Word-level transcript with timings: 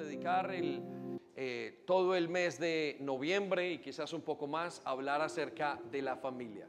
dedicar 0.00 0.50
el, 0.52 0.82
eh, 1.36 1.82
todo 1.86 2.14
el 2.14 2.28
mes 2.28 2.58
de 2.58 2.96
noviembre 3.00 3.72
y 3.72 3.78
quizás 3.78 4.12
un 4.12 4.22
poco 4.22 4.46
más 4.46 4.82
a 4.84 4.90
hablar 4.90 5.20
acerca 5.20 5.80
de 5.90 6.02
la 6.02 6.16
familia. 6.16 6.66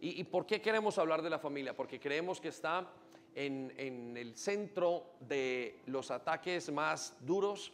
¿Y, 0.00 0.20
¿Y, 0.20 0.24
por 0.24 0.46
qué 0.46 0.60
queremos 0.60 0.98
hablar 0.98 1.22
de 1.22 1.30
la 1.30 1.38
familia? 1.38 1.74
Porque 1.74 1.98
creemos 1.98 2.40
que 2.40 2.48
está 2.48 2.86
en, 3.34 3.72
en 3.76 4.16
el 4.16 4.36
centro 4.36 5.14
de 5.20 5.80
los 5.86 6.10
ataques 6.10 6.70
más 6.70 7.16
duros 7.20 7.72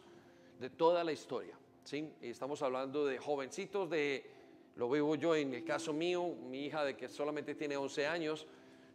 de 0.58 0.70
toda 0.70 1.02
la 1.04 1.12
historia. 1.12 1.54
¿sí? 1.84 2.12
Y 2.22 2.28
estamos 2.28 2.62
hablando 2.62 3.04
de 3.04 3.18
jovencitos, 3.18 3.90
de, 3.90 4.30
lo 4.76 4.88
vivo 4.88 5.14
yo 5.16 5.34
en 5.34 5.54
el 5.54 5.64
caso 5.64 5.92
mío, 5.92 6.34
mi 6.48 6.66
hija 6.66 6.84
de 6.84 6.96
que 6.96 7.08
solamente 7.08 7.54
tiene 7.54 7.76
11 7.76 8.06
años, 8.06 8.46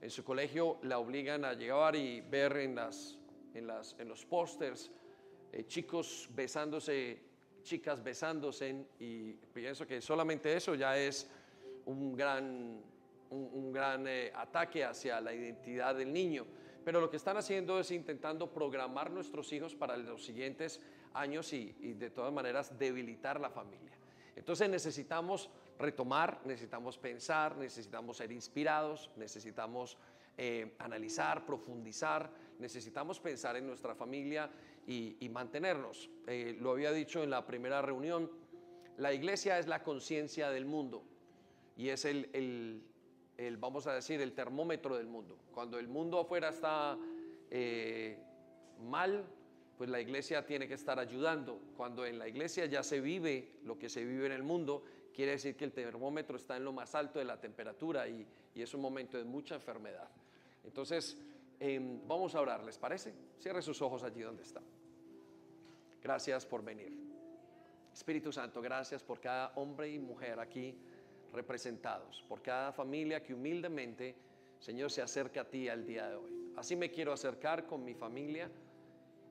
en 0.02 0.10
su 0.10 0.24
colegio 0.24 0.78
la 0.84 1.00
obligan 1.00 1.46
a 1.46 1.54
llegar 1.54 1.96
y 1.96 2.22
ver 2.22 2.58
en, 2.58 2.76
las, 2.76 3.18
en, 3.54 3.68
las, 3.68 3.96
en 4.00 4.08
los 4.08 4.26
pósters 4.26 4.92
eh, 5.56 5.66
chicos 5.68 6.30
besándose, 6.36 7.18
chicas 7.64 8.04
besándose, 8.04 8.88
y 9.00 9.32
pienso 9.54 9.88
que 9.88 10.02
solamente 10.02 10.54
eso 10.54 10.76
ya 10.76 10.98
es 10.98 11.30
un 11.86 12.16
gran, 12.16 12.82
un, 13.30 13.72
gran 13.72 14.06
eh, 14.06 14.34
ataque 14.36 14.84
hacia 14.84 15.22
la 15.22 15.34
identidad 15.34 15.96
del 15.96 16.12
niño. 16.12 16.46
Pero 16.84 17.00
lo 17.00 17.10
que 17.10 17.16
están 17.16 17.38
haciendo 17.38 17.80
es 17.80 17.90
intentando 17.92 18.52
programar 18.52 19.10
nuestros 19.10 19.52
hijos 19.54 19.74
para 19.76 19.96
los 19.96 20.26
siguientes 20.26 20.82
años 21.14 21.54
y, 21.54 21.74
y 21.80 21.94
de 21.94 22.10
todas 22.10 22.34
maneras 22.34 22.78
debilitar 22.78 23.40
la 23.40 23.50
familia. 23.50 23.98
Entonces 24.36 24.70
necesitamos 24.70 25.50
retomar, 25.80 26.42
necesitamos 26.44 26.98
pensar, 26.98 27.56
necesitamos 27.56 28.18
ser 28.18 28.32
inspirados, 28.32 29.10
necesitamos 29.16 29.98
eh, 30.38 30.76
analizar, 30.80 31.46
profundizar, 31.46 32.30
necesitamos 32.60 33.22
pensar 33.22 33.56
en 33.56 33.66
nuestra 33.68 33.96
familia 33.96 34.50
y, 34.88 35.18
y 35.20 35.30
mantenernos. 35.30 36.10
Eh, 36.28 36.58
lo 36.60 36.72
había 36.72 36.92
dicho 36.92 37.24
en 37.24 37.30
la 37.30 37.46
primera 37.46 37.82
reunión, 37.82 38.30
la 38.98 39.14
iglesia 39.14 39.60
es 39.60 39.68
la 39.68 39.84
conciencia 39.84 40.50
del 40.50 40.66
mundo 40.66 41.04
y 41.76 41.90
es 41.90 42.06
el, 42.06 42.30
el, 42.34 42.84
el, 43.38 43.58
vamos 43.58 43.88
a 43.88 43.94
decir, 43.94 44.22
el 44.22 44.34
termómetro 44.34 44.96
del 44.96 45.08
mundo. 45.08 45.38
Cuando 45.54 45.78
el 45.80 45.88
mundo 45.88 46.20
afuera 46.20 46.50
está 46.50 46.98
eh, 47.52 48.18
mal, 48.88 49.26
pues 49.78 49.90
la 49.90 50.00
iglesia 50.00 50.46
tiene 50.46 50.68
que 50.68 50.76
estar 50.76 51.00
ayudando. 51.00 51.60
Cuando 51.76 52.06
en 52.06 52.18
la 52.18 52.28
iglesia 52.28 52.66
ya 52.66 52.84
se 52.84 53.02
vive 53.02 53.58
lo 53.64 53.78
que 53.78 53.90
se 53.90 54.06
vive 54.06 54.28
en 54.28 54.32
el 54.32 54.44
mundo, 54.44 54.84
quiere 55.14 55.32
decir 55.32 55.58
que 55.58 55.66
el 55.66 55.74
termómetro 55.74 56.38
está 56.38 56.56
en 56.56 56.64
lo 56.64 56.72
más 56.72 56.96
alto 56.96 57.20
de 57.20 57.26
la 57.26 57.40
temperatura 57.40 58.08
y, 58.08 58.26
y 58.54 58.62
es 58.62 58.74
un 58.74 58.82
momento 58.82 59.18
de 59.18 59.26
mucha 59.26 59.56
enfermedad. 59.56 60.10
Entonces, 60.64 61.18
eh, 61.60 62.00
vamos 62.08 62.36
a 62.36 62.42
orar, 62.42 62.64
¿les 62.64 62.78
parece? 62.78 63.14
Cierre 63.40 63.62
sus 63.62 63.82
ojos 63.82 64.04
allí 64.04 64.22
donde 64.22 64.44
está. 64.44 64.62
Gracias 66.06 66.46
por 66.46 66.64
venir. 66.64 66.96
Espíritu 67.92 68.32
Santo, 68.32 68.62
gracias 68.62 69.02
por 69.02 69.20
cada 69.20 69.54
hombre 69.56 69.90
y 69.90 69.98
mujer 69.98 70.40
aquí 70.40 70.78
representados, 71.34 72.24
por 72.30 72.44
cada 72.44 72.72
familia 72.72 73.24
que 73.24 73.34
humildemente, 73.34 74.16
Señor, 74.60 74.92
se 74.92 75.02
acerca 75.02 75.42
a 75.42 75.50
ti 75.50 75.68
al 75.68 75.84
día 75.84 76.08
de 76.08 76.16
hoy. 76.16 76.54
Así 76.58 76.76
me 76.76 76.92
quiero 76.92 77.12
acercar 77.12 77.66
con 77.66 77.84
mi 77.84 77.96
familia 77.96 78.52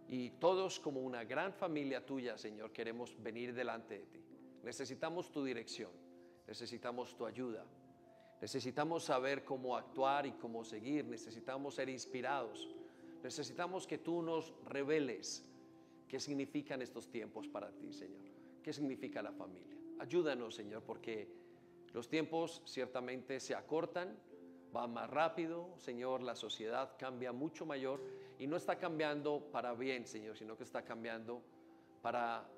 y 0.09 0.31
todos 0.31 0.81
como 0.81 1.01
una 1.01 1.23
gran 1.23 1.53
familia 1.53 2.05
tuya, 2.05 2.37
Señor, 2.37 2.73
queremos 2.73 3.23
venir 3.23 3.55
delante 3.55 4.01
de 4.01 4.07
ti. 4.07 4.25
Necesitamos 4.65 5.31
tu 5.31 5.45
dirección, 5.45 5.93
necesitamos 6.49 7.17
tu 7.17 7.25
ayuda, 7.25 7.65
necesitamos 8.41 9.05
saber 9.05 9.45
cómo 9.45 9.77
actuar 9.77 10.27
y 10.27 10.33
cómo 10.33 10.65
seguir, 10.65 11.05
necesitamos 11.05 11.77
ser 11.77 11.89
inspirados, 11.89 12.69
necesitamos 13.23 13.87
que 13.87 13.99
tú 13.99 14.23
nos 14.23 14.53
reveles 14.67 15.49
qué 16.15 16.21
significan 16.21 16.81
estos 16.81 17.11
tiempos 17.11 17.49
para 17.49 17.73
ti, 17.73 17.93
Señor, 17.93 18.23
qué 18.63 18.73
significa 18.73 19.21
la 19.21 19.33
familia. 19.33 19.77
Ayúdanos, 19.99 20.55
Señor, 20.55 20.85
porque 20.85 21.29
los 21.93 22.09
tiempos 22.09 22.63
ciertamente 22.67 23.41
se 23.41 23.53
acortan, 23.53 24.17
va 24.73 24.87
más 24.87 25.11
rápido, 25.11 25.75
Señor, 25.77 26.23
la 26.23 26.37
sociedad 26.37 26.93
cambia 27.01 27.33
mucho 27.33 27.67
mayor 27.67 28.01
y 28.39 28.47
no 28.47 28.57
está 28.57 28.79
cambiando 28.79 29.49
para 29.51 29.75
bien, 29.75 30.07
Señor, 30.07 30.37
sino 30.37 30.57
que 30.57 30.63
está 30.63 30.85
cambiando 30.85 31.43
para 32.01 32.49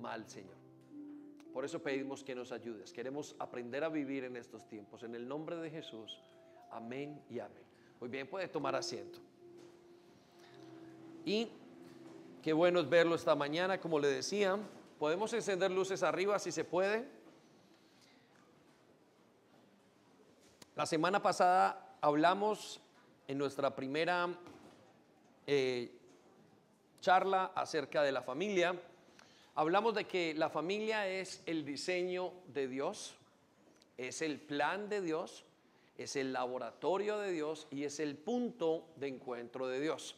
mal, 0.00 0.28
Señor. 0.28 0.56
Por 1.52 1.64
eso 1.64 1.80
pedimos 1.80 2.24
que 2.24 2.34
nos 2.34 2.50
ayudes. 2.50 2.92
Queremos 2.92 3.36
aprender 3.38 3.84
a 3.84 3.90
vivir 3.90 4.24
en 4.24 4.34
estos 4.34 4.66
tiempos. 4.66 5.04
En 5.04 5.14
el 5.14 5.28
nombre 5.28 5.54
de 5.54 5.70
Jesús. 5.70 6.20
Amén 6.72 7.22
y 7.30 7.38
amén. 7.38 7.62
Muy 8.00 8.08
bien, 8.08 8.26
puede 8.26 8.48
tomar 8.48 8.74
asiento. 8.74 9.20
Y 11.24 11.48
qué 12.42 12.52
bueno 12.52 12.80
es 12.80 12.88
verlo 12.88 13.14
esta 13.14 13.34
mañana, 13.34 13.80
como 13.80 13.98
le 13.98 14.08
decía. 14.08 14.58
Podemos 14.98 15.32
encender 15.32 15.70
luces 15.70 16.02
arriba 16.02 16.38
si 16.38 16.52
se 16.52 16.64
puede. 16.64 17.06
La 20.74 20.86
semana 20.86 21.22
pasada 21.22 21.96
hablamos 22.00 22.80
en 23.26 23.38
nuestra 23.38 23.74
primera 23.74 24.28
eh, 25.46 25.90
charla 27.00 27.52
acerca 27.54 28.02
de 28.02 28.12
la 28.12 28.22
familia. 28.22 28.80
Hablamos 29.54 29.94
de 29.94 30.04
que 30.04 30.34
la 30.34 30.50
familia 30.50 31.08
es 31.08 31.42
el 31.46 31.64
diseño 31.64 32.32
de 32.46 32.68
Dios, 32.68 33.16
es 33.96 34.22
el 34.22 34.38
plan 34.38 34.88
de 34.88 35.00
Dios, 35.00 35.44
es 35.96 36.14
el 36.14 36.32
laboratorio 36.32 37.18
de 37.18 37.32
Dios 37.32 37.66
y 37.70 37.84
es 37.84 37.98
el 37.98 38.16
punto 38.16 38.86
de 38.96 39.08
encuentro 39.08 39.66
de 39.66 39.80
Dios. 39.80 40.14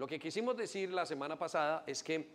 Lo 0.00 0.06
que 0.06 0.18
quisimos 0.18 0.56
decir 0.56 0.90
la 0.94 1.04
semana 1.04 1.38
pasada 1.38 1.84
es 1.86 2.02
que 2.02 2.26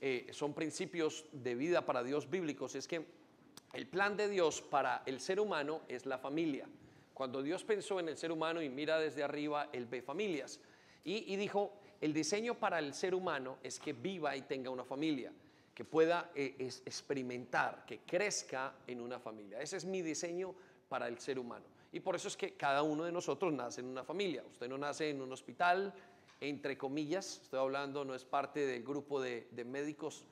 eh, 0.00 0.28
son 0.30 0.54
principios 0.54 1.24
de 1.32 1.56
vida 1.56 1.84
para 1.84 2.04
Dios 2.04 2.30
bíblicos, 2.30 2.76
es 2.76 2.86
que 2.86 3.04
el 3.72 3.88
plan 3.88 4.16
de 4.16 4.28
Dios 4.28 4.62
para 4.62 5.02
el 5.06 5.18
ser 5.18 5.40
humano 5.40 5.80
es 5.88 6.06
la 6.06 6.18
familia. 6.18 6.68
Cuando 7.12 7.42
Dios 7.42 7.64
pensó 7.64 7.98
en 7.98 8.10
el 8.10 8.16
ser 8.16 8.30
humano 8.30 8.62
y 8.62 8.68
mira 8.68 9.00
desde 9.00 9.24
arriba, 9.24 9.70
Él 9.72 9.86
ve 9.86 10.02
familias. 10.02 10.60
Y, 11.02 11.34
y 11.34 11.34
dijo, 11.34 11.72
el 12.00 12.12
diseño 12.12 12.54
para 12.54 12.78
el 12.78 12.94
ser 12.94 13.16
humano 13.16 13.58
es 13.64 13.80
que 13.80 13.92
viva 13.92 14.36
y 14.36 14.42
tenga 14.42 14.70
una 14.70 14.84
familia 14.84 15.32
que 15.74 15.84
pueda 15.84 16.30
eh, 16.36 16.54
es, 16.60 16.80
experimentar, 16.86 17.84
que 17.86 18.02
crezca 18.06 18.74
en 18.86 19.00
una 19.00 19.18
familia. 19.18 19.60
Ese 19.60 19.78
es 19.78 19.84
mi 19.84 20.00
diseño 20.00 20.54
para 20.88 21.08
el 21.08 21.18
ser 21.18 21.40
humano. 21.40 21.64
Y 21.92 21.98
por 21.98 22.14
eso 22.14 22.28
es 22.28 22.36
que 22.36 22.54
cada 22.54 22.82
uno 22.82 23.02
de 23.02 23.10
nosotros 23.10 23.52
nace 23.52 23.80
en 23.80 23.88
una 23.88 24.04
familia. 24.04 24.44
Usted 24.48 24.68
no 24.68 24.78
nace 24.78 25.10
en 25.10 25.20
un 25.20 25.32
hospital, 25.32 25.92
entre 26.40 26.78
comillas, 26.78 27.40
estoy 27.42 27.60
hablando, 27.60 28.04
no 28.04 28.14
es 28.14 28.24
parte 28.24 28.66
del 28.66 28.82
grupo 28.82 29.20
de, 29.20 29.46
médicos, 29.66 30.24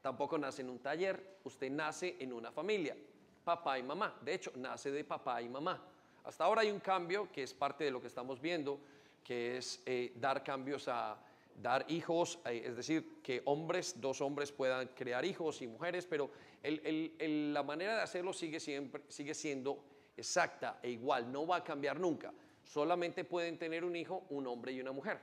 tampoco 0.00 0.38
nace 0.38 0.62
en 0.62 0.70
un 0.70 0.78
taller, 0.78 1.38
usted 1.44 1.70
nace 1.70 2.16
en 2.20 2.32
una 2.32 2.52
familia, 2.52 2.96
papá 3.44 3.78
y 3.78 3.82
mamá. 3.82 4.16
De 4.22 4.34
hecho, 4.34 4.52
nace 4.54 4.90
de 4.90 5.04
papá 5.04 5.42
y 5.42 5.48
mamá. 5.48 5.82
Hasta 6.24 6.44
ahora 6.44 6.62
hay 6.62 6.70
un 6.70 6.80
cambio 6.80 7.30
que 7.32 7.42
es 7.42 7.52
parte 7.52 7.84
de 7.84 7.90
lo 7.90 8.00
que 8.00 8.06
estamos 8.06 8.40
viendo, 8.40 8.78
que 9.24 9.56
es 9.56 9.82
eh, 9.86 10.12
dar 10.16 10.44
cambios 10.44 10.86
a 10.88 11.18
dar 11.60 11.84
hijos, 11.88 12.38
eh, 12.44 12.62
es 12.66 12.76
decir, 12.76 13.20
que 13.22 13.42
hombres, 13.46 14.00
dos 14.00 14.20
hombres 14.20 14.52
puedan 14.52 14.88
crear 14.88 15.24
hijos 15.24 15.62
y 15.62 15.66
mujeres, 15.66 16.06
pero 16.06 16.30
la 16.62 17.62
manera 17.62 17.96
de 17.96 18.02
hacerlo 18.02 18.32
sigue, 18.32 18.60
siempre, 18.60 19.02
sigue 19.08 19.34
siendo 19.34 19.82
exacta 20.16 20.80
e 20.82 20.90
igual, 20.90 21.30
no 21.30 21.46
va 21.46 21.56
a 21.56 21.64
cambiar 21.64 21.98
nunca. 21.98 22.32
Solamente 22.62 23.24
pueden 23.24 23.58
tener 23.58 23.84
un 23.84 23.94
hijo 23.94 24.26
un 24.30 24.46
hombre 24.46 24.72
y 24.72 24.80
una 24.80 24.92
mujer. 24.92 25.20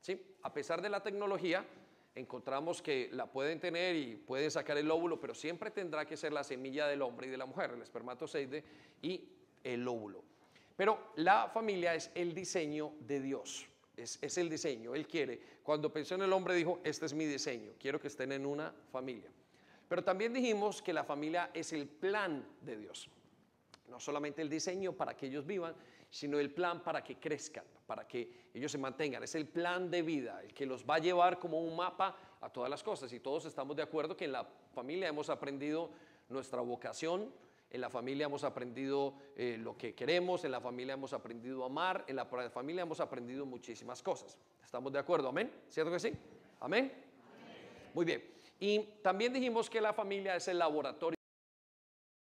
¿Sí? 0.00 0.20
A 0.42 0.52
pesar 0.52 0.82
de 0.82 0.88
la 0.88 1.02
tecnología, 1.02 1.64
encontramos 2.14 2.82
que 2.82 3.08
la 3.12 3.26
pueden 3.26 3.60
tener 3.60 3.96
y 3.96 4.16
pueden 4.16 4.50
sacar 4.50 4.76
el 4.78 4.90
óvulo, 4.90 5.20
pero 5.20 5.34
siempre 5.34 5.70
tendrá 5.70 6.04
que 6.04 6.16
ser 6.16 6.32
la 6.32 6.44
semilla 6.44 6.86
del 6.86 7.02
hombre 7.02 7.26
y 7.26 7.30
de 7.30 7.36
la 7.36 7.46
mujer, 7.46 7.70
el 7.70 7.82
espermatozoide 7.82 8.64
y 9.02 9.28
el 9.64 9.86
óvulo. 9.86 10.22
Pero 10.76 11.12
la 11.16 11.48
familia 11.48 11.94
es 11.94 12.10
el 12.14 12.34
diseño 12.34 12.92
de 13.00 13.20
Dios 13.20 13.70
es, 14.02 14.18
es, 14.22 14.38
el 14.38 14.48
diseño, 14.48 14.94
Él 14.94 15.06
quiere. 15.06 15.40
Cuando 15.62 15.92
pensó 15.92 16.14
en 16.14 16.22
el 16.22 16.32
hombre 16.32 16.54
dijo, 16.54 16.80
este 16.84 17.06
es 17.06 17.14
mi 17.14 17.26
diseño, 17.26 17.72
quiero 17.78 18.00
que 18.00 18.08
estén 18.08 18.32
en 18.32 18.46
una 18.46 18.72
familia. 18.90 19.30
Pero 19.88 20.02
también 20.02 20.32
dijimos 20.32 20.82
que 20.82 20.92
la 20.92 21.04
familia 21.04 21.50
es 21.52 21.72
el 21.72 21.86
plan 21.86 22.44
de 22.62 22.76
Dios. 22.76 23.08
No 23.88 23.98
solamente 23.98 24.40
el 24.40 24.48
diseño 24.48 24.92
para 24.92 25.16
que 25.16 25.26
ellos 25.26 25.46
vivan, 25.46 25.74
sino 26.10 26.38
el 26.38 26.50
plan 26.50 26.82
para 26.82 27.02
que 27.02 27.16
crezcan, 27.16 27.64
para 27.86 28.06
que 28.06 28.48
ellos 28.52 28.72
se 28.72 28.78
mantengan. 28.78 29.22
Es 29.22 29.34
el 29.36 29.46
plan 29.46 29.90
de 29.90 30.02
vida, 30.02 30.42
el 30.42 30.52
que 30.52 30.66
los 30.66 30.84
va 30.84 30.96
a 30.96 30.98
llevar 30.98 31.38
como 31.38 31.60
un 31.60 31.76
mapa 31.76 32.16
a 32.40 32.50
todas 32.50 32.68
las 32.68 32.82
cosas. 32.82 33.12
Y 33.12 33.20
todos 33.20 33.44
estamos 33.46 33.76
de 33.76 33.82
acuerdo 33.82 34.16
que 34.16 34.24
en 34.24 34.32
la 34.32 34.44
familia 34.72 35.08
hemos 35.08 35.30
aprendido 35.30 35.90
nuestra 36.28 36.60
vocación, 36.60 37.32
en 37.70 37.80
la 37.80 37.88
familia 37.88 38.26
hemos 38.26 38.42
aprendido 38.42 39.14
eh, 39.36 39.56
lo 39.58 39.76
que 39.76 39.94
queremos, 39.94 40.44
en 40.44 40.50
la 40.50 40.60
familia 40.60 40.94
hemos 40.94 41.12
aprendido 41.12 41.62
a 41.62 41.66
amar, 41.66 42.04
en 42.08 42.16
la 42.16 42.26
familia 42.26 42.82
hemos 42.82 42.98
aprendido 42.98 43.46
muchísimas 43.46 44.02
cosas. 44.02 44.36
¿Estamos 44.62 44.92
de 44.92 44.98
acuerdo? 44.98 45.28
¿Amén? 45.28 45.52
¿Cierto 45.68 45.92
que 45.92 46.00
sí? 46.00 46.12
¿Amén? 46.58 46.92
Muy 47.94 48.04
bien. 48.04 48.24
Y 48.58 48.80
también 49.02 49.32
dijimos 49.32 49.70
que 49.70 49.80
la 49.80 49.92
familia 49.92 50.34
es 50.36 50.48
el 50.48 50.58
laboratorio, 50.58 51.16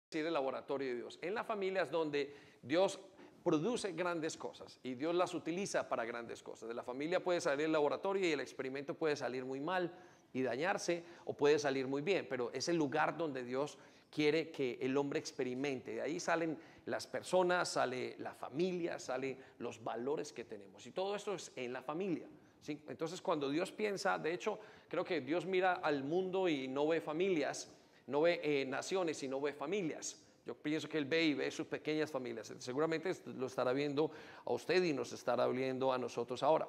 decir, 0.10 0.26
el 0.26 0.34
laboratorio 0.34 0.88
de 0.88 0.96
Dios. 0.96 1.20
En 1.22 1.34
la 1.34 1.44
familia 1.44 1.84
es 1.84 1.92
donde 1.92 2.36
Dios 2.62 3.00
produce 3.44 3.92
grandes 3.92 4.38
cosas 4.38 4.80
y 4.84 4.94
Dios 4.94 5.14
las 5.14 5.34
utiliza 5.34 5.90
para 5.90 6.06
grandes 6.06 6.42
cosas. 6.42 6.70
De 6.70 6.76
la 6.76 6.84
familia 6.84 7.24
puede 7.24 7.42
salir 7.42 7.66
el 7.66 7.72
laboratorio 7.72 8.28
y 8.28 8.32
el 8.32 8.40
experimento 8.40 8.94
puede 8.94 9.16
salir 9.16 9.46
muy 9.46 9.60
mal, 9.60 9.92
y 10.34 10.42
dañarse 10.42 11.04
o 11.26 11.34
puede 11.34 11.60
salir 11.60 11.88
muy 11.88 12.02
bien, 12.02 12.26
pero 12.30 12.52
es 12.52 12.68
el 12.68 12.76
lugar 12.76 13.16
donde 13.16 13.44
Dios 13.44 13.78
quiere 14.12 14.52
que 14.52 14.80
el 14.82 14.98
hombre 14.98 15.20
experimente. 15.20 15.96
De 15.96 16.02
ahí 16.02 16.20
salen 16.20 16.58
las 16.86 17.08
personas, 17.08 17.70
sale 17.70 18.16
la 18.20 18.34
familia, 18.34 19.00
salen 19.00 19.38
los 19.60 19.84
valores 19.84 20.34
que 20.34 20.44
tenemos. 20.44 20.86
Y 20.86 20.92
todo 20.92 21.16
esto 21.16 21.36
es 21.36 21.52
en 21.56 21.72
la 21.72 21.82
familia. 21.82 22.28
Entonces 22.68 23.22
cuando 23.22 23.50
Dios 23.50 23.72
piensa, 23.72 24.18
de 24.18 24.34
hecho, 24.34 24.60
creo 24.88 25.04
que 25.04 25.22
Dios 25.22 25.46
mira 25.46 25.74
al 25.74 26.04
mundo 26.04 26.48
y 26.48 26.68
no 26.68 26.88
ve 26.88 27.02
familias, 27.02 27.70
no 28.08 28.22
ve 28.22 28.40
eh, 28.44 28.66
naciones 28.66 29.22
y 29.24 29.28
no 29.28 29.40
ve 29.40 29.54
familias. 29.54 30.23
Yo 30.46 30.56
pienso 30.56 30.90
que 30.90 30.98
Él 30.98 31.06
ve 31.06 31.24
y 31.24 31.34
ve 31.34 31.50
sus 31.52 31.68
pequeñas 31.68 32.12
familias. 32.12 32.54
Seguramente 32.60 33.14
lo 33.38 33.48
estará 33.48 33.72
viendo 33.72 34.12
a 34.46 34.52
usted 34.52 34.84
y 34.84 34.94
nos 34.94 35.14
estará 35.14 35.48
viendo 35.48 35.94
a 35.94 35.98
nosotros 35.98 36.44
ahora. 36.44 36.68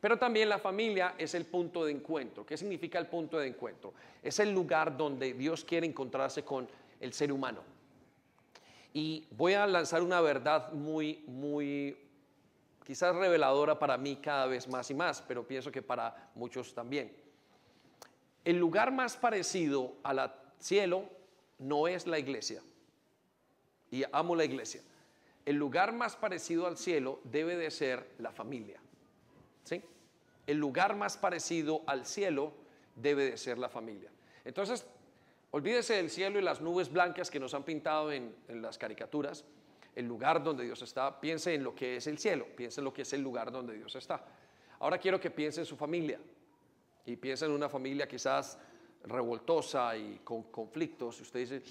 Pero 0.00 0.18
también 0.18 0.48
la 0.48 0.58
familia 0.58 1.14
es 1.16 1.34
el 1.34 1.46
punto 1.46 1.84
de 1.84 1.92
encuentro. 1.92 2.44
¿Qué 2.44 2.56
significa 2.56 2.98
el 2.98 3.06
punto 3.06 3.38
de 3.38 3.46
encuentro? 3.46 3.94
Es 4.22 4.38
el 4.38 4.52
lugar 4.52 4.96
donde 4.96 5.32
Dios 5.32 5.64
quiere 5.64 5.86
encontrarse 5.86 6.44
con 6.44 6.68
el 7.00 7.12
ser 7.12 7.32
humano. 7.32 7.62
Y 8.92 9.26
voy 9.30 9.54
a 9.54 9.66
lanzar 9.66 10.02
una 10.02 10.20
verdad 10.20 10.72
muy, 10.72 11.24
muy, 11.26 11.96
quizás 12.84 13.14
reveladora 13.16 13.78
para 13.78 13.96
mí 13.96 14.16
cada 14.16 14.46
vez 14.46 14.68
más 14.68 14.90
y 14.90 14.94
más, 14.94 15.22
pero 15.26 15.46
pienso 15.46 15.72
que 15.72 15.82
para 15.82 16.30
muchos 16.34 16.74
también. 16.74 17.10
El 18.44 18.58
lugar 18.58 18.92
más 18.92 19.16
parecido 19.16 19.94
al 20.02 20.34
cielo 20.58 21.08
no 21.58 21.88
es 21.88 22.06
la 22.06 22.18
iglesia. 22.18 22.60
Y 23.94 24.04
amo 24.10 24.34
la 24.34 24.44
iglesia. 24.44 24.82
El 25.46 25.56
lugar 25.56 25.92
más 25.92 26.16
parecido 26.16 26.66
al 26.66 26.76
cielo 26.76 27.20
debe 27.24 27.56
de 27.56 27.70
ser 27.70 28.14
la 28.18 28.32
familia. 28.32 28.80
¿Sí? 29.62 29.82
el 30.46 30.58
lugar 30.58 30.96
más 30.96 31.16
parecido 31.16 31.82
al 31.86 32.04
cielo 32.06 32.52
debe 32.96 33.30
de 33.30 33.36
ser 33.36 33.58
la 33.58 33.68
familia. 33.68 34.10
Entonces, 34.44 34.86
olvídese 35.50 35.94
del 35.94 36.10
cielo 36.10 36.38
y 36.38 36.42
las 36.42 36.60
nubes 36.60 36.92
blancas 36.92 37.30
que 37.30 37.40
nos 37.40 37.54
han 37.54 37.64
pintado 37.64 38.12
en, 38.12 38.34
las 38.48 38.78
caricaturas, 38.78 39.44
el 39.94 40.06
lugar 40.06 40.42
donde 40.42 40.64
Dios 40.64 40.82
está, 40.82 41.20
piense 41.20 41.54
en 41.54 41.64
lo 41.64 41.74
que 41.74 41.96
es 41.96 42.06
el 42.06 42.18
cielo, 42.18 42.46
piense 42.56 42.80
en 42.80 42.84
lo 42.84 42.92
que 42.92 43.02
es 43.02 43.12
el 43.12 43.22
lugar 43.22 43.50
donde 43.50 43.74
Dios 43.74 43.94
está. 43.96 44.24
Ahora 44.80 44.98
quiero 44.98 45.18
que 45.20 45.30
piense 45.30 45.60
en 45.60 45.66
su 45.66 45.76
familia 45.76 46.20
y 47.06 47.16
piense 47.16 47.46
en 47.46 47.52
una 47.52 47.68
familia 47.68 48.06
quizás 48.06 48.58
revoltosa 49.04 49.96
y 49.96 50.20
con 50.24 50.44
conflictos. 50.44 51.20
Usted 51.20 51.40
dice, 51.40 51.62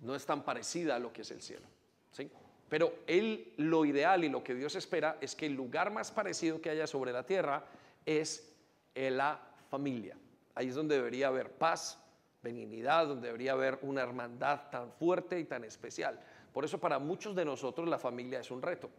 no 0.00 0.14
es 0.14 0.24
tan 0.24 0.42
parecida 0.44 0.96
a 0.96 0.98
lo 0.98 1.12
que 1.12 1.22
es 1.22 1.30
el 1.30 1.42
cielo. 1.42 1.66
¿sí? 2.10 2.30
Pero 2.68 2.94
él, 3.06 3.52
lo 3.56 3.84
ideal 3.84 4.24
y 4.24 4.28
lo 4.28 4.44
que 4.44 4.54
Dios 4.54 4.74
espera 4.76 5.18
es 5.20 5.34
que 5.34 5.46
el 5.46 5.54
lugar 5.54 5.90
más 5.90 6.10
parecido 6.10 6.60
que 6.60 6.70
haya 6.70 6.86
sobre 6.86 7.12
la 7.12 7.24
tierra 7.24 7.64
es 8.06 8.54
la 8.94 9.40
familia. 9.68 10.16
Ahí 10.54 10.68
es 10.68 10.74
donde 10.74 10.96
debería 10.96 11.28
haber 11.28 11.52
paz, 11.52 11.98
benignidad, 12.42 13.06
donde 13.06 13.28
debería 13.28 13.52
haber 13.52 13.78
una 13.82 14.02
hermandad 14.02 14.70
tan 14.70 14.92
fuerte 14.92 15.38
y 15.38 15.44
tan 15.44 15.64
especial. 15.64 16.20
Por 16.52 16.64
eso 16.64 16.78
para 16.78 16.98
muchos 16.98 17.34
de 17.34 17.44
nosotros 17.44 17.88
la 17.88 17.98
familia 17.98 18.40
es 18.40 18.50
un 18.50 18.62
reto, 18.62 18.90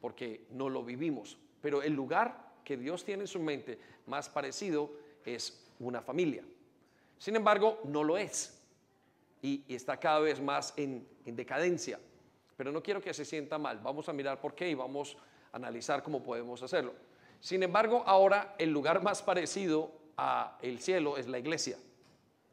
porque 0.00 0.46
no 0.50 0.68
lo 0.68 0.84
vivimos. 0.84 1.38
Pero 1.60 1.82
el 1.82 1.92
lugar 1.94 2.54
que 2.64 2.76
Dios 2.76 3.04
tiene 3.04 3.22
en 3.22 3.28
su 3.28 3.40
mente 3.40 3.78
más 4.06 4.28
parecido 4.28 4.90
es 5.24 5.70
una 5.80 6.02
familia. 6.02 6.44
Sin 7.18 7.36
embargo, 7.36 7.80
no 7.84 8.04
lo 8.04 8.18
es. 8.18 8.55
Y, 9.42 9.64
está 9.68 9.98
cada 9.98 10.20
vez 10.20 10.40
más 10.40 10.72
en, 10.76 11.06
en 11.24 11.36
decadencia. 11.36 11.98
Pero 12.56 12.72
no 12.72 12.82
quiero 12.82 13.00
que 13.00 13.12
se 13.12 13.24
sienta 13.24 13.58
mal. 13.58 13.78
Vamos 13.80 14.08
a 14.08 14.12
mirar 14.12 14.40
por 14.40 14.54
qué 14.54 14.68
y 14.70 14.74
vamos 14.74 15.16
a 15.52 15.56
analizar 15.56 16.02
cómo 16.02 16.22
podemos 16.22 16.62
hacerlo. 16.62 16.94
Sin 17.40 17.62
embargo, 17.62 18.02
ahora 18.06 18.54
el 18.58 18.70
lugar 18.70 19.02
más 19.02 19.22
parecido 19.22 19.92
a 20.16 20.58
el 20.62 20.80
cielo 20.80 21.16
es 21.16 21.28
la 21.28 21.38
iglesia. 21.38 21.76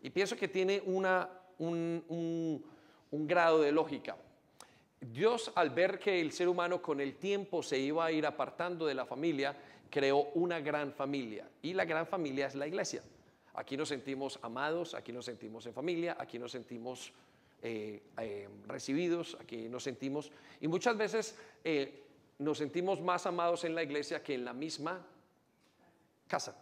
Y 0.02 0.10
pienso 0.10 0.36
que 0.36 0.48
tiene 0.48 0.84
una, 0.86 1.30
un, 1.58 2.64
un 3.12 3.28
grado 3.28 3.62
de 3.62 3.72
lógica. 3.72 4.18
Dios, 5.00 5.52
al 5.56 5.70
ver 5.70 6.00
que 6.00 6.20
el 6.20 6.32
ser 6.32 6.48
humano 6.48 6.82
con 6.82 7.00
el 7.00 7.16
tiempo 7.16 7.62
se 7.62 7.78
iba 7.78 8.06
a 8.06 8.12
ir 8.12 8.26
apartando 8.26 8.86
de 8.86 8.96
la 8.96 9.06
familia, 9.06 9.56
creó 9.90 10.30
una 10.34 10.60
gran 10.60 10.92
familia. 10.94 11.48
Y 11.62 11.74
la 11.74 11.86
gran 11.86 12.08
familia 12.08 12.48
es 12.48 12.56
la 12.56 12.68
iglesia. 12.68 13.04
Aquí 13.56 13.78
nos 13.78 13.90
sentimos 13.90 14.40
amados, 14.42 14.96
aquí 14.96 15.12
nos 15.12 15.26
sentimos 15.26 15.66
en 15.66 15.74
familia, 15.74 16.18
aquí 16.20 16.40
nos 16.40 16.52
sentimos 16.52 17.14
eh, 17.62 18.02
eh, 18.18 18.50
recibidos, 18.68 19.38
aquí 19.40 19.70
nos 19.70 19.84
sentimos... 19.84 20.32
Y 20.60 20.68
muchas 20.68 20.98
veces 20.98 21.36
eh, 21.64 22.04
nos 22.40 22.58
sentimos 22.58 23.00
más 23.00 23.26
amados 23.26 23.64
en 23.64 23.76
la 23.76 23.84
iglesia 23.84 24.24
que 24.24 24.34
en 24.34 24.46
la 24.46 24.54
misma 24.54 25.06
casa. 26.28 26.56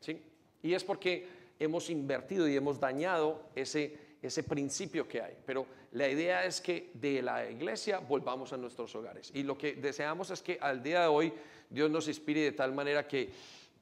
¿sí? 0.00 0.22
Y 0.62 0.72
es 0.72 0.82
porque 0.82 1.28
hemos 1.58 1.90
invertido 1.90 2.48
y 2.48 2.56
hemos 2.56 2.80
dañado 2.80 3.50
ese, 3.54 3.96
ese 4.22 4.42
principio 4.42 5.06
que 5.06 5.20
hay. 5.20 5.36
Pero 5.44 5.66
la 5.92 6.08
idea 6.08 6.44
es 6.44 6.60
que 6.60 6.90
de 6.94 7.20
la 7.20 7.48
iglesia 7.50 7.98
volvamos 7.98 8.52
a 8.52 8.56
nuestros 8.56 8.94
hogares. 8.94 9.30
Y 9.34 9.42
lo 9.42 9.58
que 9.58 9.74
deseamos 9.74 10.30
es 10.30 10.42
que 10.42 10.58
al 10.60 10.82
día 10.82 11.02
de 11.02 11.06
hoy 11.06 11.32
Dios 11.68 11.90
nos 11.90 12.08
inspire 12.08 12.40
de 12.40 12.52
tal 12.52 12.72
manera 12.72 13.06
que 13.06 13.30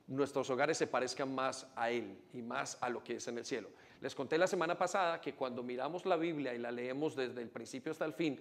nuestros 0.06 0.48
hogares 0.50 0.78
se 0.78 0.86
parezcan 0.86 1.34
más 1.34 1.66
a 1.76 1.90
Él 1.90 2.18
y 2.32 2.42
más 2.42 2.78
a 2.80 2.88
lo 2.88 3.02
que 3.02 3.16
es 3.16 3.28
en 3.28 3.38
el 3.38 3.44
cielo. 3.44 3.68
Les 4.00 4.14
conté 4.14 4.36
la 4.36 4.46
semana 4.46 4.76
pasada 4.76 5.20
que 5.20 5.34
cuando 5.34 5.62
miramos 5.62 6.06
la 6.06 6.16
Biblia 6.16 6.54
y 6.54 6.58
la 6.58 6.70
leemos 6.70 7.14
desde 7.14 7.40
el 7.40 7.48
principio 7.48 7.92
hasta 7.92 8.04
el 8.04 8.12
fin, 8.12 8.40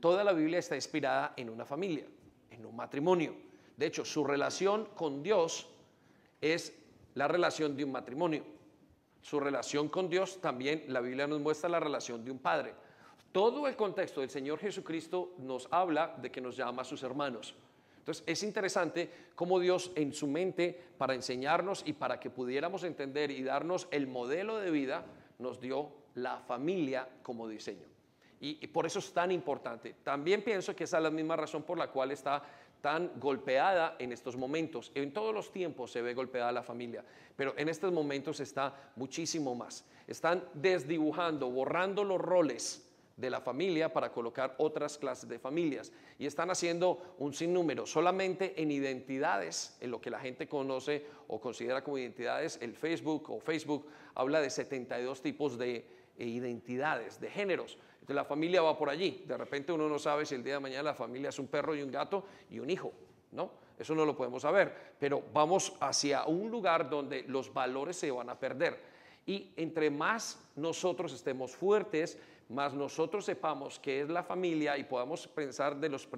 toda 0.00 0.24
la 0.24 0.32
Biblia 0.32 0.58
está 0.58 0.74
inspirada 0.74 1.34
en 1.36 1.50
una 1.50 1.64
familia, 1.64 2.06
en 2.50 2.64
un 2.64 2.74
matrimonio. 2.74 3.34
De 3.76 3.86
hecho, 3.86 4.04
su 4.04 4.24
relación 4.24 4.86
con 4.94 5.22
Dios 5.22 5.66
es 6.40 6.72
la 7.14 7.28
relación 7.28 7.76
de 7.76 7.84
un 7.84 7.92
matrimonio. 7.92 8.44
Su 9.22 9.38
relación 9.38 9.88
con 9.88 10.08
Dios 10.08 10.40
también, 10.40 10.84
la 10.88 11.00
Biblia 11.00 11.26
nos 11.26 11.40
muestra 11.40 11.68
la 11.68 11.80
relación 11.80 12.24
de 12.24 12.30
un 12.30 12.38
padre. 12.38 12.74
Todo 13.32 13.68
el 13.68 13.76
contexto 13.76 14.20
del 14.22 14.30
Señor 14.30 14.58
Jesucristo 14.58 15.34
nos 15.38 15.68
habla 15.70 16.16
de 16.20 16.30
que 16.30 16.40
nos 16.40 16.56
llama 16.56 16.82
a 16.82 16.84
sus 16.84 17.02
hermanos. 17.02 17.54
Entonces 18.00 18.24
es 18.26 18.42
interesante 18.42 19.10
cómo 19.34 19.60
Dios 19.60 19.92
en 19.94 20.12
su 20.12 20.26
mente, 20.26 20.78
para 20.98 21.14
enseñarnos 21.14 21.82
y 21.86 21.92
para 21.92 22.18
que 22.18 22.30
pudiéramos 22.30 22.82
entender 22.82 23.30
y 23.30 23.42
darnos 23.42 23.88
el 23.90 24.06
modelo 24.06 24.58
de 24.58 24.70
vida, 24.70 25.04
nos 25.38 25.60
dio 25.60 25.90
la 26.14 26.38
familia 26.40 27.08
como 27.22 27.46
diseño. 27.46 27.86
Y, 28.42 28.66
por 28.68 28.86
eso 28.86 29.00
es 29.00 29.12
tan 29.12 29.30
importante. 29.30 29.96
También 30.02 30.42
pienso 30.42 30.74
que 30.74 30.84
esa 30.84 30.96
es 30.96 31.02
la 31.02 31.10
misma 31.10 31.36
razón 31.36 31.62
por 31.62 31.76
la 31.76 31.90
cual 31.90 32.10
está 32.10 32.42
tan 32.80 33.12
golpeada 33.20 33.96
en 33.98 34.12
estos 34.12 34.34
momentos. 34.34 34.90
En 34.94 35.12
todos 35.12 35.34
los 35.34 35.52
tiempos 35.52 35.92
se 35.92 36.00
ve 36.00 36.14
golpeada 36.14 36.50
la 36.50 36.62
familia, 36.62 37.04
pero 37.36 37.52
en 37.58 37.68
estos 37.68 37.92
momentos 37.92 38.40
está 38.40 38.92
muchísimo 38.96 39.54
más. 39.54 39.84
Están 40.06 40.42
desdibujando, 40.54 41.50
borrando 41.50 42.02
los 42.02 42.18
roles 42.18 42.89
de 43.20 43.30
la 43.30 43.40
familia 43.40 43.92
para 43.92 44.12
colocar 44.12 44.54
otras 44.58 44.98
clases 44.98 45.28
de 45.28 45.38
familias. 45.38 45.92
Y 46.18 46.26
están 46.26 46.50
haciendo 46.50 47.14
un 47.18 47.34
sinnúmero, 47.34 47.86
solamente 47.86 48.60
en 48.60 48.70
identidades, 48.70 49.76
en 49.80 49.90
lo 49.90 50.00
que 50.00 50.10
la 50.10 50.20
gente 50.20 50.48
conoce 50.48 51.06
o 51.28 51.40
considera 51.40 51.84
como 51.84 51.98
identidades, 51.98 52.58
el 52.62 52.74
Facebook 52.74 53.30
o 53.30 53.40
Facebook 53.40 53.86
habla 54.14 54.40
de 54.40 54.50
72 54.50 55.22
tipos 55.22 55.58
de 55.58 55.86
eh, 56.18 56.24
identidades, 56.24 57.20
de 57.20 57.30
géneros 57.30 57.78
la 58.14 58.24
familia 58.24 58.62
va 58.62 58.76
por 58.76 58.90
allí. 58.90 59.24
De 59.26 59.36
repente 59.36 59.72
uno 59.72 59.88
no 59.88 59.98
sabe 59.98 60.26
si 60.26 60.34
el 60.34 60.44
día 60.44 60.54
de 60.54 60.60
mañana 60.60 60.82
la 60.82 60.94
familia 60.94 61.28
es 61.28 61.38
un 61.38 61.48
perro 61.48 61.74
y 61.74 61.82
un 61.82 61.90
gato 61.90 62.24
y 62.50 62.58
un 62.58 62.70
hijo, 62.70 62.92
¿no? 63.32 63.50
Eso 63.78 63.94
no 63.94 64.04
lo 64.04 64.14
podemos 64.14 64.42
saber, 64.42 64.94
pero 64.98 65.22
vamos 65.32 65.74
hacia 65.80 66.26
un 66.26 66.50
lugar 66.50 66.90
donde 66.90 67.22
los 67.22 67.52
valores 67.52 67.96
se 67.96 68.10
van 68.10 68.28
a 68.28 68.38
perder. 68.38 68.78
Y 69.24 69.52
entre 69.56 69.90
más 69.90 70.38
nosotros 70.56 71.12
estemos 71.14 71.56
fuertes, 71.56 72.18
más 72.50 72.74
nosotros 72.74 73.24
sepamos 73.24 73.78
qué 73.78 74.00
es 74.00 74.08
la 74.08 74.24
familia 74.24 74.76
y 74.76 74.84
podamos 74.84 75.26
pensar 75.28 75.76
de 75.76 75.88
los 75.88 76.08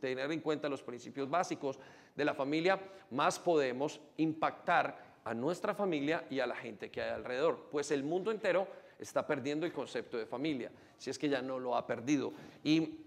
tener 0.00 0.32
en 0.32 0.40
cuenta 0.40 0.68
los 0.68 0.82
principios 0.82 1.28
básicos 1.28 1.78
de 2.16 2.24
la 2.24 2.34
familia, 2.34 2.80
más 3.10 3.38
podemos 3.38 4.00
impactar 4.16 5.12
a 5.24 5.34
nuestra 5.34 5.74
familia 5.74 6.24
y 6.30 6.40
a 6.40 6.46
la 6.46 6.56
gente 6.56 6.90
que 6.90 7.02
hay 7.02 7.10
alrededor. 7.10 7.68
Pues 7.70 7.90
el 7.90 8.02
mundo 8.02 8.30
entero 8.30 8.66
está 8.98 9.26
perdiendo 9.26 9.66
el 9.66 9.72
concepto 9.72 10.16
de 10.16 10.26
familia, 10.26 10.70
si 10.96 11.10
es 11.10 11.18
que 11.18 11.28
ya 11.28 11.42
no 11.42 11.58
lo 11.58 11.76
ha 11.76 11.86
perdido. 11.86 12.32
Y 12.64 12.98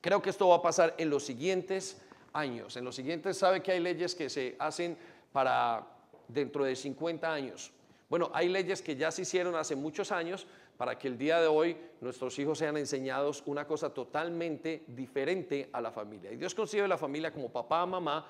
creo 0.00 0.22
que 0.22 0.30
esto 0.30 0.48
va 0.48 0.56
a 0.56 0.62
pasar 0.62 0.94
en 0.98 1.10
los 1.10 1.24
siguientes 1.24 2.00
años. 2.32 2.76
En 2.76 2.84
los 2.84 2.94
siguientes, 2.94 3.36
sabe 3.38 3.62
que 3.62 3.72
hay 3.72 3.80
leyes 3.80 4.14
que 4.14 4.30
se 4.30 4.56
hacen 4.58 4.96
para 5.32 5.86
dentro 6.28 6.64
de 6.64 6.76
50 6.76 7.32
años. 7.32 7.72
Bueno, 8.08 8.30
hay 8.32 8.48
leyes 8.48 8.82
que 8.82 8.96
ya 8.96 9.10
se 9.10 9.22
hicieron 9.22 9.56
hace 9.56 9.74
muchos 9.74 10.12
años 10.12 10.46
para 10.76 10.98
que 10.98 11.08
el 11.08 11.16
día 11.16 11.40
de 11.40 11.46
hoy 11.46 11.76
nuestros 12.00 12.38
hijos 12.38 12.58
sean 12.58 12.76
enseñados 12.76 13.42
una 13.46 13.66
cosa 13.66 13.90
totalmente 13.90 14.84
diferente 14.88 15.70
a 15.72 15.80
la 15.80 15.90
familia. 15.90 16.32
Y 16.32 16.36
Dios 16.36 16.54
concibe 16.54 16.88
la 16.88 16.98
familia 16.98 17.32
como 17.32 17.50
papá, 17.50 17.84
mamá 17.86 18.26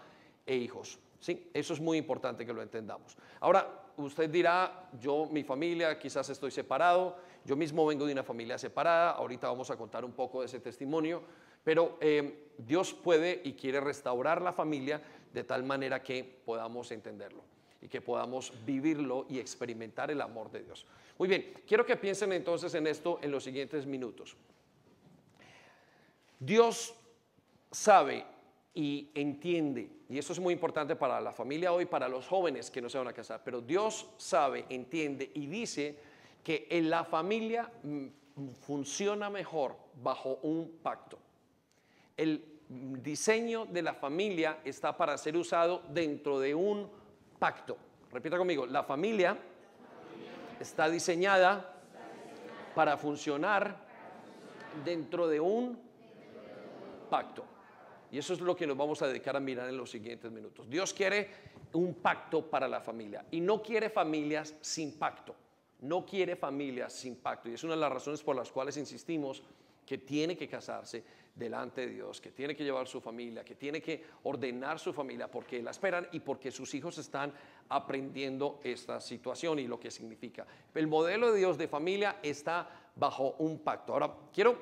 e 0.46 0.56
hijos. 0.56 0.98
Sí, 1.18 1.50
eso 1.54 1.72
es 1.72 1.80
muy 1.80 1.96
importante 1.96 2.44
que 2.44 2.52
lo 2.52 2.60
entendamos. 2.60 3.16
Ahora, 3.40 3.84
usted 3.96 4.28
dirá, 4.28 4.90
yo, 5.00 5.26
mi 5.30 5.42
familia, 5.42 5.98
quizás 5.98 6.28
estoy 6.28 6.50
separado, 6.50 7.16
yo 7.44 7.56
mismo 7.56 7.86
vengo 7.86 8.04
de 8.06 8.12
una 8.12 8.22
familia 8.22 8.58
separada, 8.58 9.12
ahorita 9.12 9.48
vamos 9.48 9.70
a 9.70 9.76
contar 9.76 10.04
un 10.04 10.12
poco 10.12 10.40
de 10.40 10.46
ese 10.46 10.60
testimonio, 10.60 11.22
pero 11.62 11.96
eh, 12.00 12.50
Dios 12.58 12.92
puede 12.92 13.40
y 13.42 13.54
quiere 13.54 13.80
restaurar 13.80 14.42
la 14.42 14.52
familia 14.52 15.02
de 15.32 15.44
tal 15.44 15.64
manera 15.64 16.02
que 16.02 16.42
podamos 16.44 16.90
entenderlo. 16.90 17.53
Y 17.84 17.88
que 17.88 18.00
podamos 18.00 18.50
vivirlo 18.64 19.26
y 19.28 19.38
experimentar 19.38 20.10
el 20.10 20.22
amor 20.22 20.50
de 20.50 20.62
Dios. 20.62 20.86
Muy 21.18 21.28
bien, 21.28 21.52
quiero 21.68 21.84
que 21.84 21.96
piensen 21.96 22.32
entonces 22.32 22.74
en 22.74 22.86
esto 22.86 23.18
en 23.20 23.30
los 23.30 23.44
siguientes 23.44 23.84
minutos. 23.84 24.34
Dios 26.40 26.94
sabe 27.70 28.24
y 28.74 29.10
entiende, 29.14 29.90
y 30.08 30.16
eso 30.16 30.32
es 30.32 30.40
muy 30.40 30.54
importante 30.54 30.96
para 30.96 31.20
la 31.20 31.30
familia 31.30 31.74
hoy, 31.74 31.84
para 31.84 32.08
los 32.08 32.26
jóvenes 32.26 32.70
que 32.70 32.80
no 32.80 32.88
se 32.88 32.96
van 32.96 33.08
a 33.08 33.12
casar, 33.12 33.42
pero 33.44 33.60
Dios 33.60 34.08
sabe, 34.16 34.64
entiende 34.70 35.30
y 35.34 35.46
dice 35.46 35.98
que 36.42 36.66
en 36.70 36.88
la 36.88 37.04
familia 37.04 37.70
mm, 37.82 38.06
funciona 38.62 39.28
mejor 39.28 39.76
bajo 40.02 40.38
un 40.42 40.78
pacto. 40.82 41.18
El 42.16 42.42
diseño 42.68 43.66
de 43.66 43.82
la 43.82 43.92
familia 43.92 44.60
está 44.64 44.96
para 44.96 45.18
ser 45.18 45.36
usado 45.36 45.82
dentro 45.90 46.40
de 46.40 46.54
un 46.54 47.03
pacto. 47.44 47.76
Repita 48.10 48.38
conmigo, 48.38 48.64
la 48.64 48.84
familia 48.84 49.36
está 50.58 50.88
diseñada 50.88 51.74
para 52.74 52.96
funcionar 52.96 53.76
dentro 54.82 55.28
de 55.28 55.40
un 55.40 55.78
pacto. 57.10 57.44
Y 58.10 58.16
eso 58.16 58.32
es 58.32 58.40
lo 58.40 58.56
que 58.56 58.66
nos 58.66 58.78
vamos 58.78 59.02
a 59.02 59.08
dedicar 59.08 59.36
a 59.36 59.40
mirar 59.40 59.68
en 59.68 59.76
los 59.76 59.90
siguientes 59.90 60.32
minutos. 60.32 60.70
Dios 60.70 60.94
quiere 60.94 61.28
un 61.74 61.96
pacto 61.96 62.48
para 62.48 62.66
la 62.66 62.80
familia 62.80 63.26
y 63.30 63.42
no 63.42 63.60
quiere 63.60 63.90
familias 63.90 64.54
sin 64.62 64.98
pacto. 64.98 65.34
No 65.82 66.06
quiere 66.06 66.36
familias 66.36 66.94
sin 66.94 67.16
pacto. 67.16 67.50
Y 67.50 67.52
es 67.52 67.64
una 67.64 67.74
de 67.74 67.80
las 67.80 67.92
razones 67.92 68.22
por 68.22 68.36
las 68.36 68.50
cuales 68.50 68.78
insistimos 68.78 69.42
que 69.86 69.98
tiene 69.98 70.36
que 70.36 70.48
casarse 70.48 71.04
delante 71.34 71.82
de 71.82 71.94
Dios, 71.94 72.20
que 72.20 72.30
tiene 72.30 72.54
que 72.54 72.62
llevar 72.62 72.86
su 72.86 73.00
familia, 73.00 73.44
que 73.44 73.56
tiene 73.56 73.80
que 73.80 74.04
ordenar 74.22 74.78
su 74.78 74.92
familia 74.92 75.28
porque 75.30 75.62
la 75.62 75.72
esperan 75.72 76.08
y 76.12 76.20
porque 76.20 76.50
sus 76.50 76.72
hijos 76.74 76.96
están 76.98 77.32
aprendiendo 77.68 78.60
esta 78.62 79.00
situación 79.00 79.58
y 79.58 79.66
lo 79.66 79.80
que 79.80 79.90
significa. 79.90 80.46
El 80.74 80.86
modelo 80.86 81.32
de 81.32 81.38
Dios 81.38 81.58
de 81.58 81.66
familia 81.66 82.20
está 82.22 82.68
bajo 82.94 83.34
un 83.38 83.58
pacto. 83.58 83.92
Ahora, 83.92 84.14
quiero 84.32 84.56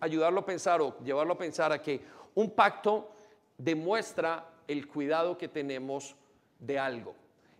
ayudarlo 0.00 0.40
a 0.40 0.46
pensar 0.46 0.80
o 0.80 0.98
llevarlo 1.02 1.34
a 1.34 1.38
pensar 1.38 1.72
a 1.72 1.82
que 1.82 2.00
un 2.34 2.50
pacto 2.50 3.10
demuestra 3.58 4.48
el 4.68 4.86
cuidado 4.86 5.36
que 5.36 5.48
tenemos 5.48 6.14
de 6.58 6.78
algo. 6.78 7.14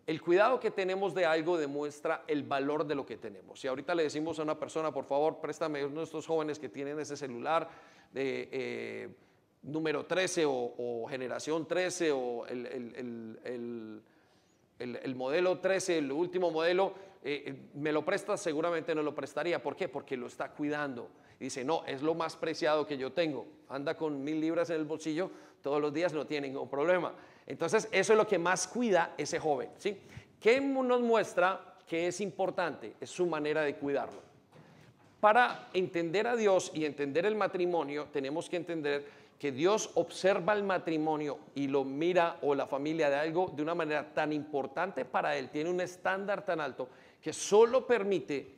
El 0.07 0.23
cuidado 0.23 0.61
que 0.61 0.71
tenemos 0.71 1.15
de 1.15 1.27
algo 1.27 1.59
demuestra 1.59 2.23
el 2.29 2.45
valor 2.45 2.87
de 2.87 2.95
lo 2.95 3.05
que 3.05 3.17
tenemos. 3.17 3.59
Si 3.59 3.67
ahorita 3.67 3.95
le 3.95 4.05
decimos 4.05 4.39
a 4.39 4.45
una 4.45 4.59
persona, 4.59 4.93
por 4.93 5.05
favor, 5.05 5.41
préstame 5.41 5.85
uno 5.85 6.01
de 6.01 6.05
estos 6.05 6.27
jóvenes 6.27 6.59
que 6.61 6.69
tienen 6.69 7.01
ese 7.01 7.17
celular 7.17 7.69
de 8.13 8.49
eh, 8.53 9.09
número 9.63 10.07
13 10.07 10.45
o, 10.47 11.07
generación 11.09 11.67
13 11.67 12.13
o 12.13 12.47
el, 12.47 14.03
modelo 15.17 15.59
13, 15.59 15.99
el 15.99 16.13
último 16.13 16.53
modelo, 16.53 16.95
eh, 17.25 17.43
eh, 17.47 17.55
me 17.75 17.91
lo 17.91 18.05
presta, 18.05 18.37
seguramente 18.37 18.95
no 18.95 19.03
lo 19.03 19.13
prestaría. 19.13 19.61
¿Por 19.61 19.75
qué? 19.75 19.89
Porque 19.89 20.17
lo 20.17 20.29
está 20.29 20.53
cuidando 20.53 21.11
dice, 21.39 21.65
no, 21.65 21.85
es 21.87 22.03
lo 22.03 22.15
más 22.15 22.37
preciado 22.37 22.87
que 22.87 22.97
yo 22.97 23.13
tengo. 23.13 23.47
Anda 23.69 23.97
con 23.97 24.23
mil 24.23 24.41
libras 24.41 24.71
en 24.71 24.77
el 24.77 24.85
bolsillo 24.85 25.31
todos 25.63 25.81
los 25.81 25.93
días, 25.93 26.13
no 26.13 26.27
tiene 26.27 26.49
ningún 26.49 26.69
problema. 26.69 27.13
Entonces, 27.47 27.89
eso 27.93 28.13
es 28.13 28.17
lo 28.17 28.27
que 28.27 28.39
más 28.39 28.67
cuida 28.67 29.15
ese 29.17 29.39
joven. 29.39 29.71
¿sí? 29.79 29.97
¿Qué 30.41 30.61
nos 30.61 31.01
muestra 31.01 31.77
que 31.87 32.09
es 32.09 32.21
importante? 32.21 32.95
Es 33.01 33.11
su 33.11 33.27
manera 33.27 33.63
de 33.63 33.77
cuidarlo. 33.77 34.21
Para 35.21 35.69
entender 35.73 36.27
a 36.27 36.37
Dios 36.37 36.71
y 36.75 36.85
entender 36.85 37.25
el 37.27 37.37
matrimonio, 37.37 38.09
tenemos 38.13 38.49
que 38.49 38.57
entender 38.57 39.07
que 39.39 39.53
Dios 39.53 39.91
observa 39.95 40.55
el 40.55 40.63
matrimonio 40.63 41.39
y 41.55 41.69
lo 41.69 41.85
mira 41.85 42.39
o 42.43 42.55
la 42.55 42.67
familia 42.67 43.11
de 43.11 43.17
algo 43.17 43.53
de 43.55 43.63
una 43.63 43.75
manera 43.75 44.13
tan 44.15 44.33
importante 44.33 45.05
para 45.05 45.37
Él, 45.37 45.51
tiene 45.51 45.71
un 45.71 45.81
estándar 45.81 46.45
tan 46.45 46.61
alto 46.61 46.89
que 47.21 47.33
solo 47.33 47.87
permite 47.87 48.55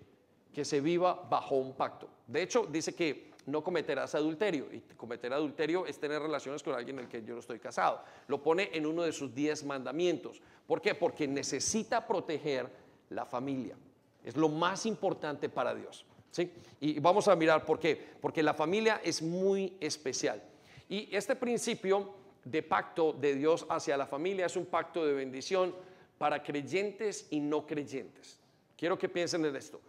que 0.53 0.65
se 0.65 0.81
viva 0.81 1.27
bajo 1.29 1.57
un 1.57 1.75
pacto. 1.75 2.09
De 2.27 2.43
hecho, 2.43 2.67
dice 2.67 2.95
que 2.95 3.28
no 3.49 3.65
cometerás 3.65 4.15
adulterio. 4.15 4.69
Y 4.73 4.81
cometer 4.97 5.33
adulterio 5.33 5.87
es 5.87 5.99
tener 5.99 6.21
relaciones 6.21 6.63
con 6.63 6.75
alguien 6.75 6.99
en 6.99 7.05
el 7.07 7.11
que 7.11 7.23
yo 7.23 7.35
no 7.35 7.41
estoy 7.41 7.59
casado. 7.59 8.03
Lo 8.29 8.43
pone 8.43 8.71
en 8.73 8.87
uno 8.87 9.03
de 9.03 9.13
sus 9.13 9.35
diez 9.35 9.65
mandamientos. 9.65 10.41
¿Por 10.67 10.81
qué? 10.81 10.95
Porque 10.95 11.27
necesita 11.27 12.07
proteger 12.07 12.69
la 13.11 13.25
familia. 13.25 13.77
Es 14.25 14.37
lo 14.37 14.49
más 14.49 14.87
importante 14.87 15.49
para 15.49 15.75
Dios. 15.75 16.05
¿sí? 16.31 16.53
Y 16.81 17.01
vamos 17.01 17.29
a 17.29 17.37
mirar 17.37 17.65
por 17.65 17.79
qué. 17.79 17.97
Porque 18.21 18.43
la 18.43 18.55
familia 18.55 19.01
es 19.03 19.23
muy 19.23 19.77
especial. 19.81 20.43
Y 20.89 21.15
este 21.15 21.35
principio 21.37 22.15
de 22.45 22.63
pacto 22.63 23.13
de 23.13 23.35
Dios 23.35 23.67
hacia 23.69 23.97
la 23.97 24.07
familia 24.07 24.47
es 24.47 24.57
un 24.57 24.67
pacto 24.67 25.05
de 25.05 25.13
bendición 25.13 25.75
para 26.19 26.43
creyentes 26.43 27.27
y 27.31 27.41
no 27.41 27.67
creyentes. 27.67 28.39
Quiero 28.77 28.99
que 28.99 29.09
piensen 29.09 29.45
en 29.45 29.57
esto. 29.57 29.81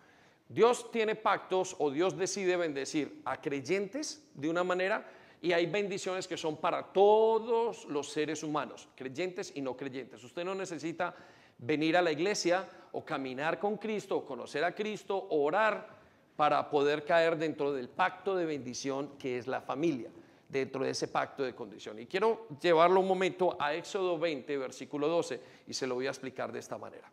Dios 0.50 0.89
tiene 0.91 1.15
pactos 1.15 1.75
o 1.77 1.91
Dios 1.91 2.18
decide 2.18 2.58
bendecir 2.58 3.22
a 3.24 3.39
creyentes 3.39 4.27
de 4.34 4.50
una 4.50 4.63
manera 4.63 5.08
y 5.41 5.53
hay 5.53 5.68
bendiciones 5.68 6.27
que 6.27 6.38
son 6.38 6.58
para 6.58 6.91
todos 6.91 7.86
los 7.86 8.10
seres 8.10 8.41
humanos, 8.41 8.89
creyentes 8.96 9.51
y 9.56 9.62
no 9.62 9.77
creyentes. 9.77 10.24
Usted 10.24 10.44
no 10.44 10.56
necesita 10.56 11.15
venir 11.60 11.96
a 11.96 12.01
la 12.01 12.12
iglesia 12.12 12.68
o 12.94 13.06
caminar 13.06 13.60
con 13.60 13.77
Cristo 13.77 14.18
o 14.18 14.25
conocer 14.25 14.63
a 14.63 14.74
Cristo 14.74 15.15
o 15.15 15.44
orar 15.44 15.88
para 16.36 16.68
poder 16.68 17.06
caer 17.06 17.38
dentro 17.38 17.72
del 17.72 17.88
pacto 17.88 18.36
de 18.36 18.46
bendición 18.46 19.20
que 19.20 19.38
es 19.38 19.46
la 19.46 19.62
familia, 19.62 20.10
dentro 20.48 20.84
de 20.84 20.89
ese 20.89 21.10
pacto 21.10 21.44
de 21.44 21.53
condición. 21.53 22.00
Y 22.00 22.08
quiero 22.08 22.48
llevarlo 22.60 23.01
un 23.01 23.08
momento 23.08 23.56
a 23.60 23.75
Éxodo 23.75 24.18
20, 24.18 24.58
versículo 24.58 25.08
12, 25.10 25.39
y 25.68 25.74
se 25.75 25.86
lo 25.86 25.94
voy 25.94 26.08
a 26.08 26.10
explicar 26.10 26.51
de 26.51 26.60
esta 26.60 26.79
manera. 26.79 27.12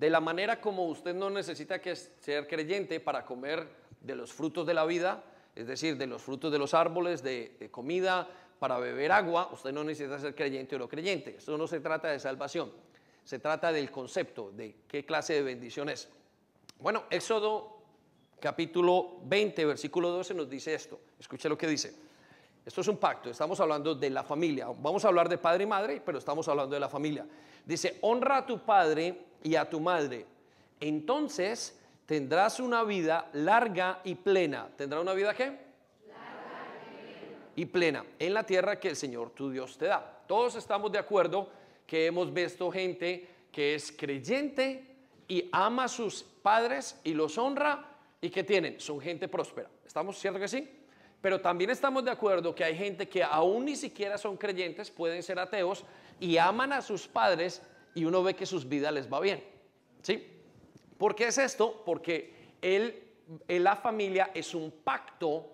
De 0.00 0.08
la 0.08 0.18
manera 0.18 0.62
como 0.62 0.86
usted 0.86 1.14
no 1.14 1.28
necesita 1.28 1.78
que 1.78 1.94
ser 1.94 2.48
creyente 2.48 3.00
para 3.00 3.22
comer 3.22 3.68
de 4.00 4.16
los 4.16 4.32
frutos 4.32 4.66
de 4.66 4.72
la 4.72 4.86
vida, 4.86 5.22
es 5.54 5.66
decir, 5.66 5.98
de 5.98 6.06
los 6.06 6.22
frutos 6.22 6.50
de 6.50 6.58
los 6.58 6.72
árboles, 6.72 7.22
de, 7.22 7.68
comida, 7.70 8.26
para 8.58 8.78
beber 8.78 9.12
agua, 9.12 9.50
usted 9.52 9.72
no 9.72 9.84
necesita 9.84 10.18
ser 10.18 10.34
creyente 10.34 10.76
o 10.76 10.78
no 10.78 10.88
creyente. 10.88 11.36
Esto 11.36 11.58
no 11.58 11.66
se 11.66 11.80
trata 11.80 12.08
de 12.08 12.18
salvación, 12.18 12.72
se 13.24 13.40
trata 13.40 13.72
del 13.72 13.90
concepto 13.90 14.50
de 14.52 14.74
qué 14.88 15.04
clase 15.04 15.34
de 15.34 15.42
bendición 15.42 15.90
es. 15.90 16.08
Bueno, 16.78 17.04
Éxodo 17.10 17.82
capítulo 18.40 19.18
20, 19.24 19.66
versículo 19.66 20.08
12 20.12 20.32
nos 20.32 20.48
dice 20.48 20.72
esto. 20.72 20.98
Escuche 21.18 21.46
lo 21.46 21.58
que 21.58 21.66
dice. 21.66 21.94
Esto 22.64 22.80
es 22.80 22.88
un 22.88 22.96
pacto, 22.96 23.28
estamos 23.28 23.60
hablando 23.60 23.94
de 23.94 24.08
la 24.08 24.24
familia. 24.24 24.68
Vamos 24.78 25.04
a 25.04 25.08
hablar 25.08 25.28
de 25.28 25.36
padre 25.36 25.64
y 25.64 25.66
madre, 25.66 26.02
pero 26.02 26.16
estamos 26.16 26.48
hablando 26.48 26.72
de 26.72 26.80
la 26.80 26.88
familia. 26.88 27.26
Dice, 27.64 27.98
honra 28.00 28.38
a 28.38 28.46
tu 28.46 28.58
padre 28.60 29.26
y 29.42 29.54
a 29.54 29.68
tu 29.68 29.80
madre. 29.80 30.26
Entonces 30.80 31.78
tendrás 32.06 32.60
una 32.60 32.82
vida 32.84 33.28
larga 33.32 34.00
y 34.04 34.14
plena. 34.14 34.68
¿Tendrá 34.76 35.00
una 35.00 35.12
vida 35.12 35.34
qué? 35.34 35.44
Larga 36.08 36.66
y 37.56 37.66
plena. 37.66 38.04
En 38.18 38.34
la 38.34 38.44
tierra 38.44 38.80
que 38.80 38.88
el 38.88 38.96
Señor 38.96 39.30
tu 39.30 39.50
Dios 39.50 39.78
te 39.78 39.86
da. 39.86 40.22
Todos 40.26 40.56
estamos 40.56 40.90
de 40.92 40.98
acuerdo 40.98 41.48
que 41.86 42.06
hemos 42.06 42.32
visto 42.32 42.70
gente 42.70 43.28
que 43.52 43.74
es 43.74 43.92
creyente 43.92 44.86
y 45.28 45.48
ama 45.52 45.84
a 45.84 45.88
sus 45.88 46.22
padres 46.22 46.98
y 47.04 47.14
los 47.14 47.36
honra 47.38 47.84
y 48.20 48.30
que 48.30 48.44
tienen, 48.44 48.80
son 48.80 49.00
gente 49.00 49.28
próspera. 49.28 49.68
¿Estamos 49.86 50.18
cierto 50.18 50.38
que 50.38 50.48
sí? 50.48 50.79
Pero 51.20 51.40
también 51.40 51.70
estamos 51.70 52.04
de 52.04 52.10
acuerdo 52.10 52.54
que 52.54 52.64
hay 52.64 52.76
gente 52.76 53.08
que 53.08 53.22
aún 53.22 53.66
ni 53.66 53.76
siquiera 53.76 54.16
son 54.16 54.36
creyentes, 54.36 54.90
pueden 54.90 55.22
ser 55.22 55.38
ateos 55.38 55.84
y 56.18 56.38
aman 56.38 56.72
a 56.72 56.80
sus 56.80 57.06
padres 57.06 57.62
y 57.94 58.04
uno 58.04 58.22
ve 58.22 58.34
que 58.34 58.46
sus 58.46 58.68
vidas 58.68 58.92
les 58.92 59.12
va 59.12 59.20
bien. 59.20 59.44
¿Sí? 60.02 60.26
¿Por 60.96 61.14
qué 61.14 61.26
es 61.26 61.38
esto? 61.38 61.82
Porque 61.84 62.54
él, 62.62 63.02
en 63.48 63.64
la 63.64 63.76
familia 63.76 64.30
es 64.34 64.54
un 64.54 64.70
pacto. 64.70 65.46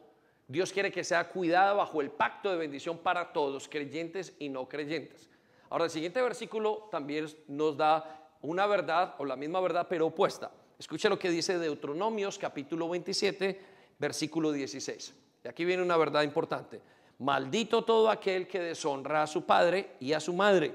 Dios 0.46 0.72
quiere 0.72 0.92
que 0.92 1.02
sea 1.02 1.28
cuidada 1.28 1.72
bajo 1.72 2.00
el 2.00 2.10
pacto 2.10 2.50
de 2.50 2.56
bendición 2.56 2.98
para 2.98 3.32
todos, 3.32 3.68
creyentes 3.68 4.34
y 4.38 4.48
no 4.48 4.68
creyentes. 4.68 5.28
Ahora, 5.68 5.84
el 5.84 5.90
siguiente 5.90 6.22
versículo 6.22 6.88
también 6.92 7.26
nos 7.48 7.76
da 7.76 8.30
una 8.42 8.66
verdad 8.66 9.16
o 9.18 9.24
la 9.24 9.34
misma 9.34 9.60
verdad, 9.60 9.86
pero 9.88 10.06
opuesta. 10.06 10.52
Escucha 10.78 11.08
lo 11.08 11.18
que 11.18 11.30
dice 11.30 11.58
Deuteronomios 11.58 12.38
capítulo 12.38 12.88
27, 12.88 13.60
versículo 13.98 14.52
16. 14.52 15.25
Y 15.46 15.48
aquí 15.48 15.64
viene 15.64 15.80
una 15.80 15.96
verdad 15.96 16.22
importante. 16.22 16.80
Maldito 17.20 17.84
todo 17.84 18.10
aquel 18.10 18.48
que 18.48 18.58
deshonra 18.58 19.22
a 19.22 19.28
su 19.28 19.46
padre 19.46 19.92
y 20.00 20.12
a 20.12 20.18
su 20.18 20.32
madre 20.32 20.74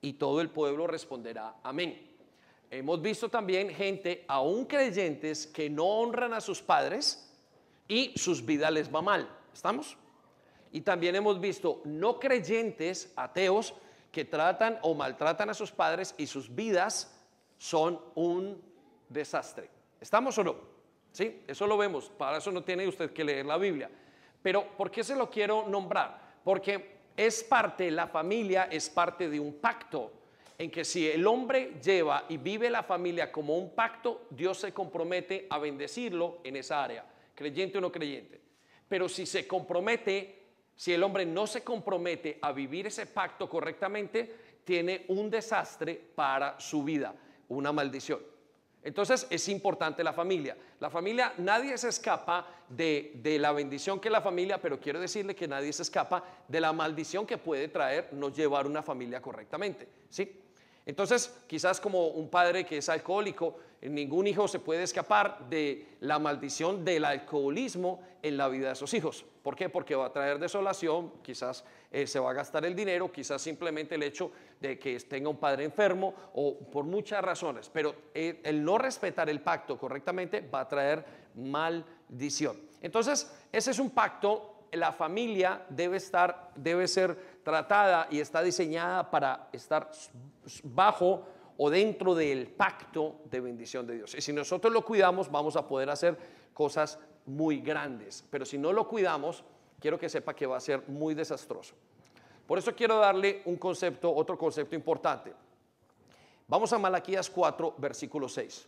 y 0.00 0.14
todo 0.14 0.40
el 0.40 0.48
pueblo 0.48 0.86
responderá 0.86 1.56
amén. 1.62 2.08
Hemos 2.70 3.02
visto 3.02 3.28
también 3.28 3.68
gente, 3.68 4.24
aún 4.26 4.64
creyentes, 4.64 5.46
que 5.46 5.68
no 5.68 5.84
honran 5.84 6.32
a 6.32 6.40
sus 6.40 6.62
padres 6.62 7.30
y 7.86 8.14
sus 8.16 8.42
vidas 8.42 8.72
les 8.72 8.94
va 8.94 9.02
mal. 9.02 9.28
¿Estamos? 9.52 9.98
Y 10.72 10.80
también 10.80 11.14
hemos 11.14 11.38
visto 11.38 11.82
no 11.84 12.18
creyentes, 12.18 13.12
ateos, 13.14 13.74
que 14.10 14.24
tratan 14.24 14.78
o 14.80 14.94
maltratan 14.94 15.50
a 15.50 15.54
sus 15.54 15.70
padres 15.70 16.14
y 16.16 16.26
sus 16.26 16.54
vidas 16.54 17.14
son 17.58 18.00
un 18.14 18.58
desastre. 19.10 19.68
¿Estamos 20.00 20.38
o 20.38 20.44
no? 20.44 20.77
Sí, 21.12 21.42
eso 21.46 21.66
lo 21.66 21.76
vemos. 21.76 22.08
Para 22.10 22.38
eso 22.38 22.50
no 22.50 22.62
tiene 22.62 22.86
usted 22.86 23.12
que 23.12 23.24
leer 23.24 23.46
la 23.46 23.56
Biblia. 23.56 23.90
Pero 24.42 24.66
¿por 24.76 24.90
qué 24.90 25.02
se 25.02 25.16
lo 25.16 25.28
quiero 25.28 25.68
nombrar? 25.68 26.38
Porque 26.44 26.98
es 27.16 27.42
parte, 27.42 27.90
la 27.90 28.06
familia 28.06 28.68
es 28.70 28.88
parte 28.88 29.28
de 29.28 29.40
un 29.40 29.54
pacto 29.54 30.12
en 30.56 30.70
que 30.70 30.84
si 30.84 31.08
el 31.08 31.26
hombre 31.26 31.74
lleva 31.82 32.24
y 32.28 32.36
vive 32.36 32.68
la 32.68 32.82
familia 32.82 33.30
como 33.30 33.56
un 33.56 33.74
pacto, 33.74 34.26
Dios 34.30 34.58
se 34.58 34.72
compromete 34.72 35.46
a 35.50 35.58
bendecirlo 35.58 36.38
en 36.42 36.56
esa 36.56 36.82
área, 36.82 37.06
creyente 37.34 37.78
o 37.78 37.80
no 37.80 37.92
creyente. 37.92 38.40
Pero 38.88 39.08
si 39.08 39.24
se 39.24 39.46
compromete, 39.46 40.42
si 40.74 40.92
el 40.92 41.02
hombre 41.02 41.24
no 41.26 41.46
se 41.46 41.62
compromete 41.62 42.38
a 42.42 42.52
vivir 42.52 42.88
ese 42.88 43.06
pacto 43.06 43.48
correctamente, 43.48 44.34
tiene 44.64 45.04
un 45.08 45.30
desastre 45.30 45.94
para 46.14 46.58
su 46.58 46.82
vida, 46.82 47.14
una 47.48 47.72
maldición. 47.72 48.20
Entonces 48.88 49.26
es 49.28 49.46
importante 49.50 50.02
la 50.02 50.14
familia. 50.14 50.56
La 50.80 50.88
familia, 50.88 51.34
nadie 51.36 51.76
se 51.76 51.90
escapa 51.90 52.46
de, 52.70 53.20
la 53.38 53.52
bendición 53.52 54.00
que 54.00 54.08
la 54.08 54.22
familia, 54.22 54.62
pero 54.62 54.80
quiero 54.80 54.98
decirle 54.98 55.36
que 55.36 55.46
nadie 55.46 55.74
se 55.74 55.82
escapa 55.82 56.24
de 56.48 56.58
la 56.58 56.72
maldición 56.72 57.26
que 57.26 57.36
puede 57.36 57.68
traer 57.68 58.08
no 58.12 58.32
llevar 58.32 58.66
una 58.66 58.82
familia 58.82 59.20
correctamente. 59.20 59.86
¿sí? 60.08 60.40
Entonces, 60.86 61.38
quizás 61.46 61.82
como 61.82 62.06
un 62.06 62.30
padre 62.30 62.64
que 62.64 62.78
es 62.78 62.88
alcohólico, 62.88 63.58
ningún 63.82 64.26
hijo 64.26 64.48
se 64.48 64.58
puede 64.58 64.84
escapar 64.84 65.50
de 65.50 65.86
la 66.00 66.18
maldición 66.18 66.82
del 66.82 67.04
alcoholismo 67.04 68.02
en 68.22 68.38
la 68.38 68.48
vida 68.48 68.70
de 68.70 68.74
sus 68.74 68.94
hijos. 68.94 69.26
¿Por 69.48 69.56
qué? 69.56 69.70
Porque 69.70 69.94
va 69.94 70.04
a 70.04 70.12
traer 70.12 70.38
desolación, 70.38 71.10
quizás 71.22 71.64
eh, 71.90 72.06
se 72.06 72.20
va 72.20 72.32
a 72.32 72.34
gastar 72.34 72.66
el 72.66 72.76
dinero, 72.76 73.10
quizás 73.10 73.40
simplemente 73.40 73.94
el 73.94 74.02
hecho 74.02 74.30
de 74.60 74.78
que 74.78 75.00
tenga 75.00 75.30
un 75.30 75.38
padre 75.38 75.64
enfermo 75.64 76.12
o 76.34 76.58
por 76.58 76.84
muchas 76.84 77.24
razones. 77.24 77.70
Pero 77.72 77.94
el, 78.12 78.62
no 78.62 78.76
respetar 78.76 79.30
el 79.30 79.40
pacto 79.40 79.78
correctamente 79.78 80.42
va 80.42 80.60
a 80.60 80.68
traer 80.68 81.02
maldición. 81.36 82.60
Entonces, 82.82 83.34
ese 83.50 83.70
es 83.70 83.78
un 83.78 83.88
pacto 83.88 84.66
la 84.72 84.92
familia 84.92 85.64
debe 85.70 85.96
estar, 85.96 86.50
debe 86.54 86.86
ser 86.86 87.40
tratada 87.42 88.06
y 88.10 88.20
está 88.20 88.42
diseñada 88.42 89.10
para 89.10 89.48
estar 89.54 89.90
bajo 90.62 91.24
o 91.56 91.70
dentro 91.70 92.14
del 92.14 92.48
pacto 92.48 93.22
de 93.30 93.40
bendición 93.40 93.86
de 93.86 93.94
Dios. 93.94 94.14
Y 94.14 94.20
si 94.20 94.30
nosotros 94.30 94.70
lo 94.70 94.84
cuidamos, 94.84 95.30
vamos 95.30 95.56
a 95.56 95.66
poder 95.66 95.88
hacer 95.88 96.18
cosas 96.52 96.98
muy 97.28 97.60
grandes. 97.60 98.24
Pero 98.30 98.44
si 98.44 98.58
no 98.58 98.72
lo 98.72 98.88
cuidamos, 98.88 99.44
quiero 99.78 99.98
que 99.98 100.08
sepa 100.08 100.34
que 100.34 100.46
va 100.46 100.56
a 100.56 100.60
ser 100.60 100.88
muy 100.88 101.14
desastroso. 101.14 101.74
Por 102.46 102.58
eso 102.58 102.74
quiero 102.74 102.98
darle 102.98 103.42
un 103.44 103.56
concepto, 103.56 104.12
otro 104.12 104.38
concepto 104.38 104.74
importante. 104.74 105.32
Vamos 106.46 106.72
a 106.72 106.78
Malaquías 106.78 107.28
4, 107.28 107.74
versículo 107.76 108.28
6. 108.28 108.66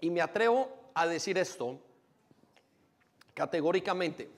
Y 0.00 0.10
me 0.10 0.20
atrevo 0.20 0.68
a 0.94 1.06
decir 1.06 1.36
esto 1.38 1.78
categóricamente. 3.34 4.30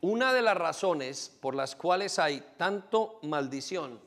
Una 0.00 0.32
de 0.32 0.42
las 0.42 0.56
razones 0.56 1.30
por 1.40 1.54
las 1.54 1.76
cuales 1.76 2.18
hay 2.18 2.42
tanto 2.56 3.20
maldición, 3.22 4.00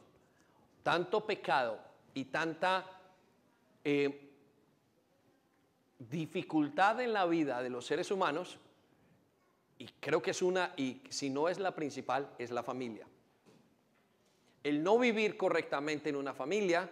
tanto 0.85 1.25
pecado 1.25 1.79
y 2.13 2.25
tanta 2.25 2.85
eh, 3.83 4.29
dificultad 5.97 7.01
en 7.01 7.11
la 7.11 7.25
vida 7.25 7.63
de 7.63 7.71
los 7.71 7.87
seres 7.87 8.11
humanos, 8.11 8.59
y 9.79 9.87
creo 9.99 10.21
que 10.21 10.29
es 10.29 10.43
una, 10.43 10.73
y 10.77 11.01
si 11.09 11.31
no 11.31 11.49
es 11.49 11.57
la 11.57 11.73
principal, 11.73 12.29
es 12.37 12.51
la 12.51 12.61
familia. 12.61 13.07
El 14.63 14.83
no 14.83 14.99
vivir 14.99 15.37
correctamente 15.37 16.09
en 16.09 16.17
una 16.17 16.35
familia 16.35 16.87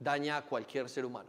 daña 0.00 0.38
a 0.38 0.46
cualquier 0.46 0.88
ser 0.88 1.04
humano. 1.04 1.28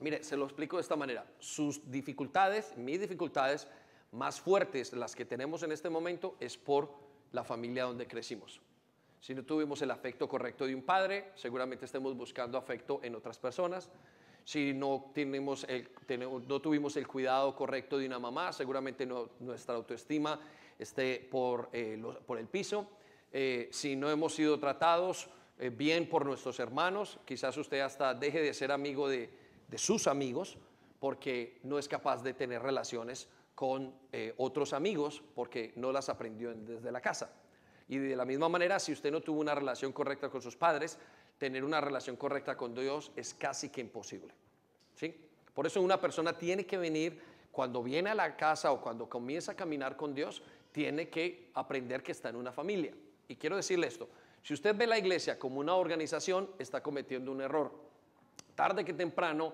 Mire, 0.00 0.24
se 0.24 0.36
lo 0.36 0.44
explico 0.44 0.78
de 0.78 0.82
esta 0.82 0.96
manera. 0.96 1.24
Sus 1.38 1.88
dificultades, 1.88 2.76
mis 2.76 3.00
dificultades 3.00 3.68
más 4.10 4.40
fuertes, 4.40 4.92
las 4.92 5.14
que 5.14 5.24
tenemos 5.24 5.62
en 5.62 5.70
este 5.70 5.88
momento, 5.88 6.34
es 6.40 6.58
por 6.58 6.92
la 7.30 7.44
familia 7.44 7.84
donde 7.84 8.08
crecimos. 8.08 8.60
Si 9.22 9.36
no 9.36 9.44
tuvimos 9.44 9.80
el 9.82 9.90
afecto 9.92 10.28
correcto 10.28 10.66
de 10.66 10.74
un 10.74 10.82
padre, 10.82 11.30
seguramente 11.36 11.84
estemos 11.84 12.16
buscando 12.16 12.58
afecto 12.58 12.98
en 13.04 13.14
otras 13.14 13.38
personas. 13.38 13.88
Si 14.44 14.74
no, 14.74 15.12
tenemos 15.14 15.64
el, 15.68 15.88
no 16.48 16.60
tuvimos 16.60 16.96
el 16.96 17.06
cuidado 17.06 17.54
correcto 17.54 17.98
de 17.98 18.06
una 18.06 18.18
mamá, 18.18 18.52
seguramente 18.52 19.06
nuestra 19.06 19.76
autoestima 19.76 20.40
esté 20.76 21.28
por, 21.30 21.68
eh, 21.72 22.02
por 22.26 22.36
el 22.36 22.48
piso. 22.48 22.88
Eh, 23.32 23.68
si 23.70 23.94
no 23.94 24.10
hemos 24.10 24.34
sido 24.34 24.58
tratados 24.58 25.30
eh, 25.56 25.70
bien 25.70 26.08
por 26.08 26.26
nuestros 26.26 26.58
hermanos, 26.58 27.20
quizás 27.24 27.56
usted 27.56 27.78
hasta 27.78 28.14
deje 28.14 28.42
de 28.42 28.52
ser 28.52 28.72
amigo 28.72 29.08
de, 29.08 29.30
de 29.68 29.78
sus 29.78 30.08
amigos 30.08 30.58
porque 30.98 31.60
no 31.62 31.78
es 31.78 31.86
capaz 31.86 32.24
de 32.24 32.34
tener 32.34 32.60
relaciones 32.60 33.28
con 33.54 33.94
eh, 34.10 34.34
otros 34.38 34.72
amigos 34.72 35.22
porque 35.34 35.72
no 35.76 35.92
las 35.92 36.08
aprendió 36.08 36.52
desde 36.52 36.90
la 36.90 37.00
casa. 37.00 37.32
Y 37.92 37.98
de 37.98 38.16
la 38.16 38.24
misma 38.24 38.48
manera, 38.48 38.78
si 38.78 38.90
usted 38.90 39.12
no 39.12 39.20
tuvo 39.20 39.42
una 39.42 39.54
relación 39.54 39.92
correcta 39.92 40.30
con 40.30 40.40
sus 40.40 40.56
padres, 40.56 40.96
tener 41.36 41.62
una 41.62 41.78
relación 41.78 42.16
correcta 42.16 42.56
con 42.56 42.74
Dios 42.74 43.12
es 43.14 43.34
casi 43.34 43.68
que 43.68 43.82
imposible. 43.82 44.32
¿sí? 44.94 45.14
Por 45.52 45.66
eso 45.66 45.82
una 45.82 46.00
persona 46.00 46.32
tiene 46.32 46.64
que 46.64 46.78
venir, 46.78 47.20
cuando 47.50 47.82
viene 47.82 48.08
a 48.08 48.14
la 48.14 48.34
casa 48.34 48.72
o 48.72 48.80
cuando 48.80 49.10
comienza 49.10 49.52
a 49.52 49.54
caminar 49.56 49.94
con 49.98 50.14
Dios, 50.14 50.42
tiene 50.72 51.10
que 51.10 51.50
aprender 51.52 52.02
que 52.02 52.12
está 52.12 52.30
en 52.30 52.36
una 52.36 52.50
familia. 52.50 52.94
Y 53.28 53.36
quiero 53.36 53.56
decirle 53.56 53.88
esto, 53.88 54.08
si 54.42 54.54
usted 54.54 54.74
ve 54.74 54.86
la 54.86 54.96
iglesia 54.96 55.38
como 55.38 55.60
una 55.60 55.74
organización, 55.74 56.48
está 56.58 56.82
cometiendo 56.82 57.30
un 57.30 57.42
error 57.42 57.72
tarde 58.54 58.86
que 58.86 58.94
temprano 58.94 59.52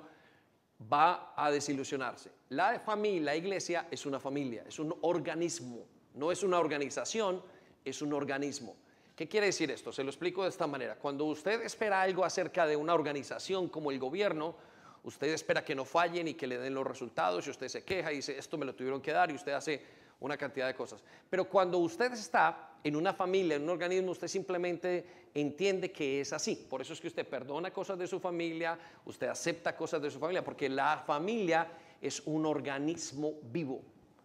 va 0.93 1.33
a 1.35 1.51
desilusionarse. 1.51 2.31
La 2.51 2.79
familia, 2.79 3.33
la 3.33 3.37
iglesia 3.37 3.89
es 3.91 4.07
una 4.07 4.21
familia, 4.21 4.63
es 4.65 4.79
un 4.79 4.95
organismo, 5.01 5.87
no 6.15 6.31
es 6.31 6.45
una 6.45 6.61
organización, 6.61 7.43
es 7.89 8.03
un 8.03 8.13
organismo. 8.13 8.77
¿Qué 9.17 9.27
quiere 9.27 9.47
decir 9.47 9.71
esto? 9.71 9.91
Se 9.93 10.05
lo 10.05 10.11
explico 10.11 10.45
de 10.45 10.49
esta 10.49 10.67
manera. 10.67 10.95
Cuando 10.95 11.25
usted 11.25 11.63
espera 11.63 12.03
algo 12.03 12.25
acerca 12.25 12.67
de 12.67 12.77
una 12.77 12.95
organización 12.95 13.69
como 13.69 13.91
el 13.91 13.99
gobierno, 13.99 14.55
usted 15.03 15.29
espera 15.29 15.65
que 15.65 15.75
no 15.75 15.85
fallen 15.85 16.29
y 16.29 16.35
que 16.35 16.47
le 16.47 16.59
den 16.59 16.75
los 16.75 16.87
resultados 16.87 17.47
y 17.47 17.51
usted 17.51 17.69
se 17.69 17.83
queja 17.83 18.13
y 18.13 18.17
dice, 18.17 18.39
esto 18.39 18.57
me 18.57 18.65
lo 18.65 18.75
tuvieron 18.75 19.01
que 19.01 19.13
dar 19.13 19.31
y 19.31 19.35
usted 19.35 19.53
hace 19.53 19.83
una 20.21 20.37
cantidad 20.37 20.67
de 20.67 20.75
cosas. 20.75 21.03
Pero 21.29 21.49
cuando 21.49 21.79
usted 21.79 22.13
está 22.13 22.79
en 22.83 22.97
una 22.97 23.13
familia, 23.13 23.57
en 23.57 23.63
un 23.63 23.71
organismo, 23.71 24.13
usted 24.13 24.29
simplemente 24.29 25.29
entiende 25.35 25.91
que 25.91 26.21
es 26.21 26.33
así. 26.33 26.67
Por 26.69 26.81
eso 26.81 26.93
es 26.93 27.01
que 27.01 27.09
usted 27.09 27.27
perdona 27.27 27.73
cosas 27.73 27.99
de 27.99 28.07
su 28.07 28.21
familia, 28.21 28.79
usted 29.05 29.29
acepta 29.29 29.77
cosas 29.77 30.01
de 30.03 30.11
su 30.11 30.19
familia, 30.19 30.45
porque 30.45 30.69
la 30.69 31.03
familia 31.07 31.69
es 32.01 32.23
un 32.27 32.47
organismo 32.47 33.35
vivo. 33.43 33.83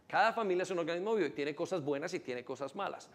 Cada 0.08 0.34
familia 0.34 0.64
es 0.64 0.72
un 0.72 0.80
organismo 0.80 1.16
vivo 1.16 1.28
y 1.28 1.32
tiene 1.32 1.56
cosas 1.56 1.84
buenas 1.84 2.14
y 2.14 2.20
tiene 2.20 2.44
cosas 2.44 2.76
malas. 2.76 3.10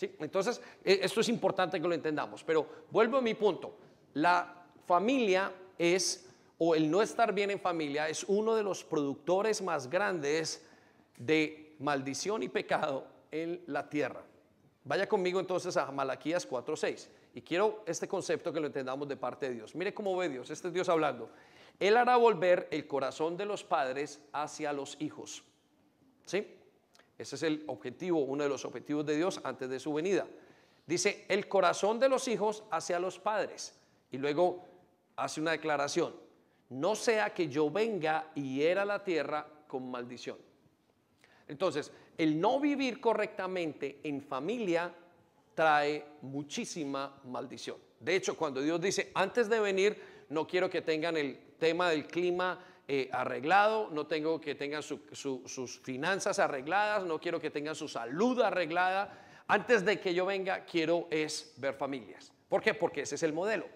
Entonces, 0.00 0.60
e, 0.84 1.00
esto 1.02 1.20
es 1.20 1.28
importante 1.28 1.80
que 1.80 1.88
lo 1.88 1.94
entendamos. 1.94 2.42
Pero 2.44 2.66
vuelvo 2.90 3.18
a 3.18 3.22
mi 3.22 3.34
punto. 3.34 3.74
La 4.14 4.64
familia 4.86 5.52
es, 5.78 6.28
o 6.58 6.74
el 6.74 6.90
no 6.90 7.02
estar 7.02 7.32
bien 7.32 7.50
en 7.50 7.60
familia, 7.60 8.08
es 8.08 8.24
uno 8.24 8.54
de 8.54 8.62
los 8.62 8.84
productores 8.84 9.62
más 9.62 9.88
grandes 9.88 10.66
de 11.16 11.74
maldición 11.78 12.42
y 12.42 12.48
pecado 12.48 13.06
en 13.30 13.62
la 13.66 13.88
tierra. 13.88 14.22
Vaya 14.84 15.08
conmigo 15.08 15.38
entonces 15.38 15.76
a 15.76 15.90
Malaquías 15.92 16.48
4:6 16.48 17.08
y 17.34 17.42
quiero 17.42 17.82
este 17.86 18.08
concepto 18.08 18.52
que 18.52 18.60
lo 18.60 18.66
entendamos 18.66 19.08
de 19.08 19.16
parte 19.16 19.48
de 19.48 19.54
Dios. 19.54 19.74
Mire 19.74 19.94
cómo 19.94 20.16
ve 20.16 20.28
Dios, 20.28 20.50
este 20.50 20.68
es 20.68 20.74
Dios 20.74 20.88
hablando. 20.88 21.30
Él 21.78 21.96
hará 21.96 22.16
volver 22.16 22.68
el 22.70 22.86
corazón 22.86 23.36
de 23.36 23.46
los 23.46 23.64
padres 23.64 24.20
hacia 24.32 24.72
los 24.72 24.96
hijos. 25.00 25.44
¿Sí? 26.26 26.46
Ese 27.22 27.36
es 27.36 27.44
el 27.44 27.62
objetivo, 27.68 28.18
uno 28.18 28.42
de 28.42 28.48
los 28.48 28.64
objetivos 28.64 29.06
de 29.06 29.16
Dios 29.16 29.40
antes 29.44 29.68
de 29.68 29.78
su 29.78 29.94
venida. 29.94 30.26
Dice, 30.84 31.24
el 31.28 31.46
corazón 31.46 32.00
de 32.00 32.08
los 32.08 32.26
hijos 32.26 32.64
hacia 32.72 32.98
los 32.98 33.20
padres. 33.20 33.78
Y 34.10 34.18
luego 34.18 34.64
hace 35.14 35.40
una 35.40 35.52
declaración, 35.52 36.14
no 36.70 36.96
sea 36.96 37.32
que 37.32 37.48
yo 37.48 37.70
venga 37.70 38.32
y 38.34 38.56
hiera 38.56 38.84
la 38.84 39.04
tierra 39.04 39.46
con 39.68 39.88
maldición. 39.88 40.36
Entonces, 41.46 41.92
el 42.18 42.40
no 42.40 42.58
vivir 42.58 43.00
correctamente 43.00 44.00
en 44.02 44.20
familia 44.20 44.92
trae 45.54 46.04
muchísima 46.22 47.20
maldición. 47.24 47.76
De 48.00 48.16
hecho, 48.16 48.36
cuando 48.36 48.60
Dios 48.60 48.80
dice, 48.80 49.12
antes 49.14 49.48
de 49.48 49.60
venir, 49.60 49.96
no 50.28 50.44
quiero 50.44 50.68
que 50.68 50.82
tengan 50.82 51.16
el 51.16 51.38
tema 51.60 51.90
del 51.90 52.08
clima 52.08 52.58
eh, 52.88 53.08
arreglado, 53.12 53.88
no 53.90 54.06
tengo 54.06 54.40
que 54.40 54.54
tengan 54.54 54.82
sus 54.82 55.80
finanzas 55.82 56.38
arregladas, 56.38 57.04
no 57.04 57.20
quiero 57.20 57.40
que 57.40 57.50
tengan 57.50 57.74
su 57.74 57.88
salud 57.88 58.40
arreglada. 58.40 59.26
Antes 59.46 59.84
de 59.84 60.00
que 60.00 60.14
yo 60.14 60.26
venga, 60.26 60.64
quiero 60.64 61.08
es 61.10 61.54
ver 61.56 61.74
familias. 61.74 62.32
¿Por 62.48 62.62
qué? 62.62 62.74
Porque 62.74 63.02
ese 63.02 63.14
es 63.14 63.22
el 63.22 63.32
modelo. 63.32 63.66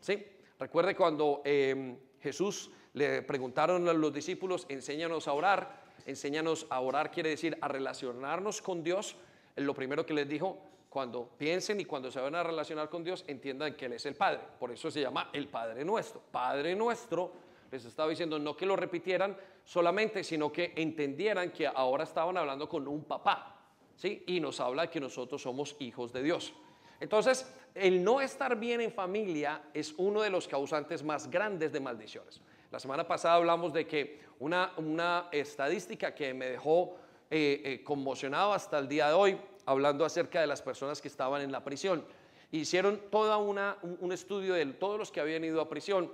¿Sí? 0.00 0.24
Recuerde 0.58 0.94
cuando 0.94 1.42
em, 1.44 1.96
Jesús 2.20 2.70
le 2.92 3.22
preguntaron 3.22 3.88
a 3.88 3.92
los 3.92 4.12
discípulos, 4.12 4.66
enséñanos 4.68 5.26
a 5.28 5.32
orar 5.32 5.84
enséñanos 6.06 6.66
a 6.70 6.80
orar, 6.80 7.10
quiere 7.10 7.30
decir 7.30 7.56
a 7.60 7.68
relacionarnos 7.68 8.60
con 8.62 8.82
Dios. 8.82 9.16
Lo 9.56 9.74
primero 9.74 10.04
que 10.04 10.14
les 10.14 10.28
dijo, 10.28 10.58
cuando 10.88 11.28
piensen 11.38 11.80
y 11.80 11.84
cuando 11.84 12.10
se 12.10 12.20
van 12.20 12.34
a 12.34 12.42
relacionar 12.42 12.88
con 12.88 13.04
Dios, 13.04 13.24
entiendan 13.26 13.74
que 13.74 13.86
Él 13.86 13.94
es 13.94 14.06
el 14.06 14.14
Padre. 14.14 14.40
Por 14.58 14.70
eso 14.70 14.90
se 14.90 15.00
llama 15.00 15.30
el 15.32 15.48
Padre 15.48 15.84
nuestro. 15.84 16.20
Padre 16.30 16.74
nuestro, 16.74 17.32
les 17.74 17.84
estaba 17.84 18.08
diciendo 18.08 18.38
no 18.38 18.56
que 18.56 18.66
lo 18.66 18.76
repitieran 18.76 19.36
solamente, 19.64 20.22
sino 20.22 20.52
que 20.52 20.72
entendieran 20.76 21.50
que 21.50 21.66
ahora 21.66 22.04
estaban 22.04 22.36
hablando 22.36 22.68
con 22.68 22.86
un 22.86 23.02
papá, 23.02 23.56
¿sí? 23.96 24.22
Y 24.28 24.38
nos 24.38 24.60
habla 24.60 24.82
de 24.82 24.90
que 24.90 25.00
nosotros 25.00 25.42
somos 25.42 25.74
hijos 25.80 26.12
de 26.12 26.22
Dios. 26.22 26.54
Entonces, 27.00 27.52
el 27.74 28.04
no 28.04 28.20
estar 28.20 28.56
bien 28.56 28.80
en 28.80 28.92
familia 28.92 29.62
es 29.74 29.92
uno 29.96 30.22
de 30.22 30.30
los 30.30 30.46
causantes 30.46 31.02
más 31.02 31.28
grandes 31.28 31.72
de 31.72 31.80
maldiciones. 31.80 32.40
La 32.70 32.78
semana 32.78 33.08
pasada 33.08 33.34
hablamos 33.34 33.72
de 33.72 33.88
que 33.88 34.20
una, 34.38 34.72
una 34.76 35.28
estadística 35.32 36.14
que 36.14 36.32
me 36.32 36.50
dejó 36.50 36.94
eh, 37.28 37.60
eh, 37.64 37.82
conmocionado 37.82 38.52
hasta 38.52 38.78
el 38.78 38.86
día 38.86 39.08
de 39.08 39.14
hoy, 39.14 39.36
hablando 39.66 40.04
acerca 40.04 40.40
de 40.40 40.46
las 40.46 40.62
personas 40.62 41.02
que 41.02 41.08
estaban 41.08 41.42
en 41.42 41.50
la 41.50 41.64
prisión. 41.64 42.04
Hicieron 42.52 43.00
todo 43.10 43.36
una, 43.40 43.78
un 43.82 44.12
estudio 44.12 44.54
de 44.54 44.64
todos 44.66 44.96
los 44.96 45.10
que 45.10 45.18
habían 45.18 45.42
ido 45.42 45.60
a 45.60 45.68
prisión 45.68 46.08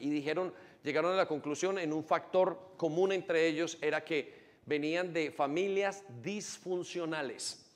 y 0.00 0.10
dijeron, 0.10 0.52
llegaron 0.82 1.12
a 1.12 1.16
la 1.16 1.26
conclusión 1.26 1.78
en 1.78 1.92
un 1.92 2.04
factor 2.04 2.72
común 2.76 3.12
entre 3.12 3.46
ellos 3.46 3.78
era 3.80 4.04
que 4.04 4.40
venían 4.66 5.12
de 5.12 5.30
familias 5.30 6.04
disfuncionales. 6.22 7.66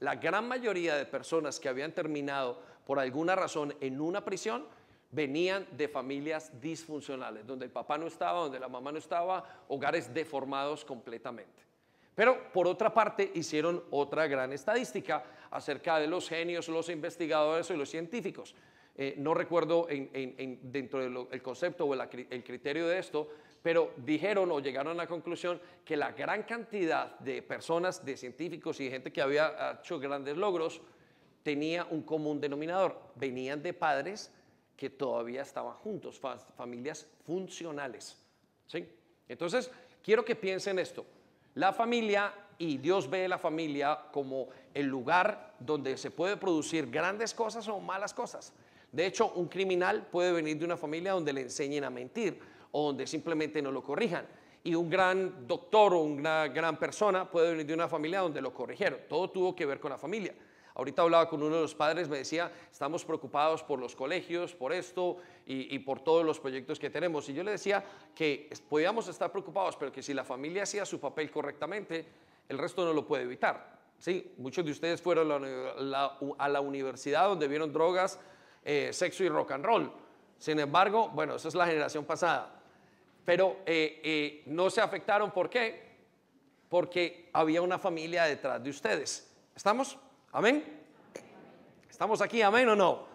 La 0.00 0.16
gran 0.16 0.48
mayoría 0.48 0.96
de 0.96 1.06
personas 1.06 1.60
que 1.60 1.68
habían 1.68 1.92
terminado 1.92 2.60
por 2.84 2.98
alguna 2.98 3.36
razón 3.36 3.74
en 3.80 4.00
una 4.00 4.24
prisión 4.24 4.66
venían 5.10 5.66
de 5.76 5.88
familias 5.88 6.60
disfuncionales, 6.60 7.46
donde 7.46 7.66
el 7.66 7.70
papá 7.70 7.98
no 7.98 8.06
estaba, 8.06 8.40
donde 8.40 8.58
la 8.58 8.68
mamá 8.68 8.90
no 8.90 8.98
estaba, 8.98 9.64
hogares 9.68 10.12
deformados 10.12 10.84
completamente. 10.84 11.62
Pero 12.14 12.52
por 12.52 12.66
otra 12.66 12.92
parte 12.92 13.30
hicieron 13.34 13.82
otra 13.90 14.26
gran 14.26 14.52
estadística 14.52 15.24
acerca 15.50 15.98
de 15.98 16.06
los 16.06 16.28
genios, 16.28 16.68
los 16.68 16.88
investigadores 16.88 17.70
y 17.70 17.76
los 17.76 17.88
científicos. 17.88 18.54
Eh, 18.94 19.14
no 19.16 19.32
recuerdo 19.32 19.86
dentro 19.88 21.26
del 21.28 21.42
concepto 21.42 21.86
o 21.86 21.94
el 21.94 22.44
criterio 22.44 22.86
de 22.88 22.98
esto, 22.98 23.28
pero 23.62 23.92
dijeron 23.96 24.50
o 24.50 24.60
llegaron 24.60 24.92
a 24.92 25.02
la 25.04 25.06
conclusión 25.06 25.60
que 25.84 25.96
la 25.96 26.12
gran 26.12 26.42
cantidad 26.42 27.18
de 27.20 27.42
personas, 27.42 28.04
de 28.04 28.16
científicos 28.16 28.80
y 28.80 28.84
de 28.84 28.90
gente 28.90 29.12
que 29.12 29.22
había 29.22 29.78
hecho 29.80 29.98
grandes 29.98 30.36
logros, 30.36 30.82
tenía 31.42 31.86
un 31.90 32.02
común 32.02 32.40
denominador. 32.40 33.00
Venían 33.14 33.62
de 33.62 33.72
padres 33.72 34.32
que 34.76 34.90
todavía 34.90 35.42
estaban 35.42 35.74
juntos, 35.74 36.20
familias 36.56 37.08
funcionales. 37.24 38.18
¿sí? 38.66 38.86
Entonces, 39.28 39.70
quiero 40.02 40.24
que 40.24 40.34
piensen 40.34 40.78
esto. 40.78 41.06
La 41.54 41.72
familia, 41.72 42.32
y 42.58 42.78
Dios 42.78 43.08
ve 43.08 43.28
la 43.28 43.38
familia 43.38 44.06
como 44.10 44.48
el 44.74 44.86
lugar 44.86 45.54
donde 45.58 45.96
se 45.96 46.10
puede 46.10 46.36
producir 46.36 46.90
grandes 46.90 47.32
cosas 47.32 47.68
o 47.68 47.78
malas 47.78 48.12
cosas. 48.12 48.52
De 48.92 49.06
hecho, 49.06 49.32
un 49.32 49.48
criminal 49.48 50.06
puede 50.10 50.32
venir 50.32 50.58
de 50.58 50.64
una 50.66 50.76
familia 50.76 51.12
donde 51.12 51.32
le 51.32 51.40
enseñen 51.40 51.84
a 51.84 51.90
mentir 51.90 52.38
o 52.70 52.86
donde 52.86 53.06
simplemente 53.06 53.60
no 53.60 53.72
lo 53.72 53.82
corrijan. 53.82 54.26
Y 54.64 54.74
un 54.74 54.88
gran 54.88 55.46
doctor 55.48 55.94
o 55.94 55.98
una 55.98 56.46
gran 56.48 56.78
persona 56.78 57.28
puede 57.28 57.50
venir 57.50 57.66
de 57.66 57.74
una 57.74 57.88
familia 57.88 58.20
donde 58.20 58.40
lo 58.40 58.52
corrigieron. 58.54 59.00
Todo 59.08 59.30
tuvo 59.30 59.56
que 59.56 59.66
ver 59.66 59.80
con 59.80 59.90
la 59.90 59.98
familia. 59.98 60.34
Ahorita 60.74 61.02
hablaba 61.02 61.28
con 61.28 61.42
uno 61.42 61.56
de 61.56 61.62
los 61.62 61.74
padres, 61.74 62.08
me 62.08 62.18
decía, 62.18 62.50
estamos 62.70 63.04
preocupados 63.04 63.62
por 63.62 63.78
los 63.78 63.94
colegios, 63.94 64.54
por 64.54 64.72
esto 64.72 65.18
y, 65.44 65.78
por 65.80 66.00
todos 66.00 66.24
los 66.24 66.40
proyectos 66.40 66.78
que 66.78 66.88
tenemos. 66.88 67.28
Y 67.28 67.34
yo 67.34 67.42
le 67.42 67.52
decía 67.52 67.84
que 68.14 68.48
podíamos 68.68 69.06
estar 69.08 69.30
preocupados, 69.30 69.76
pero 69.76 69.92
que 69.92 70.02
si 70.02 70.14
la 70.14 70.24
familia 70.24 70.62
hacía 70.62 70.86
su 70.86 70.98
papel 70.98 71.30
correctamente, 71.30 72.06
el 72.48 72.58
resto 72.58 72.84
no 72.84 72.92
lo 72.92 73.06
puede 73.06 73.24
evitar. 73.24 73.80
Sí, 73.98 74.32
muchos 74.38 74.64
de 74.64 74.72
ustedes 74.72 75.00
fueron 75.00 75.30
a 75.30 76.48
la, 76.48 76.60
universidad 76.60 77.28
donde 77.28 77.48
vieron 77.48 77.72
drogas, 77.72 78.18
eh, 78.64 78.90
sexo 78.92 79.24
y 79.24 79.28
rock 79.28 79.52
and 79.52 79.64
roll. 79.64 79.92
Sin 80.38 80.58
embargo, 80.58 81.08
bueno, 81.08 81.36
esa 81.36 81.48
es 81.48 81.54
la 81.54 81.66
generación 81.66 82.04
pasada. 82.04 82.60
Pero 83.24 83.58
eh, 83.66 84.00
eh, 84.02 84.42
no 84.46 84.70
se 84.70 84.80
afectaron, 84.80 85.30
¿por 85.30 85.48
qué? 85.48 85.92
Porque 86.68 87.28
había 87.32 87.62
una 87.62 87.78
familia 87.78 88.24
detrás 88.24 88.62
de 88.62 88.70
ustedes. 88.70 89.30
¿Estamos? 89.54 89.98
Amén. 90.32 90.64
¿Estamos 91.88 92.20
aquí? 92.20 92.42
Amén 92.42 92.68
o 92.68 92.76
no? 92.76 93.06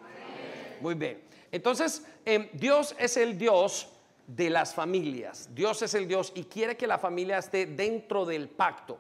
Muy 0.80 0.94
bien. 0.94 1.22
Entonces, 1.52 2.06
Dios 2.54 2.96
es 3.00 3.18
el 3.18 3.38
Dios 3.38 3.90
de 4.28 4.50
las 4.50 4.76
familias. 4.76 5.50
Dios 5.54 5.82
es 5.82 5.94
el 5.94 6.08
Dios 6.08 6.32
y 6.36 6.44
quiere 6.44 6.78
que 6.78 6.86
la 6.86 7.00
familia 7.00 7.40
esté 7.40 7.66
dentro 7.66 8.26
del 8.26 8.50
pacto. 8.50 9.00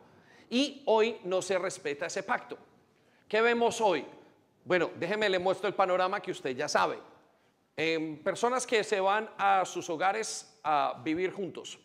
Y 0.50 0.82
hoy 0.86 1.20
no 1.24 1.42
se 1.42 1.58
respeta 1.60 2.08
ese 2.08 2.24
pacto. 2.24 2.58
¿Qué 3.28 3.42
vemos 3.42 3.82
hoy? 3.82 4.06
Bueno, 4.68 4.92
déjeme 5.00 5.30
le 5.30 5.40
muestro 5.40 5.70
el 5.70 5.76
panorama 5.76 6.20
que 6.20 6.30
usted 6.30 6.54
ya 6.54 6.68
sabe. 6.68 7.00
Em, 7.78 8.22
personas 8.22 8.68
que 8.68 8.84
se 8.84 9.00
van 9.00 9.30
a 9.38 9.64
sus 9.64 9.90
hogares 9.90 10.60
a 10.62 11.02
vivir 11.06 11.32
juntos 11.32 11.80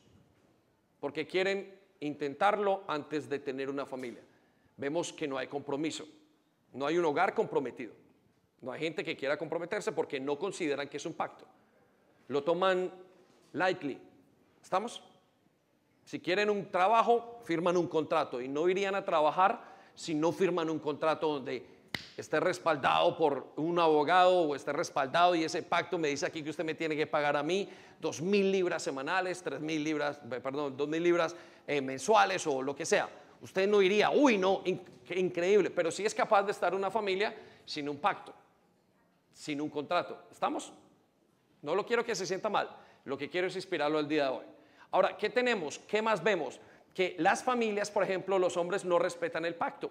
porque 0.98 1.24
quieren 1.24 1.78
intentarlo 2.00 2.82
antes 2.88 3.28
de 3.28 3.38
tener 3.38 3.70
una 3.70 3.86
familia. 3.86 4.22
Vemos 4.76 5.12
que 5.12 5.28
no 5.28 5.38
hay 5.38 5.46
compromiso. 5.46 6.08
No 6.72 6.84
hay 6.84 6.98
un 6.98 7.04
hogar 7.04 7.34
comprometido. 7.34 7.92
No 8.60 8.72
hay 8.72 8.80
gente 8.80 9.04
que 9.04 9.16
quiera 9.16 9.36
comprometerse 9.36 9.92
porque 9.92 10.18
no 10.18 10.36
consideran 10.36 10.88
que 10.88 10.96
es 10.96 11.06
un 11.06 11.14
pacto. 11.14 11.46
Lo 12.26 12.42
toman 12.42 12.90
lightly. 13.52 13.96
¿Estamos? 14.60 15.04
Si 16.04 16.18
quieren 16.18 16.50
un 16.50 16.68
trabajo, 16.68 17.42
firman 17.44 17.76
un 17.76 17.86
contrato 17.86 18.40
y 18.40 18.48
no 18.48 18.68
irían 18.68 18.96
a 18.96 19.04
trabajar 19.04 19.70
si 19.94 20.14
no 20.14 20.32
firman 20.32 20.68
un 20.68 20.80
contrato 20.80 21.34
donde 21.34 21.71
esté 22.16 22.40
respaldado 22.40 23.16
por 23.16 23.52
un 23.56 23.78
abogado 23.78 24.40
o 24.42 24.54
esté 24.54 24.72
respaldado 24.72 25.34
y 25.34 25.44
ese 25.44 25.62
pacto 25.62 25.98
me 25.98 26.08
dice 26.08 26.26
aquí 26.26 26.42
que 26.42 26.50
usted 26.50 26.64
me 26.64 26.74
tiene 26.74 26.96
que 26.96 27.06
pagar 27.06 27.36
a 27.36 27.42
mí 27.42 27.68
dos 28.00 28.20
mil 28.20 28.50
libras 28.50 28.82
semanales, 28.82 29.42
tres 29.42 29.60
mil 29.60 29.82
libras, 29.82 30.18
perdón, 30.42 30.76
dos 30.76 30.88
mil 30.88 31.02
libras 31.02 31.36
eh, 31.66 31.80
mensuales 31.80 32.46
o 32.46 32.62
lo 32.62 32.74
que 32.74 32.84
sea. 32.84 33.08
Usted 33.40 33.68
no 33.68 33.82
iría, 33.82 34.10
uy, 34.10 34.38
no, 34.38 34.62
increíble, 35.10 35.70
pero 35.70 35.90
sí 35.90 36.04
es 36.04 36.14
capaz 36.14 36.44
de 36.44 36.52
estar 36.52 36.74
una 36.74 36.90
familia 36.90 37.34
sin 37.64 37.88
un 37.88 37.98
pacto, 37.98 38.32
sin 39.32 39.60
un 39.60 39.68
contrato. 39.68 40.26
¿Estamos? 40.30 40.72
No 41.62 41.74
lo 41.74 41.84
quiero 41.84 42.04
que 42.04 42.14
se 42.14 42.26
sienta 42.26 42.48
mal, 42.48 42.68
lo 43.04 43.18
que 43.18 43.28
quiero 43.28 43.46
es 43.46 43.56
inspirarlo 43.56 43.98
el 43.98 44.08
día 44.08 44.24
de 44.24 44.30
hoy. 44.30 44.44
Ahora, 44.92 45.16
¿qué 45.16 45.30
tenemos? 45.30 45.78
¿Qué 45.80 46.02
más 46.02 46.22
vemos? 46.22 46.60
Que 46.94 47.16
las 47.18 47.42
familias, 47.42 47.90
por 47.90 48.04
ejemplo, 48.04 48.38
los 48.38 48.56
hombres 48.56 48.84
no 48.84 48.98
respetan 48.98 49.44
el 49.44 49.54
pacto. 49.54 49.90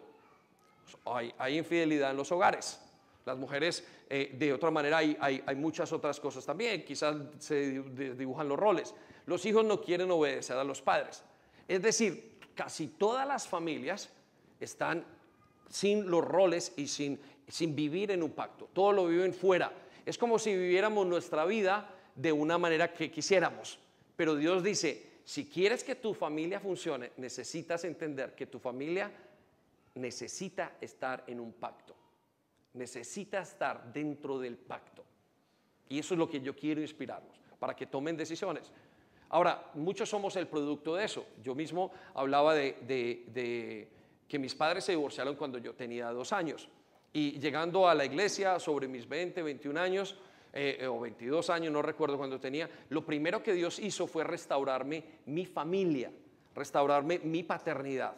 Hay, 1.05 1.57
infidelidad 1.57 2.11
en 2.11 2.17
los 2.17 2.31
hogares. 2.31 2.79
Las 3.25 3.37
mujeres, 3.37 3.85
eh, 4.09 4.35
de 4.37 4.53
otra 4.53 4.71
manera, 4.71 4.97
hay, 4.97 5.55
muchas 5.55 5.91
otras 5.91 6.19
cosas 6.19 6.45
también. 6.45 6.83
Quizás 6.83 7.15
se 7.39 7.81
dibujan 8.15 8.47
los 8.47 8.59
roles. 8.59 8.93
Los 9.25 9.45
hijos 9.45 9.63
no 9.63 9.81
quieren 9.81 10.09
obedecer 10.11 10.57
a 10.57 10.63
los 10.63 10.81
padres. 10.81 11.23
Es 11.67 11.81
decir, 11.81 12.39
casi 12.55 12.87
todas 12.87 13.27
las 13.27 13.47
familias 13.47 14.09
están 14.59 15.05
sin 15.69 16.09
los 16.09 16.23
roles 16.23 16.73
y 16.75 16.87
sin, 16.87 17.19
sin 17.47 17.75
vivir 17.75 18.11
en 18.11 18.23
un 18.23 18.31
pacto. 18.31 18.69
Todo 18.73 18.91
lo 18.91 19.07
viven 19.07 19.33
fuera. 19.33 19.71
Es 20.05 20.17
como 20.17 20.39
si 20.39 20.53
viviéramos 20.53 21.05
nuestra 21.05 21.45
vida 21.45 21.89
de 22.15 22.31
una 22.31 22.57
manera 22.57 22.93
que 22.93 23.11
quisiéramos. 23.11 23.79
Pero 24.15 24.35
Dios 24.35 24.63
dice, 24.63 25.11
si 25.23 25.45
quieres 25.45 25.83
que 25.83 25.95
tu 25.95 26.13
familia 26.13 26.59
funcione, 26.59 27.11
necesitas 27.17 27.83
entender 27.85 28.35
que 28.35 28.47
tu 28.47 28.59
familia 28.59 29.11
necesita 29.95 30.77
estar 30.79 31.23
en 31.27 31.39
un 31.39 31.53
pacto. 31.53 31.95
Necesita 32.73 33.41
estar 33.41 33.91
dentro 33.91 34.39
del 34.39 34.57
pacto. 34.57 35.03
Y 35.89 35.99
eso 35.99 36.13
es 36.13 36.17
lo 36.17 36.29
que 36.29 36.39
yo 36.39 36.55
quiero 36.55 36.81
inspirarlos, 36.81 37.37
para 37.59 37.75
que 37.75 37.85
tomen 37.85 38.15
decisiones. 38.15 38.71
Ahora, 39.29 39.71
muchos 39.73 40.09
somos 40.09 40.35
el 40.37 40.47
producto 40.47 40.95
de 40.95 41.05
eso. 41.05 41.25
Yo 41.43 41.53
mismo 41.55 41.91
hablaba 42.13 42.53
de, 42.53 43.87
que 44.27 44.39
mis 44.39 44.55
padres 44.55 44.85
se 44.85 44.93
divorciaron 44.93 45.35
cuando 45.35 45.57
yo 45.57 45.73
tenía 45.73 46.11
dos 46.11 46.31
años. 46.31 46.69
Y 47.13 47.39
llegando 47.39 47.89
a 47.89 47.95
la 47.95 48.05
iglesia 48.05 48.59
sobre 48.59 48.87
mis 48.87 49.07
20, 49.07 49.41
21 49.41 49.79
años, 49.79 50.17
eh, 50.53 50.87
o 50.87 50.99
22 50.99 51.49
años, 51.49 51.73
no 51.73 51.81
recuerdo 51.81 52.17
cuando 52.17 52.39
tenía, 52.39 52.69
lo 52.89 53.05
primero 53.05 53.43
que 53.43 53.53
Dios 53.53 53.79
hizo 53.79 54.07
fue 54.07 54.23
restaurarme 54.23 55.03
mi 55.25 55.45
familia, 55.45 56.11
restaurarme 56.55 57.19
mi 57.19 57.43
paternidad 57.43 58.15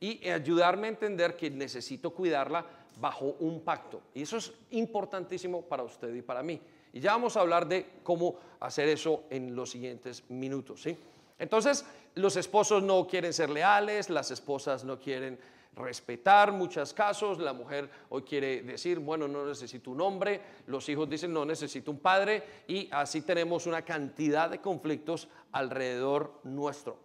y 0.00 0.26
ayudarme 0.28 0.86
a 0.86 0.90
entender 0.90 1.36
que 1.36 1.50
necesito 1.50 2.10
cuidarla 2.10 2.64
bajo 2.98 3.36
un 3.40 3.60
pacto. 3.60 4.00
Y 4.14 4.22
eso 4.22 4.38
es 4.38 4.52
importantísimo 4.70 5.62
para 5.62 5.82
usted 5.82 6.14
y 6.14 6.22
para 6.22 6.42
mí. 6.42 6.60
Y 6.92 7.00
ya 7.00 7.12
vamos 7.12 7.36
a 7.36 7.40
hablar 7.40 7.68
de 7.68 7.86
cómo 8.02 8.36
hacer 8.58 8.88
eso 8.88 9.24
en 9.30 9.54
los 9.54 9.70
siguientes 9.70 10.28
minutos. 10.30 10.82
¿sí? 10.82 10.96
Entonces, 11.38 11.84
los 12.14 12.36
esposos 12.36 12.82
no 12.82 13.06
quieren 13.06 13.32
ser 13.32 13.50
leales, 13.50 14.10
las 14.10 14.30
esposas 14.30 14.84
no 14.84 14.98
quieren 14.98 15.38
respetar 15.76 16.50
muchos 16.50 16.92
casos, 16.92 17.38
la 17.38 17.52
mujer 17.52 17.88
hoy 18.08 18.22
quiere 18.22 18.62
decir, 18.62 18.98
bueno, 18.98 19.28
no 19.28 19.46
necesito 19.46 19.92
un 19.92 20.00
hombre, 20.00 20.40
los 20.66 20.88
hijos 20.88 21.08
dicen, 21.08 21.32
no 21.32 21.44
necesito 21.44 21.90
un 21.92 22.00
padre, 22.00 22.42
y 22.66 22.88
así 22.90 23.22
tenemos 23.22 23.66
una 23.66 23.82
cantidad 23.82 24.50
de 24.50 24.60
conflictos 24.60 25.28
alrededor 25.52 26.40
nuestro. 26.42 26.98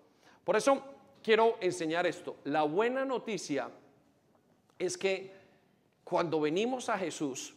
Por 0.43 0.55
eso 0.55 0.81
quiero 1.25 1.57
enseñar 1.59 2.05
esto. 2.05 2.37
La 2.43 2.61
buena 2.61 3.03
noticia 3.03 3.67
es 4.77 4.95
que 4.95 5.31
cuando 6.03 6.39
venimos 6.39 6.87
a 6.87 6.99
Jesús, 6.99 7.55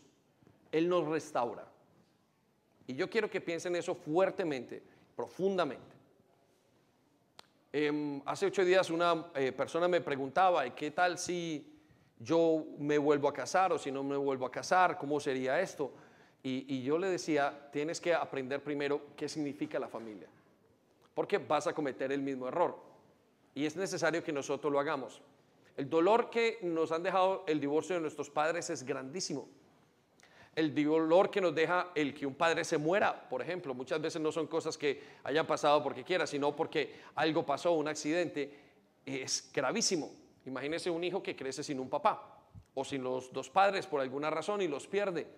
Él 0.72 0.88
nos 0.88 1.06
restaura. 1.06 1.68
Y 2.86 2.94
yo 2.94 3.10
quiero 3.10 3.28
que 3.28 3.42
piensen 3.42 3.76
eso 3.76 3.94
fuertemente. 3.94 4.82
profundamente. 5.14 5.96
Em, 7.72 8.22
hace 8.24 8.46
ocho 8.46 8.64
días 8.64 8.88
una 8.88 9.26
eh, 9.34 9.52
persona 9.52 9.88
me 9.88 10.00
preguntaba, 10.00 10.64
¿qué 10.74 10.92
tal 10.92 11.18
si 11.18 11.76
yo 12.20 12.64
me 12.78 12.96
vuelvo 12.96 13.28
a 13.28 13.32
casar 13.32 13.72
o 13.72 13.78
si 13.78 13.90
no 13.90 14.02
me 14.02 14.16
vuelvo 14.16 14.46
a 14.46 14.50
casar? 14.50 14.96
¿Cómo 14.96 15.18
sería 15.20 15.60
esto? 15.60 15.92
Y, 16.42 16.72
y 16.72 16.82
yo 16.84 16.98
le 16.98 17.08
decía, 17.08 17.68
tienes 17.72 18.00
que 18.00 18.14
aprender 18.14 18.62
primero 18.62 19.08
qué 19.16 19.28
significa 19.28 19.78
la 19.80 19.88
familia, 19.88 20.28
porque 21.14 21.36
vas 21.36 21.66
a 21.66 21.74
cometer 21.74 22.12
el 22.12 22.22
mismo 22.22 22.46
error. 22.46 22.87
Y 23.54 23.66
es 23.66 23.76
necesario 23.76 24.22
que 24.22 24.32
nosotros 24.32 24.72
lo 24.72 24.78
hagamos. 24.78 25.20
El 25.76 25.88
dolor 25.88 26.28
que 26.28 26.58
nos 26.62 26.90
han 26.92 27.02
dejado 27.02 27.44
el 27.46 27.60
divorcio 27.60 27.94
de 27.94 28.00
nuestros 28.00 28.30
padres 28.30 28.68
es 28.70 28.82
grandísimo. 28.82 29.48
El 30.54 30.74
dolor 30.74 31.30
que 31.30 31.40
nos 31.40 31.54
deja 31.54 31.92
el 31.94 32.12
que 32.12 32.26
un 32.26 32.34
padre 32.34 32.64
se 32.64 32.78
muera, 32.78 33.28
por 33.28 33.40
ejemplo, 33.40 33.74
muchas 33.74 34.00
veces 34.00 34.20
no 34.20 34.32
son 34.32 34.48
cosas 34.48 34.76
que 34.76 35.00
hayan 35.22 35.46
pasado 35.46 35.80
porque 35.84 36.02
quiera, 36.02 36.26
sino 36.26 36.56
porque 36.56 36.96
algo 37.14 37.46
pasó, 37.46 37.72
un 37.72 37.86
accidente, 37.86 38.58
es 39.06 39.50
gravísimo. 39.54 40.10
Imagínese 40.46 40.90
un 40.90 41.04
hijo 41.04 41.22
que 41.22 41.36
crece 41.36 41.62
sin 41.62 41.78
un 41.78 41.88
papá 41.88 42.40
o 42.74 42.84
sin 42.84 43.04
los 43.04 43.32
dos 43.32 43.48
padres 43.48 43.86
por 43.86 44.00
alguna 44.00 44.30
razón 44.30 44.60
y 44.62 44.66
los 44.66 44.88
pierde. 44.88 45.28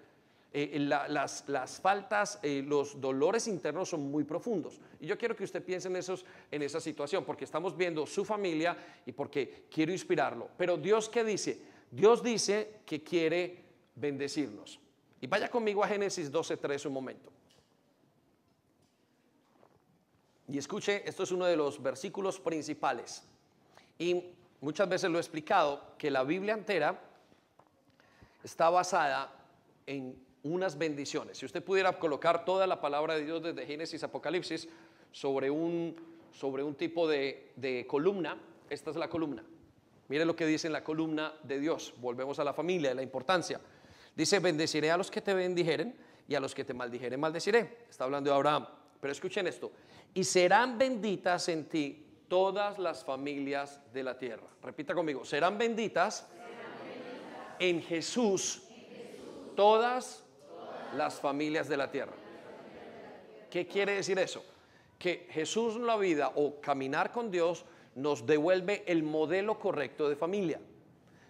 Eh, 0.53 0.81
las, 0.81 1.49
las, 1.49 1.81
faltas, 1.81 2.41
eh, 2.43 2.65
los 2.67 3.01
dolores 3.01 3.47
internos 3.47 3.89
son 3.89 4.11
muy 4.11 4.25
profundos. 4.25 4.81
Y 4.99 5.07
yo 5.07 5.17
quiero 5.17 5.37
que 5.37 5.45
usted 5.45 5.65
piense 5.65 5.87
en, 5.87 5.95
esos, 5.95 6.25
en 6.51 6.63
esa 6.63 6.81
situación, 6.81 7.25
porque 7.25 7.45
estamos 7.45 7.77
viendo 7.77 8.05
su 8.05 8.25
familia 8.25 8.77
y 9.07 9.13
porque 9.13 9.67
quiero 9.71 9.93
inspirarlo. 9.93 10.49
Pero 10.57 10.77
Dios, 10.77 11.09
¿qué 11.09 11.23
dice? 11.23 11.63
Dios 11.91 12.23
dice 12.23 12.81
que 12.85 13.03
quiere 13.03 13.65
bendecirnos. 13.95 14.81
Y 15.21 15.29
vaya 15.29 15.49
conmigo 15.49 15.85
a 15.85 15.89
Génesis 15.89 16.33
12.3 16.33 16.87
un 16.87 16.93
momento. 16.95 17.31
Y 20.49 20.59
escuche, 20.59 21.09
esto 21.09 21.23
es 21.23 21.31
uno 21.31 21.45
de 21.45 21.57
los 21.57 21.81
versículos 21.81 22.41
principales. 22.41 23.23
Y 23.99 24.33
muchas 24.61 24.89
veces 24.89 25.09
lo 25.09 25.19
he 25.19 25.21
explicado, 25.21 25.95
que 25.97 26.11
la 26.11 26.25
Biblia 26.25 26.55
entera 26.55 27.01
está 28.43 28.69
basada 28.69 29.33
en 29.87 30.30
unas 30.43 30.79
bendiciones. 30.79 31.39
Si 31.39 31.47
usted 31.47 31.63
pudiera 31.63 31.99
colocar 31.99 32.45
toda 32.45 32.67
la 32.67 32.81
palabra 32.81 33.15
de 33.15 33.25
Dios 33.25 33.43
desde 33.43 33.67
Génesis 33.67 34.03
a 34.03 34.07
Apocalipsis 34.07 34.69
sobre 35.13 35.51
un, 35.51 35.97
sobre 36.33 36.63
un 36.63 36.75
tipo 36.75 37.09
de, 37.09 37.53
de 37.57 37.87
columna, 37.87 38.39
esta 38.69 38.91
es 38.91 38.97
la 38.97 39.09
columna. 39.09 39.45
Mire 40.09 40.25
lo 40.25 40.35
que 40.35 40.47
dice 40.47 40.67
en 40.67 40.73
la 40.73 40.83
columna 40.83 41.35
de 41.43 41.61
Dios. 41.61 41.95
Volvemos 41.99 42.39
a 42.39 42.45
la 42.45 42.53
familia, 42.53 42.95
la 42.95 43.03
importancia. 43.03 43.61
Dice, 44.17 44.39
bendeciré 44.41 44.91
a 44.91 44.97
los 44.97 45.11
que 45.11 45.21
te 45.21 45.35
bendijeren 45.35 45.95
y 46.27 46.35
a 46.35 46.41
los 46.41 46.55
que 46.55 46.65
te 46.65 46.75
maldijeren 46.75 47.21
maldeciré. 47.21 47.85
Está 47.89 48.05
hablando 48.05 48.31
de 48.31 48.37
Abraham. 48.37 48.67
Pero 49.01 49.13
escuchen 49.13 49.47
esto. 49.47 49.71
Y 50.13 50.25
serán 50.25 50.79
benditas 50.79 51.49
en 51.49 51.69
ti 51.69 52.07
todas 52.29 52.79
las 52.79 53.05
familias 53.05 53.81
de 53.93 54.03
la 54.03 54.19
tierra. 54.19 54.47
Repita 54.63 54.95
conmigo. 54.95 55.25
Serán 55.25 55.59
benditas, 55.59 56.29
en 57.61 57.83
Jesús, 57.83 58.63
todas 59.55 60.25
las 60.97 61.21
familias 61.21 61.69
de 61.69 61.77
la 61.77 61.91
tierra. 61.91 62.13
¿Qué 63.51 63.67
quiere 63.67 63.95
decir 63.95 64.19
eso? 64.19 64.45
Que 64.99 65.27
Jesús 65.31 65.77
en 65.77 65.87
la 65.87 65.97
vida 65.97 66.33
o 66.35 66.61
caminar 66.61 67.11
con 67.11 67.31
Dios 67.31 67.65
nos 67.95 68.27
devuelve 68.27 68.85
el 68.87 69.03
modelo 69.03 69.59
correcto 69.59 70.09
de 70.09 70.17
familia. 70.17 70.61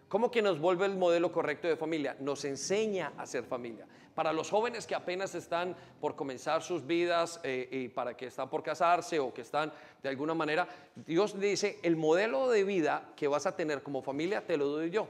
¿Cómo 0.08 0.30
que 0.30 0.42
nos 0.42 0.58
vuelve 0.58 0.86
el 0.86 0.96
modelo 0.96 1.30
correcto 1.30 1.68
de 1.68 1.76
familia? 1.76 2.16
Nos 2.18 2.44
enseña 2.44 3.12
a 3.16 3.26
ser 3.26 3.44
familia. 3.44 3.86
Para 4.14 4.32
los 4.32 4.50
jóvenes 4.50 4.86
que 4.86 4.96
apenas 4.96 5.36
están 5.36 5.76
por 6.00 6.16
comenzar 6.16 6.62
sus 6.62 6.84
vidas 6.84 7.40
eh, 7.44 7.68
y 7.70 7.88
para 7.88 8.16
que 8.16 8.26
están 8.26 8.50
por 8.50 8.62
casarse 8.62 9.20
o 9.20 9.32
que 9.32 9.42
están 9.42 9.72
de 10.02 10.08
alguna 10.08 10.34
manera, 10.34 10.68
Dios 10.96 11.38
dice, 11.38 11.78
el 11.84 11.96
modelo 11.96 12.48
de 12.48 12.64
vida 12.64 13.12
que 13.14 13.28
vas 13.28 13.46
a 13.46 13.54
tener 13.54 13.84
como 13.84 14.02
familia 14.02 14.44
te 14.44 14.56
lo 14.56 14.66
doy 14.66 14.90
yo. 14.90 15.08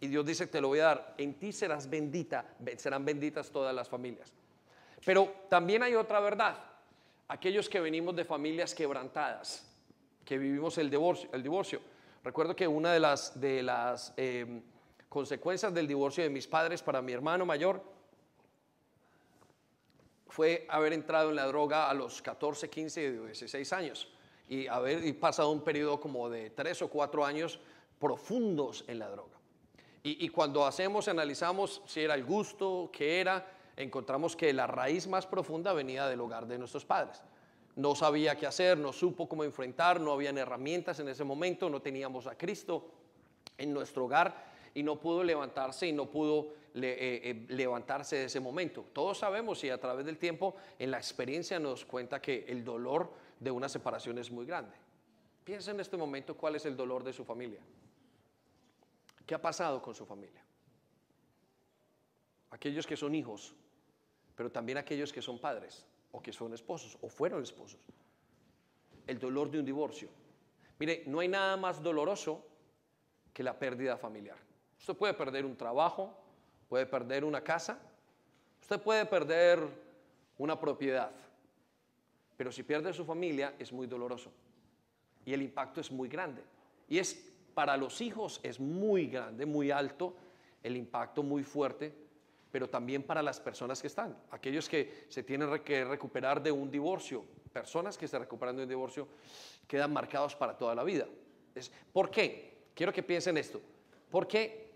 Y 0.00 0.08
Dios 0.08 0.24
dice, 0.24 0.46
te 0.46 0.60
lo 0.60 0.68
voy 0.68 0.80
a 0.80 0.84
dar, 0.84 1.14
en 1.18 1.34
ti 1.34 1.52
serás 1.52 1.88
bendita, 1.88 2.44
serán 2.76 3.04
benditas 3.04 3.50
todas 3.50 3.74
las 3.74 3.88
familias. 3.88 4.32
Pero 5.04 5.32
también 5.48 5.82
hay 5.82 5.94
otra 5.94 6.20
verdad. 6.20 6.56
Aquellos 7.28 7.68
que 7.68 7.80
venimos 7.80 8.16
de 8.16 8.24
familias 8.24 8.74
quebrantadas, 8.74 9.70
que 10.24 10.38
vivimos 10.38 10.78
el 10.78 10.90
divorcio. 10.90 11.28
El 11.32 11.42
divorcio. 11.42 11.80
Recuerdo 12.24 12.56
que 12.56 12.66
una 12.66 12.92
de 12.92 13.00
las, 13.00 13.38
de 13.40 13.62
las 13.62 14.12
em, 14.16 14.62
consecuencias 15.08 15.72
del 15.72 15.86
divorcio 15.86 16.22
de 16.22 16.30
mis 16.30 16.46
padres 16.46 16.82
para 16.82 17.00
mi 17.02 17.12
hermano 17.12 17.46
mayor 17.46 17.82
fue 20.28 20.66
haber 20.68 20.92
entrado 20.92 21.30
en 21.30 21.36
la 21.36 21.46
droga 21.46 21.90
a 21.90 21.94
los 21.94 22.22
14, 22.22 22.70
15, 22.70 23.12
16 23.26 23.72
años 23.72 24.08
y 24.48 24.66
haber 24.66 25.18
pasado 25.18 25.50
un 25.50 25.62
periodo 25.62 26.00
como 26.00 26.28
de 26.28 26.50
3 26.50 26.82
o 26.82 26.88
4 26.88 27.24
años 27.24 27.60
profundos 27.98 28.84
en 28.86 28.98
la 28.98 29.08
droga. 29.08 29.29
Y, 30.02 30.30
cuando 30.30 30.64
hacemos, 30.64 31.08
analizamos 31.08 31.82
si 31.84 32.00
era 32.00 32.14
el 32.14 32.24
gusto, 32.24 32.90
qué 32.90 33.20
era, 33.20 33.46
encontramos 33.76 34.34
que 34.34 34.50
la 34.54 34.66
raíz 34.66 35.06
más 35.06 35.26
profunda 35.26 35.74
venía 35.74 36.06
del 36.06 36.22
hogar 36.22 36.46
de 36.46 36.58
nuestros 36.58 36.86
padres. 36.86 37.22
No 37.76 37.94
sabía 37.94 38.34
qué 38.34 38.46
hacer, 38.46 38.78
no 38.78 38.94
supo 38.94 39.28
cómo 39.28 39.44
enfrentar, 39.44 40.00
no 40.00 40.12
habían 40.12 40.38
herramientas 40.38 41.00
en 41.00 41.08
ese 41.08 41.22
momento, 41.22 41.68
no 41.68 41.82
teníamos 41.82 42.26
a 42.26 42.38
Cristo 42.38 42.90
en 43.58 43.74
nuestro 43.74 44.06
hogar 44.06 44.50
y 44.74 44.82
no 44.82 44.98
pudo 44.98 45.22
levantarse 45.22 45.86
y 45.86 45.92
no 45.92 46.06
pudo 46.06 46.54
eh, 46.74 47.20
eh, 47.22 47.46
levantarse 47.48 48.16
de 48.16 48.24
ese 48.24 48.40
momento. 48.40 48.86
Todos 48.94 49.18
sabemos 49.18 49.62
y 49.64 49.70
a 49.70 49.78
través 49.78 50.06
del 50.06 50.16
tiempo 50.16 50.54
en 50.78 50.90
la 50.90 50.96
experiencia 50.96 51.58
nos 51.58 51.84
cuenta 51.84 52.22
que 52.22 52.46
el 52.48 52.64
dolor 52.64 53.12
de 53.38 53.50
una 53.50 53.68
separación 53.68 54.18
es 54.18 54.30
muy 54.30 54.46
grande. 54.46 54.76
Piensa 55.44 55.72
en 55.72 55.80
este 55.80 55.96
momento 55.96 56.36
cuál 56.36 56.56
es 56.56 56.64
el 56.64 56.76
dolor 56.76 57.04
de 57.04 57.12
su 57.12 57.24
familia. 57.24 57.60
¿Qué 59.30 59.36
ha 59.36 59.40
pasado 59.40 59.80
con 59.80 59.94
su 59.94 60.04
familia? 60.04 60.42
Aquellos 62.50 62.84
que 62.84 62.96
son 62.96 63.14
hijos, 63.14 63.54
pero 64.34 64.50
también 64.50 64.76
aquellos 64.76 65.12
que 65.12 65.22
son 65.22 65.38
padres 65.38 65.86
o 66.10 66.20
que 66.20 66.32
son 66.32 66.52
esposos 66.52 66.98
o 67.00 67.08
fueron 67.08 67.40
esposos. 67.40 67.78
El 69.06 69.20
dolor 69.20 69.48
de 69.48 69.60
un 69.60 69.64
divorcio. 69.64 70.08
Mire, 70.80 71.04
no 71.06 71.20
hay 71.20 71.28
nada 71.28 71.56
más 71.56 71.80
doloroso 71.80 72.44
que 73.32 73.44
la 73.44 73.56
pérdida 73.56 73.96
familiar. 73.96 74.36
Usted 74.80 74.96
puede 74.96 75.14
perder 75.14 75.46
un 75.46 75.56
trabajo, 75.56 76.12
puede 76.68 76.86
perder 76.86 77.24
una 77.24 77.44
casa, 77.44 77.78
usted 78.60 78.80
puede 78.80 79.06
perder 79.06 79.60
una 80.38 80.58
propiedad, 80.58 81.12
pero 82.36 82.50
si 82.50 82.64
pierde 82.64 82.92
su 82.92 83.04
familia 83.04 83.54
es 83.60 83.72
muy 83.72 83.86
doloroso 83.86 84.32
y 85.24 85.32
el 85.32 85.42
impacto 85.42 85.80
es 85.80 85.92
muy 85.92 86.08
grande. 86.08 86.42
Y 86.88 86.98
es 86.98 87.29
para 87.60 87.76
los 87.76 88.00
hijos 88.00 88.40
es 88.42 88.58
muy 88.58 89.08
grande, 89.08 89.44
muy 89.44 89.70
alto, 89.70 90.14
el 90.62 90.78
impacto 90.78 91.22
muy 91.22 91.44
fuerte, 91.44 91.94
pero 92.50 92.70
también 92.70 93.02
para 93.02 93.22
las 93.22 93.38
personas 93.38 93.82
que 93.82 93.86
están, 93.86 94.16
aquellos 94.30 94.66
que 94.66 95.04
se 95.10 95.22
tienen 95.22 95.62
que 95.62 95.84
recuperar 95.84 96.42
de 96.42 96.50
un 96.50 96.70
divorcio, 96.70 97.22
personas 97.52 97.98
que 97.98 98.08
se 98.08 98.18
recuperan 98.18 98.56
de 98.56 98.62
un 98.62 98.68
divorcio, 98.70 99.08
quedan 99.68 99.92
marcados 99.92 100.34
para 100.34 100.56
toda 100.56 100.74
la 100.74 100.82
vida. 100.82 101.06
¿Por 101.92 102.10
qué? 102.10 102.70
Quiero 102.72 102.94
que 102.94 103.02
piensen 103.02 103.36
esto. 103.36 103.60
Porque 104.10 104.72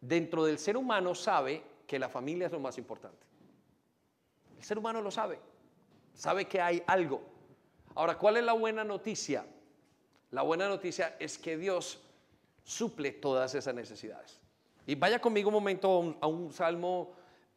dentro 0.00 0.44
del 0.44 0.58
ser 0.58 0.76
humano 0.76 1.14
sabe 1.14 1.62
que 1.86 2.00
la 2.00 2.08
familia 2.08 2.46
es 2.46 2.52
lo 2.52 2.58
más 2.58 2.76
importante. 2.78 3.24
El 4.56 4.64
ser 4.64 4.76
humano 4.76 5.00
lo 5.00 5.12
sabe, 5.12 5.38
sabe 6.14 6.46
que 6.46 6.60
hay 6.60 6.82
algo. 6.88 7.22
Ahora, 7.94 8.18
¿cuál 8.18 8.38
es 8.38 8.42
la 8.42 8.54
buena 8.54 8.82
noticia? 8.82 9.46
La 10.32 10.42
buena 10.42 10.66
noticia 10.66 11.14
es 11.20 11.38
que 11.38 11.56
Dios 11.56 12.03
suple 12.64 13.12
todas 13.12 13.54
esas 13.54 13.74
necesidades. 13.74 14.40
Y 14.86 14.94
vaya 14.96 15.20
conmigo 15.20 15.48
un 15.48 15.54
momento 15.54 16.16
a 16.20 16.26
un, 16.26 16.52
salmo, 16.52 17.14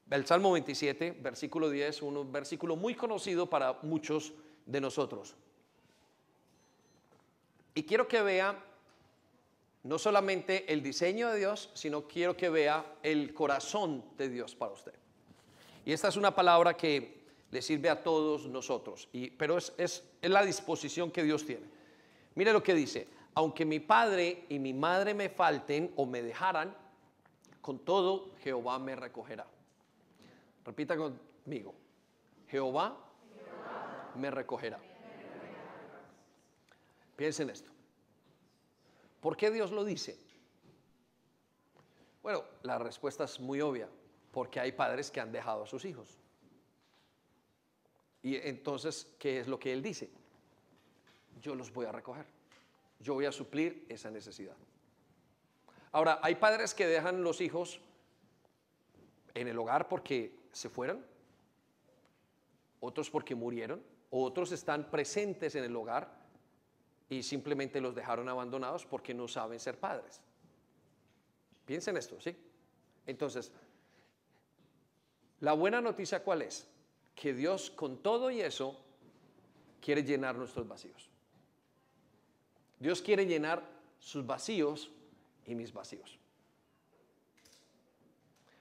el 0.09 0.25
Salmo 0.25 0.51
27, 0.51 1.17
versículo 1.21 1.69
10, 1.69 2.01
un 2.03 2.31
versículo 2.31 2.75
muy 2.75 2.93
conocido 2.93 3.49
para 3.49 3.79
muchos 3.81 4.33
de 4.65 4.81
nosotros. 4.81 5.35
Y 7.73 7.83
quiero 7.83 8.07
que 8.07 8.21
vea 8.21 8.63
no 9.83 9.97
solamente 9.97 10.71
el 10.71 10.81
diseño 10.81 11.29
de 11.29 11.39
Dios, 11.39 11.69
sino 11.73 12.07
quiero 12.07 12.35
que 12.35 12.49
vea 12.49 12.85
el 13.03 13.33
corazón 13.33 14.03
de 14.17 14.29
Dios 14.29 14.55
para 14.55 14.73
usted. 14.73 14.93
Y 15.85 15.93
esta 15.93 16.09
es 16.09 16.17
una 16.17 16.35
palabra 16.35 16.75
que 16.75 17.17
le 17.51 17.61
sirve 17.61 17.89
a 17.89 18.03
todos 18.03 18.47
nosotros, 18.47 19.07
y, 19.13 19.29
pero 19.29 19.57
es, 19.57 19.73
es 19.77 20.03
la 20.21 20.43
disposición 20.43 21.11
que 21.11 21.23
Dios 21.23 21.45
tiene. 21.45 21.65
Mire 22.35 22.51
lo 22.51 22.61
que 22.61 22.73
dice, 22.73 23.07
aunque 23.37 23.65
mi 23.65 23.79
padre 23.79 24.45
y 24.49 24.57
mi 24.57 24.73
madre 24.73 25.13
me 25.13 25.29
falten 25.29 25.93
o 25.95 26.07
me 26.07 26.23
dejaran, 26.23 26.75
con 27.61 27.77
todo 27.77 28.31
Jehová 28.39 28.79
me 28.79 28.95
recogerá. 28.95 29.45
Repita 30.65 30.97
conmigo, 30.97 31.75
Jehová, 32.47 32.97
me 34.15 34.31
recogerá. 34.31 34.79
Piensen 37.15 37.51
esto. 37.51 37.69
¿Por 39.21 39.37
qué 39.37 39.51
Dios 39.51 39.71
lo 39.71 39.85
dice? 39.85 40.17
Bueno, 42.23 42.43
la 42.63 42.79
respuesta 42.79 43.25
es 43.25 43.39
muy 43.39 43.61
obvia, 43.61 43.87
porque 44.31 44.59
hay 44.59 44.71
padres 44.71 45.11
que 45.11 45.19
han 45.19 45.31
dejado 45.31 45.65
a 45.65 45.67
sus 45.67 45.85
hijos. 45.85 46.17
Y 48.23 48.35
entonces, 48.37 49.15
¿qué 49.19 49.39
es 49.39 49.47
lo 49.47 49.59
que 49.59 49.71
Él 49.73 49.83
dice? 49.83 50.09
Yo 51.39 51.53
los 51.53 51.71
voy 51.71 51.85
a 51.85 51.91
recoger. 51.91 52.36
Yo 52.99 53.13
voy 53.13 53.25
a 53.25 53.31
suplir 53.31 53.85
esa 53.89 54.09
necesidad. 54.11 54.55
Ahora, 55.91 56.19
hay 56.21 56.35
padres 56.35 56.73
que 56.73 56.87
dejan 56.87 57.23
los 57.23 57.41
hijos 57.41 57.79
en 59.33 59.47
el 59.47 59.57
hogar 59.57 59.87
porque 59.87 60.35
se 60.51 60.69
fueron, 60.69 61.05
otros 62.79 63.09
porque 63.09 63.35
murieron, 63.35 63.83
otros 64.09 64.51
están 64.51 64.89
presentes 64.89 65.55
en 65.55 65.63
el 65.63 65.75
hogar 65.75 66.11
y 67.09 67.23
simplemente 67.23 67.81
los 67.81 67.95
dejaron 67.95 68.29
abandonados 68.29 68.85
porque 68.85 69.13
no 69.13 69.27
saben 69.27 69.59
ser 69.59 69.79
padres. 69.79 70.21
Piensen 71.65 71.97
esto, 71.97 72.19
¿sí? 72.19 72.35
Entonces, 73.05 73.51
la 75.39 75.53
buena 75.53 75.81
noticia 75.81 76.23
cuál 76.23 76.41
es? 76.41 76.67
Que 77.15 77.33
Dios 77.33 77.69
con 77.69 77.97
todo 78.01 78.31
y 78.31 78.41
eso 78.41 78.79
quiere 79.81 80.03
llenar 80.03 80.35
nuestros 80.35 80.67
vacíos. 80.67 81.09
Dios 82.79 83.01
quiere 83.01 83.25
llenar 83.25 83.63
sus 83.99 84.25
vacíos 84.25 84.91
y 85.45 85.55
mis 85.55 85.73
vacíos. 85.73 86.17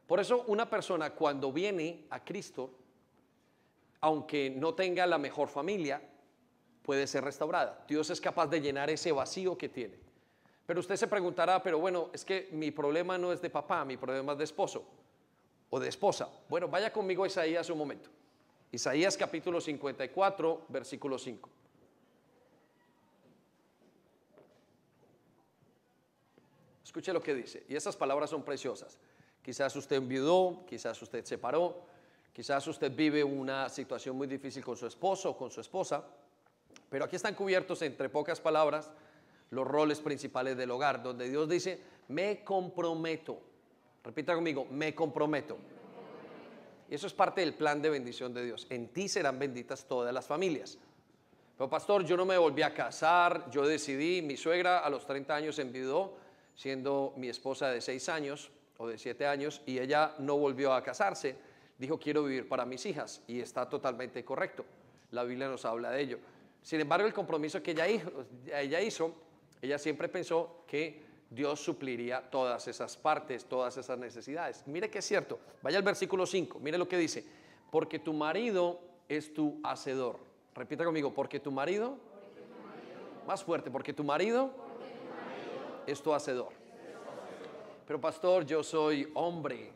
Por 0.06 0.20
eso 0.20 0.44
una 0.46 0.70
persona 0.70 1.10
cuando 1.10 1.52
viene 1.52 2.04
a 2.10 2.24
Cristo, 2.24 2.70
aunque 4.00 4.50
no 4.50 4.74
tenga 4.74 5.06
la 5.06 5.18
mejor 5.18 5.48
familia, 5.48 6.00
puede 6.82 7.06
ser 7.06 7.24
restaurada. 7.24 7.84
Dios 7.88 8.08
es 8.10 8.20
capaz 8.20 8.46
de 8.46 8.60
llenar 8.60 8.88
ese 8.88 9.10
vacío 9.10 9.58
que 9.58 9.68
tiene. 9.68 9.98
Pero 10.64 10.80
usted 10.80 10.96
se 10.96 11.08
preguntará, 11.08 11.62
pero 11.62 11.78
bueno, 11.78 12.10
es 12.12 12.24
que 12.24 12.48
mi 12.52 12.70
problema 12.70 13.18
no 13.18 13.32
es 13.32 13.42
de 13.42 13.50
papá, 13.50 13.84
mi 13.84 13.96
problema 13.96 14.32
es 14.32 14.38
de 14.38 14.44
esposo 14.44 14.84
o 15.70 15.80
de 15.80 15.88
esposa. 15.88 16.28
Bueno, 16.48 16.68
vaya 16.68 16.92
conmigo 16.92 17.24
a 17.24 17.26
Isaías 17.26 17.68
un 17.70 17.78
momento. 17.78 18.10
Isaías 18.70 19.16
capítulo 19.16 19.60
54, 19.60 20.66
versículo 20.68 21.18
5. 21.18 21.48
Escuche 26.96 27.12
lo 27.12 27.22
que 27.22 27.34
dice. 27.34 27.62
Y 27.68 27.76
esas 27.76 27.94
palabras 27.94 28.30
son 28.30 28.42
preciosas. 28.42 28.96
Quizás 29.42 29.76
usted 29.76 29.96
enviudó, 29.96 30.64
quizás 30.66 31.00
usted 31.02 31.20
se 31.24 31.28
separó, 31.36 31.82
quizás 32.32 32.66
usted 32.68 32.90
vive 32.90 33.22
una 33.22 33.68
situación 33.68 34.16
muy 34.16 34.26
difícil 34.26 34.64
con 34.64 34.78
su 34.78 34.86
esposo 34.86 35.28
o 35.28 35.36
con 35.36 35.50
su 35.50 35.60
esposa. 35.60 36.02
Pero 36.88 37.04
aquí 37.04 37.16
están 37.16 37.34
cubiertos, 37.34 37.82
entre 37.82 38.08
pocas 38.08 38.40
palabras, 38.40 38.90
los 39.50 39.66
roles 39.66 40.00
principales 40.00 40.56
del 40.56 40.70
hogar, 40.70 41.02
donde 41.02 41.28
Dios 41.28 41.46
dice, 41.50 41.82
me 42.08 42.42
comprometo. 42.42 43.40
Repita 44.02 44.34
conmigo, 44.34 44.66
me 44.70 44.94
comprometo. 44.94 45.58
Y 46.88 46.94
eso 46.94 47.06
es 47.06 47.12
parte 47.12 47.42
del 47.42 47.52
plan 47.52 47.82
de 47.82 47.90
bendición 47.90 48.32
de 48.32 48.42
Dios. 48.42 48.66
En 48.70 48.88
ti 48.88 49.06
serán 49.06 49.38
benditas 49.38 49.84
todas 49.84 50.14
las 50.14 50.26
familias. 50.26 50.78
Pero 51.58 51.68
pastor, 51.68 52.06
yo 52.06 52.16
no 52.16 52.24
me 52.24 52.38
volví 52.38 52.62
a 52.62 52.72
casar, 52.72 53.50
yo 53.50 53.66
decidí, 53.66 54.22
mi 54.22 54.38
suegra 54.38 54.78
a 54.78 54.88
los 54.88 55.04
30 55.04 55.34
años 55.34 55.58
enviudó, 55.58 56.24
siendo 56.56 57.12
mi 57.16 57.28
esposa 57.28 57.70
de 57.70 57.80
6 57.80 58.08
años 58.08 58.50
o 58.78 58.88
de 58.88 58.98
7 58.98 59.26
años, 59.26 59.62
y 59.66 59.78
ella 59.78 60.14
no 60.18 60.36
volvió 60.36 60.72
a 60.72 60.82
casarse. 60.82 61.36
Dijo, 61.78 61.98
quiero 61.98 62.24
vivir 62.24 62.48
para 62.48 62.64
mis 62.64 62.84
hijas, 62.86 63.22
y 63.28 63.40
está 63.40 63.68
totalmente 63.68 64.24
correcto. 64.24 64.64
La 65.12 65.22
Biblia 65.22 65.48
nos 65.48 65.64
habla 65.64 65.90
de 65.90 66.00
ello. 66.00 66.18
Sin 66.62 66.80
embargo, 66.80 67.06
el 67.06 67.14
compromiso 67.14 67.62
que 67.62 67.70
ella 67.70 67.86
hizo, 67.86 68.10
ella 68.52 68.80
hizo, 68.80 69.14
ella 69.62 69.78
siempre 69.78 70.08
pensó 70.08 70.64
que 70.66 71.04
Dios 71.30 71.60
supliría 71.60 72.22
todas 72.30 72.66
esas 72.68 72.96
partes, 72.96 73.44
todas 73.44 73.76
esas 73.76 73.98
necesidades. 73.98 74.62
Mire 74.66 74.90
que 74.90 74.98
es 74.98 75.04
cierto. 75.04 75.38
Vaya 75.62 75.78
al 75.78 75.84
versículo 75.84 76.26
5, 76.26 76.58
mire 76.60 76.78
lo 76.78 76.88
que 76.88 76.98
dice. 76.98 77.24
Porque 77.70 77.98
tu 77.98 78.12
marido 78.12 78.80
es 79.08 79.32
tu 79.34 79.60
hacedor. 79.62 80.18
Repita 80.54 80.84
conmigo, 80.84 81.12
porque 81.12 81.40
tu 81.40 81.50
marido, 81.50 81.98
más 83.26 83.44
fuerte, 83.44 83.70
porque 83.70 83.92
tu 83.92 84.04
marido, 84.04 84.50
es 85.86 86.02
tu 86.02 86.12
hacedor. 86.12 86.52
Pero 87.86 88.00
pastor, 88.00 88.44
yo 88.44 88.62
soy 88.62 89.10
hombre 89.14 89.70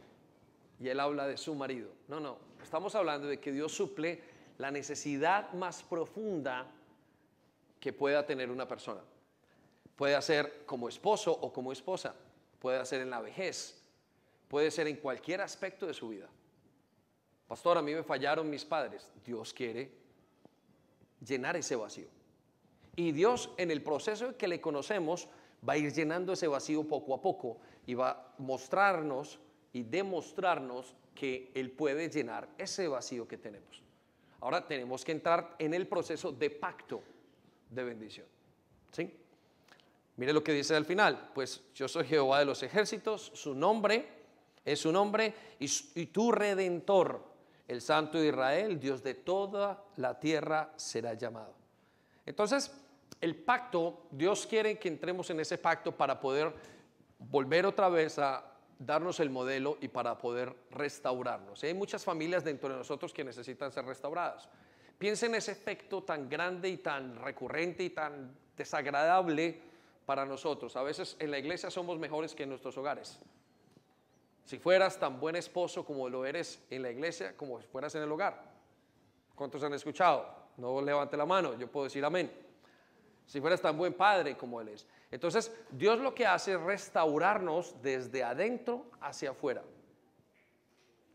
y 0.80 0.88
él 0.88 0.98
habla 0.98 1.26
de 1.26 1.36
su 1.36 1.54
marido. 1.54 1.90
No, 2.08 2.18
no, 2.18 2.38
estamos 2.62 2.94
hablando 2.94 3.28
de 3.28 3.38
que 3.38 3.52
Dios 3.52 3.72
suple 3.72 4.20
la 4.58 4.70
necesidad 4.70 5.52
más 5.52 5.82
profunda 5.82 6.66
que 7.78 7.92
pueda 7.92 8.26
tener 8.26 8.50
una 8.50 8.66
persona. 8.66 9.00
Puede 9.96 10.20
ser 10.22 10.64
como 10.66 10.88
esposo 10.88 11.32
o 11.32 11.52
como 11.52 11.72
esposa, 11.72 12.14
puede 12.58 12.84
ser 12.84 13.02
en 13.02 13.10
la 13.10 13.20
vejez, 13.20 13.82
puede 14.48 14.70
ser 14.70 14.86
en 14.88 14.96
cualquier 14.96 15.40
aspecto 15.40 15.86
de 15.86 15.94
su 15.94 16.08
vida. 16.08 16.28
Pastor, 17.46 17.78
a 17.78 17.82
mí 17.82 17.94
me 17.94 18.02
fallaron 18.02 18.48
mis 18.48 18.64
padres. 18.64 19.10
Dios 19.24 19.52
quiere 19.52 19.90
llenar 21.24 21.56
ese 21.56 21.76
vacío. 21.76 22.08
Y 22.96 23.12
Dios 23.12 23.50
en 23.56 23.70
el 23.70 23.82
proceso 23.82 24.36
que 24.36 24.48
le 24.48 24.60
conocemos 24.60 25.28
va 25.66 25.74
a 25.74 25.78
ir 25.78 25.92
llenando 25.92 26.32
ese 26.32 26.48
vacío 26.48 26.84
poco 26.84 27.14
a 27.14 27.20
poco 27.20 27.58
y 27.86 27.94
va 27.94 28.10
a 28.10 28.34
mostrarnos 28.38 29.38
y 29.72 29.82
demostrarnos 29.82 30.94
que 31.14 31.50
Él 31.54 31.70
puede 31.70 32.08
llenar 32.08 32.48
ese 32.58 32.88
vacío 32.88 33.28
que 33.28 33.36
tenemos. 33.36 33.82
Ahora 34.40 34.66
tenemos 34.66 35.04
que 35.04 35.12
entrar 35.12 35.54
en 35.58 35.74
el 35.74 35.86
proceso 35.86 36.32
de 36.32 36.50
pacto 36.50 37.02
de 37.68 37.84
bendición. 37.84 38.26
¿Sí? 38.90 39.14
Mire 40.16 40.32
lo 40.32 40.42
que 40.42 40.52
dice 40.52 40.74
al 40.74 40.84
final, 40.84 41.30
pues 41.34 41.62
yo 41.74 41.88
soy 41.88 42.06
Jehová 42.06 42.40
de 42.40 42.46
los 42.46 42.62
ejércitos, 42.62 43.30
su 43.34 43.54
nombre 43.54 44.20
es 44.64 44.80
su 44.80 44.92
nombre 44.92 45.34
y, 45.58 45.70
y 45.94 46.06
tu 46.06 46.32
redentor, 46.32 47.24
el 47.68 47.80
Santo 47.80 48.18
de 48.18 48.28
Israel, 48.28 48.78
Dios 48.78 49.02
de 49.02 49.14
toda 49.14 49.84
la 49.96 50.18
tierra 50.18 50.72
será 50.76 51.14
llamado. 51.14 51.54
Entonces, 52.26 52.70
el 53.20 53.36
pacto, 53.36 54.06
Dios 54.10 54.46
quiere 54.46 54.78
que 54.78 54.88
entremos 54.88 55.28
en 55.30 55.40
ese 55.40 55.58
pacto 55.58 55.92
para 55.92 56.18
poder 56.20 56.52
volver 57.18 57.66
otra 57.66 57.88
vez 57.88 58.18
a 58.18 58.44
darnos 58.78 59.20
el 59.20 59.28
modelo 59.28 59.76
y 59.80 59.88
para 59.88 60.16
poder 60.16 60.54
restaurarnos. 60.70 61.62
Hay 61.62 61.74
muchas 61.74 62.02
familias 62.02 62.44
dentro 62.44 62.70
de 62.70 62.76
nosotros 62.76 63.12
que 63.12 63.22
necesitan 63.22 63.70
ser 63.70 63.84
restauradas. 63.84 64.48
Piensa 64.98 65.26
en 65.26 65.34
ese 65.34 65.52
efecto 65.52 66.02
tan 66.02 66.28
grande 66.28 66.70
y 66.70 66.78
tan 66.78 67.16
recurrente 67.16 67.84
y 67.84 67.90
tan 67.90 68.34
desagradable 68.56 69.60
para 70.06 70.24
nosotros. 70.24 70.76
A 70.76 70.82
veces 70.82 71.16
en 71.18 71.30
la 71.30 71.38
iglesia 71.38 71.70
somos 71.70 71.98
mejores 71.98 72.34
que 72.34 72.44
en 72.44 72.48
nuestros 72.48 72.76
hogares. 72.78 73.18
Si 74.44 74.58
fueras 74.58 74.98
tan 74.98 75.20
buen 75.20 75.36
esposo 75.36 75.84
como 75.84 76.08
lo 76.08 76.24
eres 76.24 76.64
en 76.70 76.82
la 76.82 76.90
iglesia, 76.90 77.36
como 77.36 77.60
fueras 77.60 77.94
en 77.94 78.02
el 78.02 78.10
hogar. 78.10 78.42
¿Cuántos 79.34 79.62
han 79.62 79.74
escuchado? 79.74 80.26
No 80.56 80.80
levante 80.80 81.16
la 81.16 81.26
mano, 81.26 81.56
yo 81.58 81.70
puedo 81.70 81.84
decir 81.84 82.04
amén. 82.04 82.49
Si 83.30 83.40
fueras 83.40 83.60
tan 83.60 83.78
buen 83.78 83.94
padre 83.94 84.36
como 84.36 84.60
él 84.60 84.70
es. 84.70 84.88
Entonces, 85.08 85.52
Dios 85.70 86.00
lo 86.00 86.12
que 86.12 86.26
hace 86.26 86.54
es 86.54 86.60
restaurarnos 86.60 87.80
desde 87.80 88.24
adentro 88.24 88.90
hacia 89.00 89.30
afuera. 89.30 89.62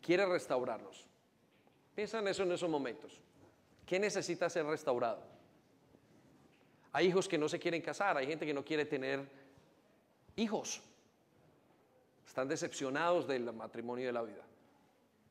Quiere 0.02 0.26
restaurarnos. 0.26 1.06
Piensa 1.94 2.20
en 2.20 2.30
eso 2.30 2.44
en 2.44 2.54
esos 2.54 2.70
momentos. 2.70 3.20
¿Qué 3.86 4.00
necesita 4.00 4.50
ser 4.50 4.66
restaurado? 4.66 5.24
Hay 6.94 7.08
hijos 7.08 7.28
que 7.28 7.38
no 7.38 7.50
se 7.50 7.60
quieren 7.60 7.82
casar, 7.82 8.16
hay 8.16 8.28
gente 8.28 8.46
que 8.46 8.54
no 8.54 8.64
quiere 8.64 8.86
tener 8.86 9.30
hijos. 10.38 10.82
Están 12.26 12.48
decepcionados 12.48 13.28
del 13.28 13.52
matrimonio 13.52 14.04
y 14.04 14.08
de 14.08 14.14
la 14.14 14.22
vida. 14.22 14.46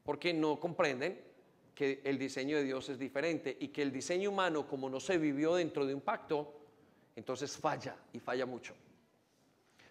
Porque 0.05 0.35
no 0.35 0.61
comprenden 0.61 1.18
que 1.75 2.03
el 2.05 2.18
diseño 2.18 2.59
de 2.59 2.64
Dios 2.64 2.90
es 2.90 2.99
diferente 2.99 3.57
y 3.59 3.68
que 3.68 3.81
el 3.81 3.90
diseño 3.90 4.29
humano, 4.29 4.68
como 4.68 4.90
no 4.90 5.01
se 5.01 5.16
vivió 5.16 5.55
dentro 5.55 5.87
de 5.87 5.94
un 5.94 6.03
pacto, 6.03 6.61
entonces 7.16 7.57
falla 7.57 7.96
y 8.12 8.20
falla 8.20 8.46
mucho. 8.46 8.74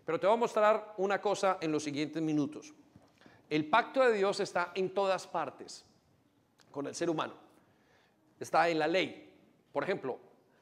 Pero 0.06 0.20
te 0.20 0.28
voy 0.28 0.36
a 0.36 0.40
mostrar 0.40 0.94
una 0.98 1.22
cosa 1.22 1.58
en 1.62 1.72
los 1.72 1.84
siguientes 1.84 2.22
minutos. 2.22 2.74
El 3.50 3.70
pacto 3.70 4.04
de 4.04 4.14
Dios 4.14 4.40
está 4.40 4.72
en 4.76 4.94
todas 4.94 5.28
partes 5.28 5.86
con 6.72 6.88
el 6.88 6.96
ser 6.96 7.10
humano 7.10 7.44
está 8.44 8.70
en 8.70 8.80
la 8.80 8.88
ley. 8.88 9.32
Por 9.72 9.84
ejemplo, 9.84 10.20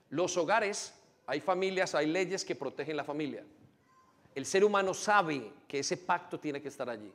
los 0.09 0.37
hogares, 0.37 0.93
hay 1.27 1.41
familias, 1.41 1.93
hay 1.95 2.07
leyes 2.07 2.45
que 2.45 2.55
protegen 2.55 2.95
la 2.95 3.03
familia. 3.03 3.43
El 4.33 4.45
ser 4.45 4.63
humano 4.63 4.93
sabe 4.93 5.51
que 5.67 5.79
ese 5.79 5.97
pacto 5.97 6.39
tiene 6.39 6.61
que 6.61 6.69
estar 6.69 6.89
allí. 6.89 7.11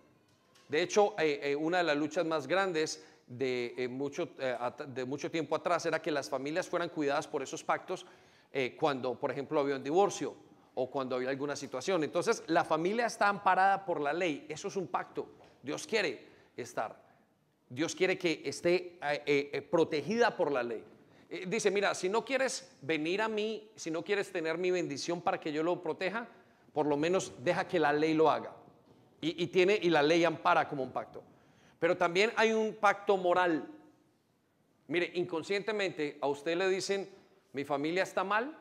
De 0.69 0.83
hecho, 0.83 1.15
eh, 1.19 1.41
eh, 1.43 1.57
una 1.57 1.79
de 1.79 1.85
las 1.85 1.97
luchas 1.97 2.27
más 2.27 2.47
grandes 2.47 3.05
de, 3.27 3.75
eh, 3.77 3.89
mucho, 3.89 4.29
de 4.89 5.05
mucho 5.05 5.31
tiempo 5.31 5.57
atrás 5.57 5.87
era 5.87 6.03
que 6.03 6.11
las 6.11 6.29
familias 6.29 6.69
fueran 6.69 6.91
cuidadas 6.91 7.27
por 7.27 7.43
esos 7.43 7.65
pactos 7.65 8.05
cuando, 8.79 9.15
por 9.15 9.31
ejemplo, 9.31 9.61
había 9.61 9.77
un 9.77 9.83
divorcio 9.83 10.35
o 10.75 10.91
cuando 10.91 11.17
había 11.17 11.31
alguna 11.31 11.57
situación. 11.57 12.05
Entonces, 12.05 12.43
la 12.49 12.65
familia 12.65 13.07
está 13.07 13.29
amparada 13.29 13.85
por 13.85 14.01
la 14.01 14.13
ley. 14.13 14.47
Eso 14.49 14.69
es 14.69 14.77
un 14.77 14.87
pacto. 14.89 15.27
Dios 15.63 15.87
quiere 15.87 16.27
estar. 16.57 17.07
Dios 17.69 17.95
quiere 17.95 18.17
que 18.19 18.43
esté 18.45 18.99
eh, 19.03 19.23
eh, 19.27 19.51
eh, 19.53 19.63
protegida 19.63 20.37
por 20.37 20.53
la 20.53 20.63
ley. 20.63 20.85
dice, 21.47 21.71
mira, 21.71 21.95
si 21.95 22.09
no 22.09 22.25
quieres 22.25 22.71
venir 22.83 23.21
a 23.23 23.29
mí, 23.29 23.71
si 23.75 23.91
no 23.91 24.05
quieres 24.05 24.31
tener 24.31 24.59
mi 24.59 24.71
bendición 24.71 25.21
para 25.21 25.41
que 25.41 25.53
yo 25.53 25.63
lo 25.63 25.83
proteja, 25.83 26.29
por 26.73 26.87
lo 26.87 26.97
menos 26.97 27.33
deja 27.43 27.67
que 27.67 27.81
la 27.81 27.93
ley 27.93 28.15
lo 28.15 28.31
haga. 28.31 28.55
Y, 29.21 29.47
tiene, 29.47 29.79
y 29.83 29.91
la 29.91 30.03
ley 30.03 30.25
ampara 30.25 30.69
como 30.69 30.85
un 30.85 30.93
pacto. 30.93 31.23
Pero 31.81 31.97
también 31.97 32.33
hay 32.37 32.53
un 32.53 32.75
pacto 32.75 33.17
moral. 33.17 33.67
Mire, 34.87 35.11
inconscientemente 35.15 36.19
a 36.21 36.29
usted 36.29 36.57
le 36.57 36.69
dicen, 36.69 37.09
mi 37.57 37.65
familia 37.65 38.03
está 38.03 38.23
mal, 38.23 38.55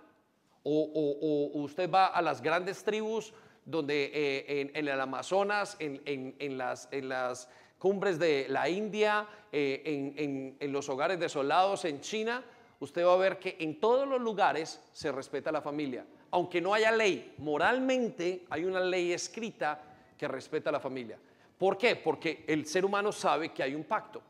o, 0.63 1.51
usted 1.53 1.91
va 1.91 2.07
a 2.07 2.21
las 2.21 2.41
grandes 2.41 2.83
tribus 2.83 3.33
donde 3.65 4.05
eh, 4.05 4.71
en, 4.73 4.87
el 4.87 4.99
Amazonas, 4.99 5.75
en, 5.79 6.57
las, 6.57 7.49
cumbres 7.77 8.17
de 8.17 8.47
la 8.49 8.69
India, 8.69 9.27
eh, 9.51 10.55
en, 10.59 10.71
los 10.71 10.87
hogares 10.87 11.19
desolados 11.19 11.83
en 11.83 11.99
China, 11.99 12.41
usted 12.79 13.05
va 13.05 13.13
a 13.13 13.17
ver 13.17 13.37
que 13.37 13.57
en 13.59 13.79
todos 13.81 14.07
los 14.07 14.21
lugares 14.21 14.81
se 14.93 15.11
respeta 15.11 15.51
la 15.51 15.61
familia. 15.61 16.05
Aunque 16.31 16.61
no 16.61 16.73
haya 16.73 16.91
ley, 16.91 17.35
moralmente 17.39 18.45
hay 18.49 18.63
una 18.63 18.79
ley 18.79 19.11
escrita 19.11 19.81
que 20.17 20.27
respeta 20.27 20.69
a 20.69 20.73
la 20.73 20.79
familia. 20.79 21.19
¿Por 21.57 21.77
qué? 21.77 21.97
Porque 21.97 22.45
el 22.47 22.65
ser 22.65 22.85
humano 22.85 23.11
sabe 23.11 23.49
que 23.49 23.61
hay 23.61 23.75
un 23.75 23.83
pacto. 23.83 24.21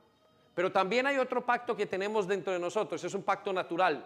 Pero 0.55 0.71
también 0.71 1.05
hay 1.05 1.17
otro 1.17 1.45
pacto 1.45 1.75
que 1.75 1.85
tenemos 1.85 2.27
dentro 2.27 2.51
de 2.51 2.59
nosotros, 2.59 3.03
es 3.03 3.13
un 3.13 3.23
pacto 3.23 3.53
natural, 3.53 4.03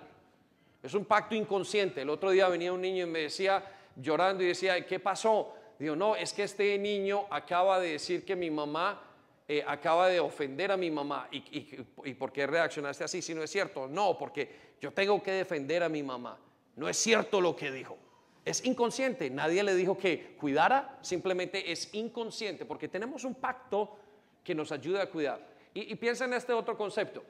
es 0.82 0.94
un 0.94 1.06
pacto 1.06 1.36
inconsciente. 1.36 2.02
El 2.02 2.10
otro 2.10 2.32
día 2.32 2.48
venía 2.48 2.72
un 2.72 2.82
niño 2.82 3.06
y 3.06 3.10
me 3.10 3.20
decía, 3.20 3.64
llorando 3.96 4.44
y 4.44 4.48
decía, 4.48 4.86
¿qué 4.86 5.00
pasó? 5.00 5.54
Digo, 5.78 5.96
no, 5.96 6.16
es 6.16 6.34
que 6.34 6.44
este 6.44 6.78
niño 6.78 7.26
acaba 7.30 7.80
de 7.80 7.92
decir 7.92 8.26
que 8.26 8.36
mi 8.36 8.50
mamá 8.50 9.02
eh, 9.48 9.64
acaba 9.66 10.08
de 10.08 10.20
ofender 10.20 10.72
a 10.72 10.78
mi 10.78 10.92
mamá. 10.92 11.28
¿Y, 11.32 12.14
por 12.14 12.32
qué 12.32 12.48
reaccionaste 12.48 13.04
así 13.04 13.22
si 13.22 13.34
no 13.34 13.44
es 13.44 13.50
cierto? 13.50 13.88
No, 13.88 14.18
porque 14.18 14.76
yo 14.80 14.92
tengo 14.92 15.22
que 15.22 15.32
defender 15.32 15.84
a 15.84 15.90
mi 15.90 16.04
mamá. 16.04 16.38
No 16.76 16.88
es 16.88 16.98
cierto 16.98 17.42
lo 17.42 17.56
que 17.56 17.72
dijo. 17.72 17.98
Es 18.46 18.64
inconsciente. 18.66 19.30
Nadie 19.30 19.64
le 19.64 19.76
dijo 19.76 19.98
que 19.98 20.36
cuidara, 20.38 20.98
simplemente 21.02 21.72
es 21.72 21.94
inconsciente, 21.94 22.66
porque 22.66 22.88
tenemos 22.88 23.26
un 23.26 23.36
pacto 23.36 23.98
que 24.44 24.56
nos 24.56 24.72
ayuda 24.72 25.04
a 25.04 25.10
cuidar. 25.10 25.46
Y 25.74 25.96
piensa 25.96 26.26
en 26.26 26.34
este 26.34 26.54
otro 26.54 26.76
concepto. 26.76 27.24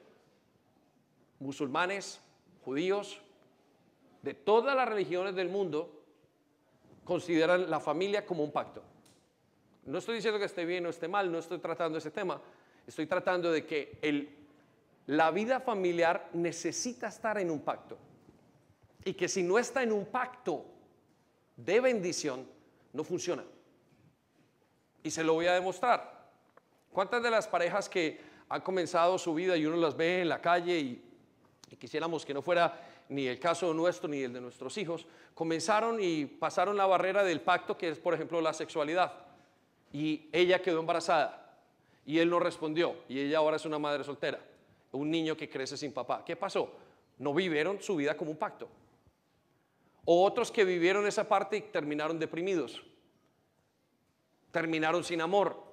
Musulmanes, 1.40 2.20
judíos, 2.64 3.20
de 4.22 4.34
todas 4.34 4.76
las 4.76 4.88
religiones 4.88 5.34
del 5.34 5.48
mundo, 5.48 6.00
consideran 7.04 7.70
la 7.70 7.80
familia 7.80 8.24
como 8.24 8.44
un 8.44 8.52
pacto. 8.52 8.82
No 9.86 9.98
estoy 9.98 10.16
diciendo 10.16 10.38
que 10.38 10.44
esté 10.44 10.64
bien 10.64 10.86
o 10.86 10.90
esté 10.90 11.08
mal, 11.08 11.32
no 11.32 11.38
estoy 11.38 11.58
tratando 11.58 11.98
ese 11.98 12.10
tema. 12.10 12.40
Estoy 12.86 13.06
tratando 13.06 13.50
de 13.50 13.66
que 13.66 14.36
la 15.06 15.30
vida 15.30 15.60
familiar 15.60 16.28
necesita 16.32 17.08
estar 17.08 17.38
en 17.38 17.50
un 17.50 17.60
pacto. 17.60 17.96
Y 19.04 19.14
que 19.14 19.28
si 19.28 19.42
no 19.42 19.58
está 19.58 19.82
en 19.82 19.92
un 19.92 20.06
pacto 20.06 20.66
de 21.56 21.80
bendición, 21.80 22.46
no 22.92 23.02
funciona. 23.02 23.44
Y 25.02 25.10
se 25.10 25.24
lo 25.24 25.34
voy 25.34 25.46
a 25.46 25.54
demostrar. 25.54 26.28
¿Cuántas 26.92 27.22
de 27.22 27.30
las 27.30 27.48
parejas 27.48 27.88
que 27.88 28.20
han 28.48 28.60
comenzado 28.60 29.16
su 29.16 29.32
vida 29.32 29.56
y 29.56 29.64
uno 29.64 29.76
las 29.76 29.96
ve 29.96 30.22
en 30.22 30.28
la 30.28 30.40
calle 30.40 30.78
y, 30.78 31.04
y 31.70 31.76
quisiéramos 31.76 32.26
que 32.26 32.34
no 32.34 32.42
fuera 32.42 32.89
ni 33.10 33.26
el 33.26 33.38
caso 33.38 33.74
nuestro 33.74 34.08
ni 34.08 34.22
el 34.22 34.32
de 34.32 34.40
nuestros 34.40 34.78
hijos, 34.78 35.04
comenzaron 35.34 35.98
y 36.00 36.26
pasaron 36.26 36.76
la 36.76 36.86
barrera 36.86 37.22
del 37.24 37.40
pacto 37.40 37.76
que 37.76 37.90
es, 37.90 37.98
por 37.98 38.14
ejemplo, 38.14 38.40
la 38.40 38.52
sexualidad. 38.52 39.12
Y 39.92 40.28
ella 40.32 40.62
quedó 40.62 40.80
embarazada 40.80 41.58
y 42.06 42.20
él 42.20 42.30
no 42.30 42.38
respondió 42.38 42.96
y 43.08 43.18
ella 43.18 43.38
ahora 43.38 43.56
es 43.56 43.64
una 43.66 43.78
madre 43.78 44.04
soltera, 44.04 44.40
un 44.92 45.10
niño 45.10 45.36
que 45.36 45.50
crece 45.50 45.76
sin 45.76 45.92
papá. 45.92 46.24
¿Qué 46.24 46.36
pasó? 46.36 46.72
No 47.18 47.34
vivieron 47.34 47.82
su 47.82 47.96
vida 47.96 48.16
como 48.16 48.30
un 48.30 48.36
pacto. 48.36 48.68
O 50.04 50.24
otros 50.24 50.50
que 50.52 50.64
vivieron 50.64 51.06
esa 51.06 51.28
parte 51.28 51.56
y 51.56 51.60
terminaron 51.62 52.18
deprimidos, 52.18 52.80
terminaron 54.52 55.04
sin 55.04 55.20
amor, 55.20 55.69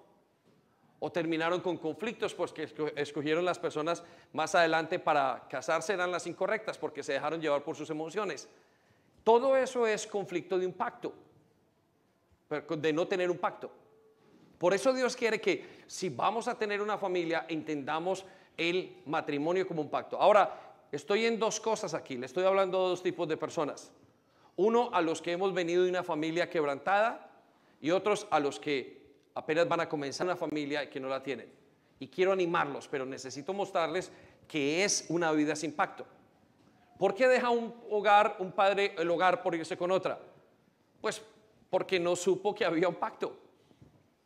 o 1.00 1.12
terminaron 1.12 1.62
con 1.62 1.78
conflictos 1.78 2.34
porque 2.34 2.68
escogieron 2.96 3.46
las 3.46 3.60
personas 3.60 4.04
más 4.34 4.56
adelante 4.56 5.00
para 5.00 5.48
casarse 5.50 5.94
eran 5.94 6.12
las 6.12 6.26
incorrectas 6.26 6.78
porque 6.78 7.04
se 7.04 7.14
dejaron 7.14 7.40
llevar 7.40 7.64
por 7.64 7.76
sus 7.76 7.90
emociones. 7.90 8.48
Todo 9.24 9.56
eso 9.56 9.86
es 9.86 10.08
conflicto 10.08 10.58
de 10.58 10.66
un 10.66 10.74
pacto, 10.74 11.14
de 12.50 12.94
no 12.94 13.08
tener 13.08 13.30
un 13.30 13.38
pacto. 13.38 13.72
Por 14.58 14.74
eso 14.74 14.92
Dios 14.94 15.16
quiere 15.16 15.40
que 15.40 15.84
si 15.86 16.10
vamos 16.10 16.48
a 16.48 16.58
tener 16.58 16.82
una 16.82 16.98
familia, 16.98 17.46
entendamos 17.48 18.26
el 18.56 18.98
matrimonio 19.06 19.68
como 19.68 19.82
un 19.82 19.90
pacto. 19.90 20.20
Ahora, 20.20 20.76
estoy 20.92 21.26
en 21.26 21.38
dos 21.38 21.60
cosas 21.60 21.94
aquí, 21.94 22.18
le 22.18 22.26
estoy 22.26 22.46
hablando 22.46 22.82
de 22.84 22.90
dos 22.90 23.04
tipos 23.04 23.28
de 23.28 23.38
personas. 23.38 23.92
Uno 24.56 24.90
a 24.94 25.02
los 25.02 25.22
que 25.22 25.34
hemos 25.34 25.54
venido 25.54 25.84
de 25.84 25.90
una 25.90 26.04
familia 26.04 26.50
quebrantada 26.50 27.30
y 27.80 27.92
otros 27.92 28.26
a 28.32 28.40
los 28.40 28.60
que 28.60 28.97
apenas 29.38 29.68
van 29.68 29.82
a 29.82 29.88
comenzar 29.88 30.26
una 30.26 30.36
familia 30.36 30.84
y 30.84 30.88
que 30.88 31.00
no 31.00 31.08
la 31.08 31.22
tienen. 31.22 31.48
Y 32.00 32.08
quiero 32.08 32.32
animarlos, 32.32 32.88
pero 32.88 33.06
necesito 33.06 33.54
mostrarles 33.54 34.12
que 34.48 34.84
es 34.84 35.06
una 35.10 35.32
vida 35.32 35.56
sin 35.56 35.74
pacto. 35.74 36.08
¿Por 36.98 37.14
qué 37.14 37.28
deja 37.28 37.52
un 37.52 37.72
hogar, 37.92 38.38
un 38.40 38.52
padre, 38.52 38.96
el 38.98 39.10
hogar 39.12 39.44
por 39.44 39.54
irse 39.54 39.78
con 39.78 39.92
otra? 39.92 40.20
Pues 41.00 41.22
porque 41.70 42.00
no 42.00 42.16
supo 42.16 42.56
que 42.56 42.66
había 42.66 42.90
un 42.90 42.96
pacto. 42.96 43.38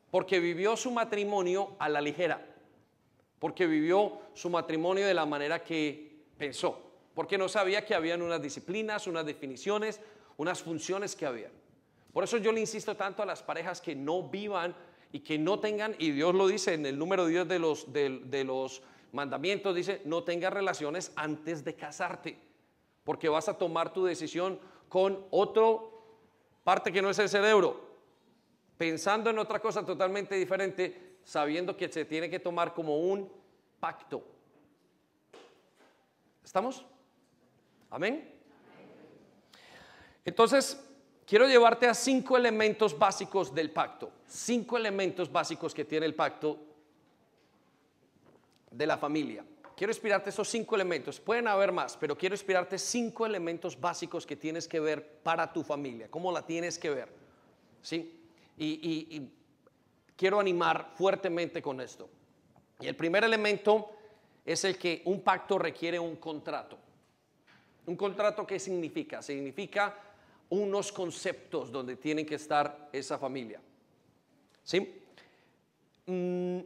Porque 0.09 0.39
vivió 0.39 0.77
su 0.77 0.91
matrimonio 0.91 1.75
a 1.77 1.89
la 1.89 1.99
ligera. 1.99 2.45
Porque 3.37 3.67
vivió 3.67 4.19
su 4.33 4.49
matrimonio 4.49 5.05
de 5.05 5.13
la 5.13 5.25
manera 5.25 5.61
que 5.61 6.23
pensó. 6.37 6.81
Porque 7.13 7.37
no 7.37 7.49
sabía 7.49 7.85
que 7.85 7.95
habían 7.95 8.21
unas 8.21 8.41
disciplinas, 8.41 9.07
unas 9.07 9.25
definiciones, 9.25 9.99
unas 10.37 10.61
funciones 10.61 11.17
que 11.17 11.25
habían. 11.25 11.51
Por 12.13 12.23
eso 12.23 12.37
yo 12.37 12.53
le 12.53 12.61
insisto 12.61 12.95
tanto 12.95 13.21
a 13.21 13.25
las 13.25 13.43
parejas 13.43 13.81
que 13.81 13.93
no 13.93 14.23
vivan 14.23 14.73
y 15.11 15.19
que 15.19 15.37
no 15.37 15.59
tengan, 15.59 15.95
y 15.99 16.11
Dios 16.11 16.33
lo 16.33 16.47
dice 16.47 16.73
en 16.73 16.85
el 16.85 16.97
número 16.97 17.25
10 17.25 17.47
de 17.47 17.59
los, 17.59 17.91
de, 17.91 18.43
los 18.45 18.81
mandamientos, 19.11 19.75
dice, 19.75 20.01
no 20.05 20.23
tengas 20.23 20.53
relaciones 20.53 21.11
antes 21.15 21.63
de 21.63 21.75
casarte, 21.75 22.39
porque 23.03 23.29
vas 23.29 23.49
a 23.49 23.57
tomar 23.57 23.91
tu 23.91 24.05
decisión 24.05 24.59
con 24.87 25.25
otro 25.31 25.89
parte 26.63 26.91
que 26.91 27.01
no 27.01 27.09
es 27.09 27.19
el 27.19 27.29
cerebro, 27.29 27.89
pensando 28.77 29.29
en 29.29 29.39
otra 29.39 29.59
cosa 29.59 29.85
totalmente 29.85 30.35
diferente, 30.35 31.17
sabiendo 31.23 31.75
que 31.75 31.91
se 31.91 32.05
tiene 32.05 32.29
que 32.29 32.39
tomar 32.39 32.73
como 32.73 32.97
un 32.99 33.29
pacto. 33.79 34.23
¿Estamos? 36.43 36.85
Amén. 37.89 38.33
Entonces, 40.23 40.90
quiero 41.31 41.47
llevarte 41.47 41.87
a 41.87 41.93
cinco 41.93 42.35
elementos 42.35 42.99
básicos 42.99 43.55
del 43.55 43.71
pacto. 43.71 44.11
Cinco 44.27 44.75
elementos 44.75 45.31
básicos 45.31 45.73
que 45.73 45.85
tiene 45.85 46.05
el 46.05 46.13
pacto 46.13 46.59
de 48.69 48.85
la 48.85 48.97
familia. 48.97 49.45
Quiero 49.77 49.91
inspirarte 49.91 50.29
esos 50.29 50.49
cinco 50.49 50.75
elementos. 50.75 51.21
Pueden 51.21 51.47
haber 51.47 51.71
más, 51.71 51.95
pero 51.95 52.17
quiero 52.17 52.35
inspirarte 52.35 52.77
cinco 52.77 53.25
elementos 53.25 53.79
básicos 53.79 54.25
que 54.25 54.35
tienes 54.35 54.67
que 54.67 54.81
ver 54.81 55.19
para 55.23 55.53
tu 55.53 55.63
familia. 55.63 56.11
¿Cómo 56.11 56.33
la 56.33 56.45
tienes 56.45 56.77
que 56.77 56.89
ver? 56.89 57.07
¿Sí? 57.81 58.25
Y, 58.57 59.29
quiero 60.17 60.37
animar 60.37 60.91
fuertemente 60.95 61.61
con 61.61 61.79
esto. 61.79 62.09
Y 62.81 62.87
el 62.87 62.97
primer 62.97 63.23
elemento 63.23 63.89
es 64.45 64.65
el 64.65 64.77
que 64.77 65.01
un 65.05 65.21
pacto 65.21 65.57
requiere 65.57 65.97
un 65.97 66.17
contrato. 66.17 66.77
¿Un 67.85 67.95
contrato 67.95 68.45
qué 68.45 68.59
significa? 68.59 69.21
Significa 69.21 70.10
unos 70.51 70.91
conceptos 70.91 71.71
donde 71.71 71.95
tienen 71.95 72.25
que 72.25 72.35
estar 72.35 72.89
esa 72.91 73.17
familia. 73.17 73.61
¿Sí? 74.63 75.01
Mm, 76.05 76.59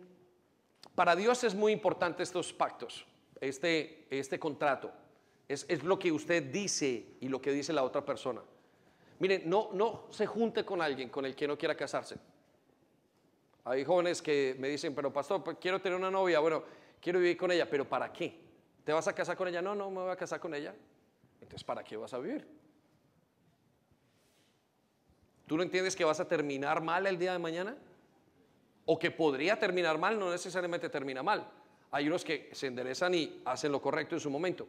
para 0.96 1.16
Dios 1.16 1.44
es 1.44 1.54
muy 1.54 1.72
importante 1.72 2.24
estos 2.24 2.52
pactos, 2.52 3.06
este, 3.40 4.08
este 4.10 4.40
contrato. 4.40 4.92
Es, 5.48 5.66
es, 5.70 5.84
lo 5.84 6.00
que 6.00 6.12
usted 6.12 6.52
dice 6.52 7.06
y 7.22 7.30
lo 7.30 7.40
que 7.40 7.52
dice 7.52 7.74
la 7.74 7.84
otra 7.84 8.04
persona. 8.04 8.42
Miren, 9.20 9.44
no, 9.46 9.70
no 9.74 10.08
se 10.10 10.26
junte 10.26 10.66
con 10.66 10.82
alguien 10.82 11.10
con 11.10 11.24
el 11.26 11.36
que 11.36 11.48
no 11.48 11.56
quiera 11.56 11.76
casarse. 11.76 12.18
Hay 13.66 13.86
jóvenes 13.86 14.20
que 14.20 14.56
me 14.58 14.68
dicen, 14.68 14.96
pero 14.96 15.14
pastor, 15.14 15.44
pues, 15.44 15.58
quiero 15.62 15.80
tener 15.80 15.98
una 15.98 16.10
novia, 16.10 16.40
bueno, 16.40 16.64
quiero 17.00 17.20
vivir 17.20 17.38
con 17.38 17.52
ella, 17.52 17.70
pero 17.70 17.88
¿para 17.88 18.12
qué? 18.12 18.40
¿Te 18.84 18.92
vas 18.92 19.08
a 19.08 19.14
casar 19.14 19.38
con 19.38 19.48
ella? 19.48 19.62
No, 19.62 19.76
no 19.76 19.92
me 19.92 20.02
voy 20.02 20.12
a 20.12 20.16
casar 20.16 20.40
con 20.40 20.56
ella. 20.56 20.74
Entonces, 21.40 21.64
¿para 21.64 21.84
qué 21.84 21.98
vas 21.98 22.14
a 22.14 22.18
vivir? 22.18 22.65
¿Tú 25.48 25.58
no 25.58 25.64
entiendes 25.64 25.96
que 25.96 26.04
vas 26.04 26.20
a 26.20 26.28
terminar 26.28 26.82
mal 26.82 27.06
el 27.08 27.18
día 27.18 27.34
de 27.34 27.40
mañana? 27.40 27.76
O 28.86 28.98
que 28.98 29.12
podría 29.12 29.60
terminar 29.60 29.98
mal, 29.98 30.18
no 30.20 30.32
necesariamente 30.32 30.90
termina 30.90 31.24
mal. 31.24 31.48
Hay 31.92 32.08
unos 32.08 32.24
que 32.24 32.50
se 32.54 32.68
enderezan 32.68 33.14
y 33.14 33.42
hacen 33.46 33.72
lo 33.72 33.82
correcto 33.82 34.16
en 34.16 34.22
su 34.22 34.30
momento. 34.30 34.68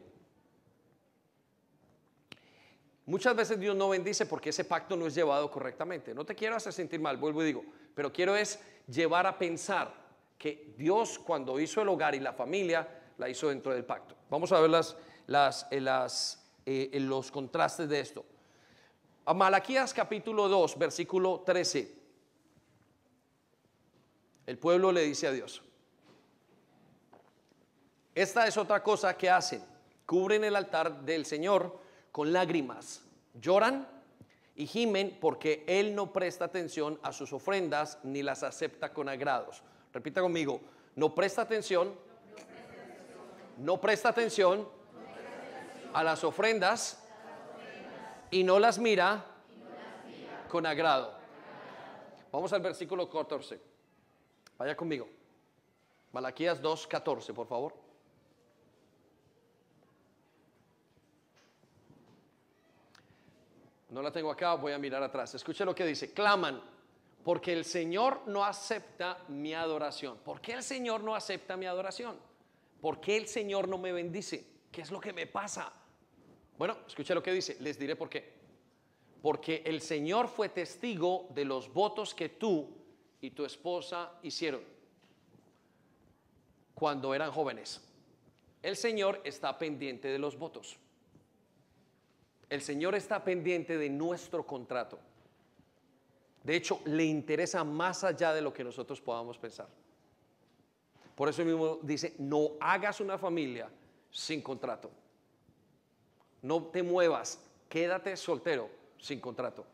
Muchas 3.06 3.36
veces 3.36 3.60
Dios 3.60 3.76
no 3.76 3.88
bendice 3.88 4.26
porque 4.26 4.50
ese 4.50 4.64
pacto 4.64 4.96
no 4.96 5.06
es 5.06 5.14
llevado 5.14 5.50
correctamente. 5.50 6.12
No 6.12 6.24
te 6.24 6.34
quiero 6.34 6.56
hacer 6.56 6.72
sentir 6.72 7.00
mal, 7.00 7.16
vuelvo 7.16 7.42
y 7.42 7.46
digo, 7.46 7.64
pero 7.94 8.12
quiero 8.12 8.34
es 8.34 8.58
llevar 8.88 9.26
a 9.26 9.38
pensar 9.38 9.94
que 10.36 10.74
Dios 10.76 11.18
cuando 11.18 11.58
hizo 11.60 11.80
el 11.80 11.88
hogar 11.88 12.14
y 12.14 12.20
la 12.20 12.32
familia, 12.32 12.88
la 13.18 13.28
hizo 13.28 13.48
dentro 13.48 13.72
del 13.72 13.84
pacto. 13.84 14.16
Vamos 14.28 14.52
a 14.52 14.60
ver 14.60 14.70
las, 14.70 14.96
eh, 16.66 16.90
eh, 16.92 17.00
los 17.00 17.30
contrastes 17.30 17.88
de 17.88 18.00
esto. 18.00 18.24
A 19.28 19.34
Malaquías 19.34 19.92
capítulo 19.92 20.48
2, 20.48 20.78
versículo 20.78 21.42
13. 21.44 21.92
El 24.46 24.56
pueblo 24.56 24.92
le 24.92 25.02
dice 25.02 25.26
a 25.26 25.32
Dios. 25.32 25.62
Esta 28.14 28.46
es 28.46 28.56
otra 28.56 28.84
cosa 28.84 29.16
que 29.16 29.28
hacen. 29.28 29.64
Cubren 30.06 30.44
el 30.44 30.54
altar 30.54 31.00
del 31.02 31.26
Señor 31.26 31.76
con 32.12 32.32
lágrimas. 32.32 33.02
Lloran 33.34 33.88
y 34.54 34.64
gimen 34.68 35.18
porque 35.20 35.64
Él 35.66 35.96
no 35.96 36.12
presta 36.12 36.44
atención 36.44 36.96
a 37.02 37.12
sus 37.12 37.32
ofrendas 37.32 37.98
ni 38.04 38.22
las 38.22 38.44
acepta 38.44 38.92
con 38.92 39.08
agrados. 39.08 39.60
Repita 39.92 40.20
conmigo, 40.20 40.60
no 40.94 41.16
presta 41.16 41.42
atención, 41.42 41.92
no 43.58 43.80
presta 43.80 44.10
atención 44.10 44.68
a 45.92 46.04
las 46.04 46.22
ofrendas 46.22 47.05
y 48.36 48.44
no 48.44 48.58
las 48.58 48.78
mira 48.78 49.24
con 50.50 50.66
agrado. 50.66 51.14
Vamos 52.30 52.52
al 52.52 52.60
versículo 52.60 53.08
14. 53.08 53.58
Vaya 54.58 54.76
conmigo. 54.76 55.08
Malaquías 56.12 56.60
2, 56.60 56.86
14, 56.86 57.32
por 57.32 57.46
favor. 57.46 57.74
No 63.88 64.02
la 64.02 64.12
tengo 64.12 64.30
acá, 64.30 64.54
voy 64.54 64.72
a 64.72 64.78
mirar 64.78 65.02
atrás. 65.02 65.34
Escuche 65.34 65.64
lo 65.64 65.74
que 65.74 65.86
dice. 65.86 66.12
Claman, 66.12 66.60
porque 67.24 67.54
el 67.54 67.64
Señor 67.64 68.20
no 68.26 68.44
acepta 68.44 69.16
mi 69.28 69.54
adoración. 69.54 70.18
¿Por 70.18 70.42
qué 70.42 70.52
el 70.52 70.62
Señor 70.62 71.02
no 71.02 71.14
acepta 71.14 71.56
mi 71.56 71.64
adoración? 71.64 72.18
¿Por 72.82 73.00
qué 73.00 73.16
el 73.16 73.28
Señor 73.28 73.66
no 73.66 73.78
me 73.78 73.92
bendice? 73.92 74.46
¿Qué 74.70 74.82
es 74.82 74.90
lo 74.90 75.00
que 75.00 75.14
me 75.14 75.26
pasa? 75.26 75.72
Bueno, 76.58 76.78
escuche 76.86 77.14
lo 77.14 77.22
que 77.22 77.32
dice. 77.32 77.56
Les 77.60 77.78
diré 77.78 77.96
por 77.96 78.08
qué. 78.08 78.34
Porque 79.22 79.62
el 79.64 79.80
Señor 79.80 80.28
fue 80.28 80.48
testigo 80.48 81.28
de 81.34 81.44
los 81.44 81.72
votos 81.72 82.14
que 82.14 82.28
tú 82.28 82.68
y 83.20 83.30
tu 83.30 83.44
esposa 83.44 84.12
hicieron 84.22 84.60
cuando 86.74 87.14
eran 87.14 87.32
jóvenes. 87.32 87.80
El 88.62 88.76
Señor 88.76 89.20
está 89.24 89.58
pendiente 89.58 90.08
de 90.08 90.18
los 90.18 90.38
votos. 90.38 90.76
El 92.48 92.62
Señor 92.62 92.94
está 92.94 93.24
pendiente 93.24 93.76
de 93.76 93.88
nuestro 93.88 94.46
contrato. 94.46 94.98
De 96.44 96.54
hecho, 96.54 96.80
le 96.84 97.04
interesa 97.04 97.64
más 97.64 98.04
allá 98.04 98.32
de 98.32 98.40
lo 98.40 98.52
que 98.52 98.62
nosotros 98.62 99.00
podamos 99.00 99.36
pensar. 99.38 99.68
Por 101.16 101.28
eso 101.28 101.44
mismo 101.44 101.80
dice, 101.82 102.14
no 102.18 102.52
hagas 102.60 103.00
una 103.00 103.18
familia 103.18 103.68
sin 104.10 104.42
contrato. 104.42 104.90
No 106.46 106.62
te 106.62 106.84
muevas, 106.84 107.40
quédate 107.68 108.16
soltero 108.16 108.70
sin 108.98 109.18
contrato. 109.18 109.66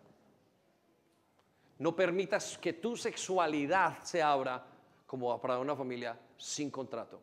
No 1.79 1.95
permitas 1.95 2.57
que 2.57 2.73
tu 2.73 2.97
sexualidad 2.97 4.03
se 4.03 4.23
abra 4.23 4.64
como 5.07 5.39
para 5.39 5.59
una 5.59 5.77
familia 5.77 6.18
sin 6.39 6.70
contrato. 6.70 7.20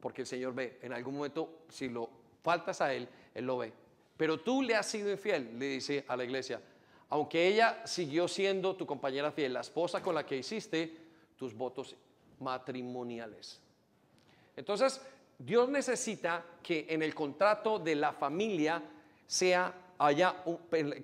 Porque 0.00 0.22
el 0.22 0.26
Señor 0.26 0.52
ve, 0.52 0.80
en 0.82 0.92
algún 0.94 1.14
momento, 1.14 1.60
si 1.68 1.88
lo 1.88 2.10
faltas 2.42 2.80
a 2.80 2.92
Él, 2.92 3.08
Él 3.32 3.46
lo 3.46 3.58
ve. 3.58 3.72
Pero 4.16 4.40
tú 4.40 4.60
le 4.60 4.74
has 4.74 4.86
sido 4.86 5.08
infiel, 5.08 5.56
le 5.56 5.66
dice 5.66 6.04
a 6.08 6.16
la 6.16 6.24
iglesia. 6.24 6.60
Aunque 7.10 7.46
ella 7.46 7.86
siguió 7.86 8.26
siendo 8.26 8.74
tu 8.74 8.84
compañera 8.84 9.30
fiel, 9.30 9.52
la 9.52 9.60
esposa 9.60 10.02
con 10.02 10.16
la 10.16 10.26
que 10.26 10.38
hiciste 10.38 10.92
tus 11.36 11.54
votos 11.54 11.94
matrimoniales. 12.40 13.60
Entonces, 14.56 15.00
Dios 15.38 15.68
necesita 15.68 16.44
que 16.62 16.86
en 16.88 17.02
el 17.02 17.14
contrato 17.14 17.78
de 17.78 17.94
la 17.94 18.12
familia 18.12 18.82
sea 19.26 19.74
haya 19.98 20.42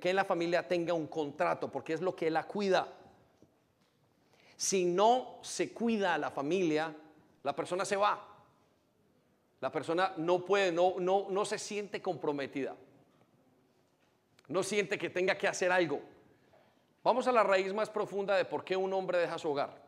que 0.01 0.13
la 0.13 0.25
familia 0.25 0.67
tenga 0.67 0.95
un 0.95 1.07
contrato, 1.07 1.71
porque 1.71 1.93
es 1.93 2.01
lo 2.01 2.15
que 2.15 2.31
la 2.31 2.47
cuida. 2.47 2.89
Si 4.57 4.85
no 4.85 5.39
se 5.43 5.73
cuida 5.73 6.15
a 6.15 6.19
la 6.19 6.31
familia, 6.31 6.95
la 7.43 7.55
persona 7.55 7.85
se 7.85 7.97
va. 7.97 8.27
La 9.61 9.71
persona 9.71 10.15
no 10.17 10.45
puede, 10.45 10.73
no, 10.73 10.95
no, 10.99 11.27
no 11.31 11.45
se 11.45 11.59
siente 11.59 12.03
comprometida. 12.03 12.75
No 14.49 14.63
siente 14.63 14.99
que 14.99 15.11
tenga 15.11 15.37
que 15.37 15.49
hacer 15.49 15.71
algo. 15.71 16.01
Vamos 17.03 17.27
a 17.27 17.33
la 17.33 17.43
raíz 17.43 17.73
más 17.73 17.89
profunda 17.89 18.37
de 18.37 18.45
por 18.45 18.65
qué 18.65 18.77
un 18.77 18.93
hombre 18.93 19.19
deja 19.19 19.39
su 19.39 19.51
hogar. 19.51 19.81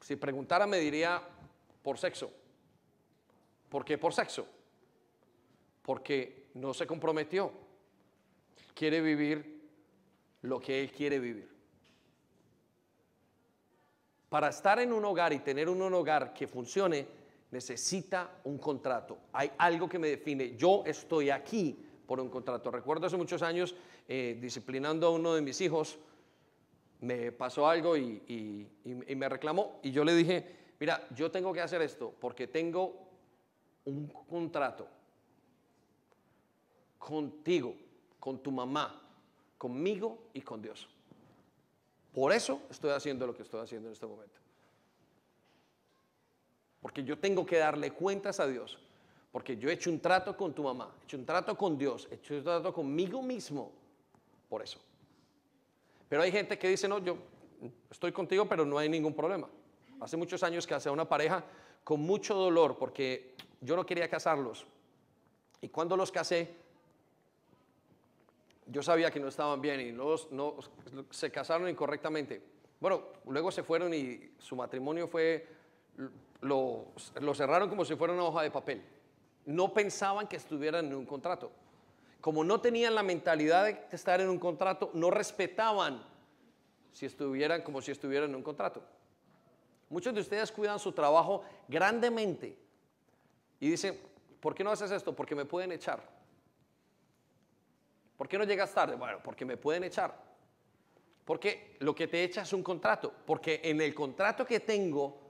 Si 0.00 0.14
preguntara 0.14 0.66
me 0.66 0.78
diría 0.78 1.22
por 1.82 1.98
sexo. 1.98 2.30
¿Por 3.68 3.84
qué 3.84 3.98
por 3.98 4.12
sexo? 4.12 4.46
Porque 5.82 6.48
no 6.54 6.72
se 6.74 6.86
comprometió. 6.86 7.52
Quiere 8.74 9.00
vivir 9.00 9.56
lo 10.42 10.60
que 10.60 10.80
él 10.80 10.92
quiere 10.92 11.18
vivir. 11.18 11.48
Para 14.28 14.48
estar 14.48 14.78
en 14.80 14.92
un 14.92 15.04
hogar 15.04 15.32
y 15.32 15.38
tener 15.38 15.68
un 15.68 15.80
hogar 15.94 16.34
que 16.34 16.46
funcione, 16.46 17.06
necesita 17.50 18.40
un 18.44 18.58
contrato. 18.58 19.18
Hay 19.32 19.50
algo 19.58 19.88
que 19.88 19.98
me 19.98 20.08
define. 20.08 20.56
Yo 20.56 20.82
estoy 20.84 21.30
aquí 21.30 21.78
por 22.06 22.20
un 22.20 22.28
contrato. 22.28 22.70
Recuerdo 22.70 23.06
hace 23.06 23.16
muchos 23.16 23.42
años, 23.42 23.74
eh, 24.08 24.36
disciplinando 24.40 25.06
a 25.06 25.10
uno 25.10 25.34
de 25.34 25.42
mis 25.42 25.60
hijos, 25.60 25.98
me 27.00 27.30
pasó 27.32 27.68
algo 27.68 27.96
y, 27.96 28.22
y 28.26 29.14
me 29.14 29.28
reclamó. 29.28 29.80
Y 29.82 29.90
yo 29.90 30.04
le 30.04 30.14
dije, 30.14 30.46
mira, 30.80 31.06
yo 31.14 31.30
tengo 31.30 31.52
que 31.52 31.60
hacer 31.60 31.82
esto 31.82 32.14
porque 32.20 32.46
tengo 32.46 33.05
un 33.86 34.06
contrato 34.28 34.86
contigo, 36.98 37.74
con 38.18 38.38
tu 38.38 38.50
mamá, 38.50 39.00
conmigo 39.56 40.18
y 40.34 40.42
con 40.42 40.60
Dios. 40.60 40.88
Por 42.12 42.32
eso 42.32 42.62
estoy 42.70 42.90
haciendo 42.90 43.26
lo 43.26 43.34
que 43.34 43.42
estoy 43.42 43.60
haciendo 43.60 43.88
en 43.88 43.92
este 43.92 44.06
momento. 44.06 44.38
Porque 46.80 47.04
yo 47.04 47.18
tengo 47.18 47.46
que 47.46 47.58
darle 47.58 47.92
cuentas 47.92 48.40
a 48.40 48.46
Dios. 48.46 48.78
Porque 49.32 49.56
yo 49.56 49.68
he 49.68 49.74
hecho 49.74 49.90
un 49.90 50.00
trato 50.00 50.36
con 50.36 50.54
tu 50.54 50.62
mamá, 50.62 50.94
he 51.00 51.04
hecho 51.04 51.16
un 51.18 51.26
trato 51.26 51.56
con 51.56 51.76
Dios, 51.76 52.08
he 52.10 52.14
hecho 52.14 52.34
un 52.34 52.42
trato 52.42 52.72
conmigo 52.72 53.22
mismo. 53.22 53.70
Por 54.48 54.62
eso. 54.62 54.78
Pero 56.08 56.22
hay 56.22 56.32
gente 56.32 56.58
que 56.58 56.68
dice, 56.68 56.88
no, 56.88 56.98
yo 57.00 57.18
estoy 57.90 58.12
contigo, 58.12 58.48
pero 58.48 58.64
no 58.64 58.78
hay 58.78 58.88
ningún 58.88 59.14
problema. 59.14 59.48
Hace 60.00 60.16
muchos 60.16 60.42
años 60.42 60.66
que 60.66 60.74
hace 60.74 60.88
una 60.88 61.08
pareja 61.08 61.44
con 61.84 62.00
mucho 62.00 62.34
dolor 62.34 62.78
porque 62.78 63.34
yo 63.60 63.76
no 63.76 63.86
quería 63.86 64.08
casarlos. 64.08 64.66
Y 65.60 65.68
cuando 65.68 65.96
los 65.96 66.12
casé, 66.12 66.54
yo 68.66 68.82
sabía 68.82 69.10
que 69.10 69.20
no 69.20 69.28
estaban 69.28 69.60
bien 69.60 69.80
y 69.80 69.92
no, 69.92 70.16
se 71.10 71.30
casaron 71.30 71.68
incorrectamente. 71.68 72.42
Bueno, 72.80 73.02
luego 73.26 73.50
se 73.50 73.62
fueron 73.62 73.94
y 73.94 74.32
su 74.38 74.56
matrimonio 74.56 75.08
fue, 75.08 75.46
lo, 76.40 76.86
lo 77.20 77.34
cerraron 77.34 77.68
como 77.68 77.84
si 77.84 77.96
fuera 77.96 78.12
una 78.12 78.24
hoja 78.24 78.42
de 78.42 78.50
papel. 78.50 78.82
No 79.46 79.72
pensaban 79.72 80.26
que 80.26 80.36
estuvieran 80.36 80.86
en 80.86 80.94
un 80.94 81.06
contrato. 81.06 81.50
Como 82.20 82.42
no 82.42 82.60
tenían 82.60 82.94
la 82.94 83.02
mentalidad 83.02 83.64
de 83.64 83.86
estar 83.92 84.20
en 84.20 84.28
un 84.28 84.38
contrato, 84.38 84.90
no 84.94 85.10
respetaban 85.10 86.02
si 86.92 87.06
estuvieran 87.06 87.62
como 87.62 87.80
si 87.80 87.92
estuvieran 87.92 88.30
en 88.30 88.36
un 88.36 88.42
contrato. 88.42 88.82
Muchos 89.88 90.12
de 90.12 90.20
ustedes 90.20 90.50
cuidan 90.50 90.80
su 90.80 90.92
trabajo 90.92 91.44
grandemente 91.68 92.65
y 93.60 93.70
dicen, 93.70 93.98
¿por 94.40 94.54
qué 94.54 94.62
no 94.62 94.70
haces 94.70 94.90
esto? 94.90 95.14
Porque 95.14 95.34
me 95.34 95.44
pueden 95.44 95.72
echar. 95.72 96.02
¿Por 98.16 98.28
qué 98.28 98.38
no 98.38 98.44
llegas 98.44 98.72
tarde? 98.72 98.96
Bueno, 98.96 99.18
porque 99.22 99.44
me 99.44 99.56
pueden 99.56 99.84
echar. 99.84 100.14
Porque 101.24 101.76
lo 101.80 101.94
que 101.94 102.06
te 102.06 102.22
echa 102.22 102.42
es 102.42 102.52
un 102.52 102.62
contrato. 102.62 103.12
Porque 103.26 103.60
en 103.64 103.80
el 103.80 103.94
contrato 103.94 104.46
que 104.46 104.60
tengo, 104.60 105.20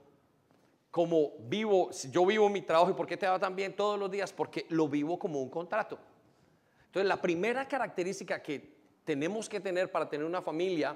como 0.91 1.31
vivo, 1.39 1.89
yo 2.11 2.25
vivo 2.25 2.49
mi 2.49 2.61
trabajo, 2.61 2.91
¿y 2.91 2.93
por 2.93 3.07
qué 3.07 3.17
te 3.17 3.27
va 3.27 3.39
tan 3.39 3.55
bien 3.55 3.75
todos 3.75 3.99
los 3.99 4.09
días? 4.09 4.31
Porque 4.31 4.65
lo 4.69 4.87
vivo 4.87 5.19
como 5.19 5.41
un 5.41 5.49
contrato. 5.49 5.97
Entonces, 6.85 7.07
la 7.07 7.21
primera 7.21 7.67
característica 7.67 8.41
que 8.41 8.77
tenemos 9.03 9.49
que 9.49 9.59
tener 9.59 9.91
para 9.91 10.09
tener 10.09 10.25
una 10.25 10.41
familia 10.41 10.95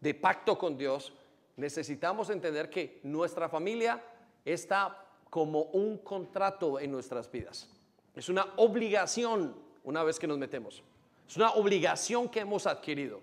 de 0.00 0.14
pacto 0.14 0.56
con 0.58 0.76
Dios, 0.76 1.12
necesitamos 1.56 2.30
entender 2.30 2.70
que 2.70 3.00
nuestra 3.02 3.48
familia 3.48 4.02
está 4.44 5.05
como 5.36 5.64
un 5.74 5.98
contrato 5.98 6.80
en 6.80 6.90
nuestras 6.90 7.30
vidas. 7.30 7.68
Es 8.14 8.30
una 8.30 8.54
obligación 8.56 9.54
una 9.84 10.02
vez 10.02 10.18
que 10.18 10.26
nos 10.26 10.38
metemos. 10.38 10.82
Es 11.28 11.36
una 11.36 11.50
obligación 11.50 12.30
que 12.30 12.40
hemos 12.40 12.66
adquirido. 12.66 13.20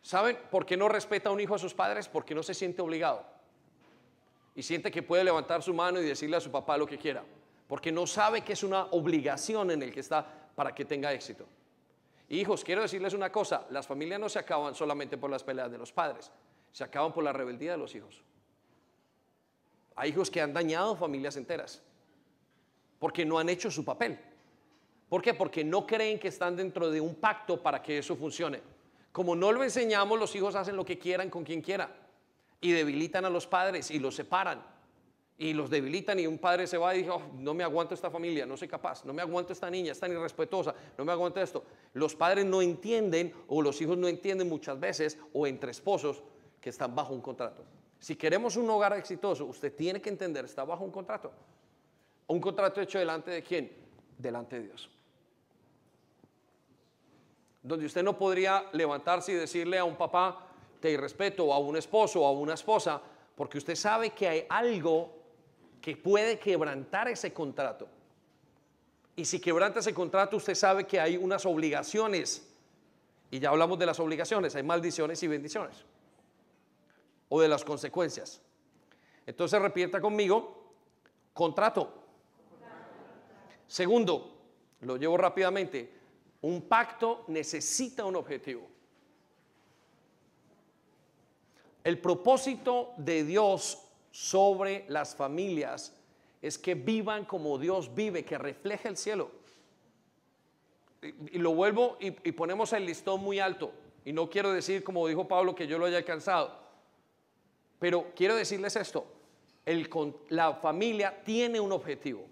¿Saben 0.00 0.38
por 0.50 0.64
qué 0.64 0.78
no 0.78 0.88
respeta 0.88 1.28
a 1.28 1.32
un 1.32 1.40
hijo 1.40 1.54
a 1.54 1.58
sus 1.58 1.74
padres? 1.74 2.08
Porque 2.08 2.34
no 2.34 2.42
se 2.42 2.54
siente 2.54 2.80
obligado. 2.80 3.22
Y 4.54 4.62
siente 4.62 4.90
que 4.90 5.02
puede 5.02 5.24
levantar 5.24 5.62
su 5.62 5.74
mano 5.74 6.00
y 6.00 6.06
decirle 6.06 6.38
a 6.38 6.40
su 6.40 6.50
papá 6.50 6.78
lo 6.78 6.86
que 6.86 6.96
quiera. 6.96 7.22
Porque 7.68 7.92
no 7.92 8.06
sabe 8.06 8.40
que 8.40 8.54
es 8.54 8.62
una 8.62 8.84
obligación 8.92 9.70
en 9.70 9.82
el 9.82 9.92
que 9.92 10.00
está 10.00 10.26
para 10.54 10.74
que 10.74 10.86
tenga 10.86 11.12
éxito. 11.12 11.44
Hijos, 12.30 12.64
quiero 12.64 12.80
decirles 12.80 13.12
una 13.12 13.30
cosa, 13.30 13.66
las 13.68 13.86
familias 13.86 14.18
no 14.18 14.30
se 14.30 14.38
acaban 14.38 14.74
solamente 14.74 15.18
por 15.18 15.28
las 15.28 15.44
peleas 15.44 15.70
de 15.70 15.76
los 15.76 15.92
padres, 15.92 16.30
se 16.72 16.82
acaban 16.82 17.12
por 17.12 17.24
la 17.24 17.34
rebeldía 17.34 17.72
de 17.72 17.76
los 17.76 17.94
hijos. 17.94 18.22
Hay 20.00 20.10
hijos 20.10 20.30
que 20.30 20.40
han 20.40 20.54
dañado 20.54 20.96
familias 20.96 21.36
enteras 21.36 21.82
porque 22.98 23.26
no 23.26 23.38
han 23.38 23.50
hecho 23.50 23.70
su 23.70 23.84
papel. 23.84 24.18
¿Por 25.10 25.20
qué? 25.20 25.34
Porque 25.34 25.62
no 25.62 25.86
creen 25.86 26.18
que 26.18 26.28
están 26.28 26.56
dentro 26.56 26.90
de 26.90 27.02
un 27.02 27.16
pacto 27.16 27.62
para 27.62 27.82
que 27.82 27.98
eso 27.98 28.16
funcione. 28.16 28.62
Como 29.12 29.36
no 29.36 29.52
lo 29.52 29.62
enseñamos, 29.62 30.18
los 30.18 30.34
hijos 30.34 30.54
hacen 30.54 30.74
lo 30.74 30.86
que 30.86 30.98
quieran 30.98 31.28
con 31.28 31.44
quien 31.44 31.60
quiera. 31.60 31.94
y 32.62 32.72
debilitan 32.72 33.24
a 33.24 33.30
los 33.30 33.46
padres 33.46 33.90
y 33.90 33.98
los 33.98 34.14
separan 34.14 34.62
y 35.38 35.54
los 35.54 35.70
debilitan 35.70 36.18
y 36.18 36.26
un 36.26 36.36
padre 36.36 36.66
se 36.66 36.76
va 36.76 36.94
y 36.94 36.98
dice, 36.98 37.10
oh, 37.10 37.22
no 37.38 37.54
me 37.54 37.64
aguanto 37.64 37.94
esta 37.94 38.10
familia, 38.10 38.44
no 38.44 38.58
soy 38.58 38.68
capaz, 38.68 39.04
no 39.06 39.14
me 39.14 39.22
aguanto 39.22 39.54
esta 39.54 39.70
niña, 39.70 39.92
es 39.92 39.98
tan 39.98 40.12
irrespetuosa, 40.12 40.74
no 40.98 41.04
me 41.06 41.12
aguanto 41.12 41.40
esto. 41.40 41.64
Los 41.94 42.14
padres 42.14 42.44
no 42.44 42.60
entienden 42.60 43.32
o 43.48 43.62
los 43.62 43.80
hijos 43.80 43.96
no 43.96 44.08
entienden 44.08 44.48
muchas 44.48 44.78
veces 44.78 45.18
o 45.32 45.46
entre 45.46 45.70
esposos 45.70 46.22
que 46.60 46.68
están 46.68 46.94
bajo 46.94 47.14
un 47.14 47.22
contrato. 47.22 47.64
Si 48.00 48.16
queremos 48.16 48.56
un 48.56 48.68
hogar 48.70 48.94
exitoso, 48.94 49.44
usted 49.44 49.74
tiene 49.76 50.00
que 50.00 50.08
entender, 50.08 50.46
está 50.46 50.64
bajo 50.64 50.82
un 50.82 50.90
contrato. 50.90 51.30
Un 52.28 52.40
contrato 52.40 52.80
hecho 52.80 52.98
delante 52.98 53.30
de 53.30 53.42
quién? 53.42 53.70
Delante 54.16 54.58
de 54.58 54.66
Dios. 54.68 54.90
Donde 57.62 57.84
usted 57.84 58.02
no 58.02 58.16
podría 58.16 58.64
levantarse 58.72 59.32
y 59.32 59.34
decirle 59.34 59.78
a 59.78 59.84
un 59.84 59.96
papá, 59.96 60.46
te 60.80 60.90
irrespeto, 60.90 61.44
o 61.44 61.52
a 61.52 61.58
un 61.58 61.76
esposo 61.76 62.22
o 62.22 62.26
a 62.26 62.32
una 62.32 62.54
esposa, 62.54 63.02
porque 63.36 63.58
usted 63.58 63.74
sabe 63.74 64.10
que 64.10 64.26
hay 64.26 64.46
algo 64.48 65.12
que 65.82 65.94
puede 65.94 66.38
quebrantar 66.38 67.06
ese 67.08 67.34
contrato. 67.34 67.86
Y 69.14 69.26
si 69.26 69.40
quebranta 69.40 69.80
ese 69.80 69.92
contrato, 69.92 70.38
usted 70.38 70.54
sabe 70.54 70.86
que 70.86 70.98
hay 70.98 71.18
unas 71.18 71.44
obligaciones. 71.44 72.50
Y 73.30 73.40
ya 73.40 73.50
hablamos 73.50 73.78
de 73.78 73.84
las 73.84 74.00
obligaciones, 74.00 74.56
hay 74.56 74.62
maldiciones 74.62 75.22
y 75.22 75.28
bendiciones. 75.28 75.84
O 77.30 77.40
de 77.40 77.48
las 77.48 77.64
consecuencias. 77.64 78.42
Entonces 79.24 79.60
repita 79.62 80.00
conmigo, 80.00 80.74
contrato. 81.32 81.94
Segundo, 83.66 84.36
lo 84.80 84.96
llevo 84.96 85.16
rápidamente, 85.16 85.92
un 86.42 86.62
pacto 86.62 87.24
necesita 87.28 88.04
un 88.04 88.16
objetivo. 88.16 88.62
El 91.84 91.98
propósito 91.98 92.92
de 92.96 93.24
Dios 93.24 93.78
sobre 94.10 94.84
las 94.88 95.14
familias 95.14 95.96
es 96.42 96.58
que 96.58 96.74
vivan 96.74 97.24
como 97.24 97.58
Dios 97.58 97.94
vive, 97.94 98.24
que 98.24 98.38
refleje 98.38 98.88
el 98.88 98.96
cielo. 98.96 99.30
Y, 101.02 101.38
lo 101.38 101.54
vuelvo 101.54 101.96
y, 102.00 102.10
ponemos 102.32 102.72
el 102.72 102.86
listón 102.86 103.22
muy 103.22 103.38
alto. 103.38 103.72
Y 104.04 104.12
no 104.12 104.28
quiero 104.28 104.52
decir, 104.52 104.82
como 104.82 105.06
dijo 105.06 105.28
Pablo, 105.28 105.54
que 105.54 105.66
yo 105.66 105.78
lo 105.78 105.86
haya 105.86 105.98
alcanzado. 105.98 106.58
Pero 107.80 108.12
quiero 108.14 108.36
decirles 108.36 108.76
esto. 108.76 109.04
la 110.28 110.54
familia 110.54 111.22
tiene 111.24 111.58
un 111.58 111.72
objetivo. 111.72 112.24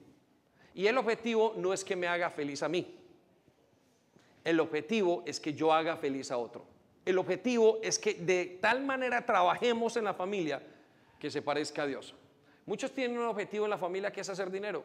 Y 0.74 0.86
el 0.86 0.96
objetivo 0.96 1.54
no 1.56 1.72
es 1.72 1.84
que 1.84 1.96
me 1.96 2.06
haga 2.06 2.30
feliz 2.30 2.62
a 2.62 2.68
mí. 2.68 2.94
El 4.44 4.60
objetivo 4.60 5.24
es 5.26 5.40
que 5.40 5.52
yo 5.54 5.72
haga 5.72 5.96
feliz 5.96 6.30
a 6.30 6.38
otro. 6.38 6.64
El 7.04 7.18
objetivo 7.18 7.80
es 7.82 7.98
que 7.98 8.14
de 8.14 8.58
tal 8.60 8.84
manera 8.84 9.26
trabajemos 9.26 9.96
en 9.96 10.04
la 10.04 10.14
familia 10.14 10.62
que 11.18 11.30
se 11.30 11.42
parezca 11.42 11.82
a 11.82 11.86
Dios. 11.86 12.14
Muchos 12.66 12.92
tienen 12.92 13.18
un 13.18 13.24
objetivo 13.24 13.64
en 13.64 13.70
la 13.70 13.78
familia 13.78 14.12
que 14.12 14.20
es 14.20 14.28
hacer 14.28 14.50
dinero. 14.50 14.84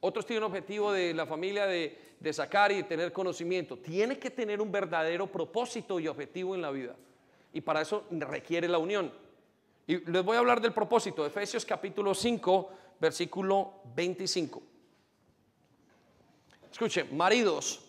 Otros 0.00 0.24
tienen 0.24 0.44
un 0.44 0.50
objetivo 0.50 0.92
de 0.92 1.12
la 1.12 1.26
familia 1.26 1.66
de, 1.66 1.98
sacar 2.32 2.70
y 2.70 2.82
tener 2.84 3.12
conocimiento. 3.12 3.78
Tiene 3.78 4.18
que 4.18 4.30
tener 4.30 4.60
un 4.60 4.70
verdadero 4.70 5.26
propósito 5.26 5.98
y 5.98 6.06
objetivo 6.06 6.54
en 6.54 6.62
la 6.62 6.70
vida. 6.70 6.94
Y 7.52 7.60
para 7.60 7.80
eso 7.80 8.04
requiere 8.10 8.68
la 8.68 8.78
unión. 8.78 9.12
Y 9.86 9.98
les 10.10 10.24
voy 10.24 10.36
a 10.36 10.40
hablar 10.40 10.60
del 10.60 10.72
propósito. 10.72 11.24
Efesios 11.24 11.64
capítulo 11.64 12.14
5, 12.14 12.70
versículo 13.00 13.80
25. 13.94 14.62
Escuchen, 16.70 17.16
maridos, 17.16 17.84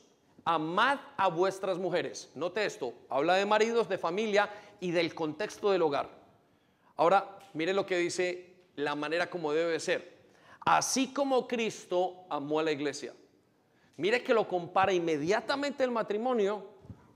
amad 0.45 0.99
a 1.17 1.27
vuestras 1.27 1.77
mujeres. 1.77 2.31
Note 2.35 2.65
esto, 2.65 2.93
habla 3.09 3.35
de 3.35 3.45
maridos, 3.45 3.89
de 3.89 3.97
familia 3.97 4.49
y 4.79 4.91
del 4.91 5.13
contexto 5.13 5.71
del 5.71 5.81
hogar. 5.81 6.09
Ahora, 6.95 7.37
mire 7.53 7.73
lo 7.73 7.85
que 7.85 7.97
dice 7.97 8.55
la 8.75 8.95
manera 8.95 9.29
como 9.29 9.51
debe 9.51 9.79
ser. 9.79 10.19
Así 10.65 11.13
como 11.13 11.47
Cristo 11.47 12.25
amó 12.29 12.59
a 12.59 12.63
la 12.63 12.71
iglesia. 12.71 13.13
Mire 13.97 14.23
que 14.23 14.33
lo 14.33 14.47
compara 14.47 14.93
inmediatamente 14.93 15.83
el 15.83 15.91
matrimonio 15.91 16.65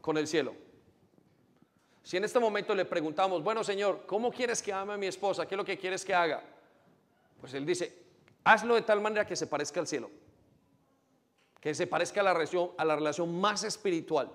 con 0.02 0.18
el 0.18 0.28
cielo. 0.28 0.54
Si 2.04 2.18
en 2.18 2.26
este 2.26 2.40
momento 2.40 2.76
le 2.76 2.84
preguntamos, 2.84 3.42
bueno 3.42 3.64
Señor, 3.64 4.04
¿cómo 4.06 4.32
quieres 4.32 4.62
que 4.62 4.74
ame 4.74 4.94
a 4.94 4.98
mi 4.98 5.08
esposa? 5.08 5.46
¿Qué 5.48 5.56
es 5.56 5.58
lo 5.58 5.66
que 5.66 5.78
quieres 5.78 6.04
que 6.04 6.14
haga? 6.14 6.44
Pues 7.40 7.54
Él 7.54 7.66
dice, 7.66 7.98
hazlo 8.44 8.76
de 8.76 8.82
tal 8.82 9.00
manera 9.00 9.26
que 9.26 9.38
se 9.38 9.48
parezca 9.48 9.80
al 9.80 9.88
cielo. 9.88 10.12
Que 11.62 11.74
se 11.74 11.88
parezca 11.88 12.20
a 12.20 12.24
la 12.24 12.34
relación, 12.34 12.72
a 12.78 12.84
la 12.84 12.98
relación 12.98 13.40
más 13.40 13.64
espiritual 13.64 14.30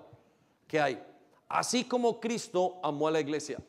que 0.67 0.81
hay. 0.81 1.03
Así 1.47 1.85
como 1.85 2.19
Cristo 2.19 2.79
amó 2.81 3.07
a 3.07 3.11
la 3.11 3.19
iglesia. 3.19 3.59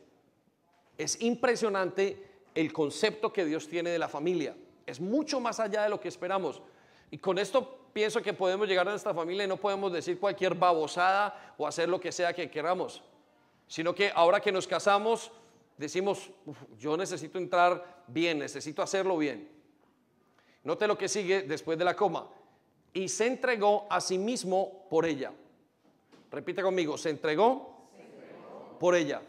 Es 0.97 1.21
impresionante 1.21 2.27
el 2.55 2.73
concepto 2.73 3.33
que 3.33 3.45
Dios 3.45 3.69
tiene 3.69 3.91
de 3.91 3.99
la 3.99 4.09
familia. 4.09 4.57
Es 4.87 4.99
mucho 4.99 5.41
más 5.41 5.61
allá 5.61 5.83
de 5.83 5.91
lo 5.91 6.01
que 6.01 6.09
esperamos. 6.09 6.63
Y 7.11 7.19
con 7.19 7.39
esto 7.39 7.91
pienso 7.93 8.23
que 8.23 8.33
podemos 8.33 8.67
llegar 8.67 8.87
a 8.89 8.93
nuestra 8.93 9.15
familia 9.15 9.45
y 9.45 9.49
no 9.49 9.59
podemos 9.59 9.93
decir 9.93 10.19
cualquier 10.19 10.55
babosada 10.55 11.55
o 11.59 11.67
hacer 11.67 11.89
lo 11.89 12.01
que 12.01 12.13
sea 12.13 12.33
que 12.33 12.51
queramos. 12.51 13.03
Sino 13.71 13.95
que 13.95 14.11
ahora 14.13 14.41
que 14.41 14.51
nos 14.51 14.67
casamos, 14.67 15.31
decimos, 15.79 16.31
yo 16.77 16.97
necesito 16.97 17.39
entrar 17.39 18.03
bien, 18.09 18.41
necesito 18.41 18.83
hacerlo 18.83 19.17
bien. 19.17 19.49
Note 20.65 20.89
lo 20.89 20.99
que 20.99 21.09
sigue 21.09 21.43
después 21.43 21.79
de 21.79 21.85
la 21.85 21.95
coma. 21.95 22.29
Y 22.93 23.09
se 23.09 23.29
entregó 23.29 23.87
a 23.89 24.01
sí 24.01 24.19
mismo 24.19 24.89
por 24.91 25.07
ella. 25.07 25.33
Repite 26.33 26.63
conmigo, 26.63 26.99
se 26.99 27.11
entregó, 27.11 27.89
se 27.95 28.03
entregó. 28.03 28.77
por 28.81 28.97
ella 28.97 29.23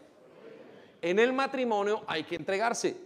en 1.02 1.18
el 1.18 1.32
matrimonio 1.32 2.04
hay 2.06 2.22
que 2.22 2.36
entregarse. 2.36 2.96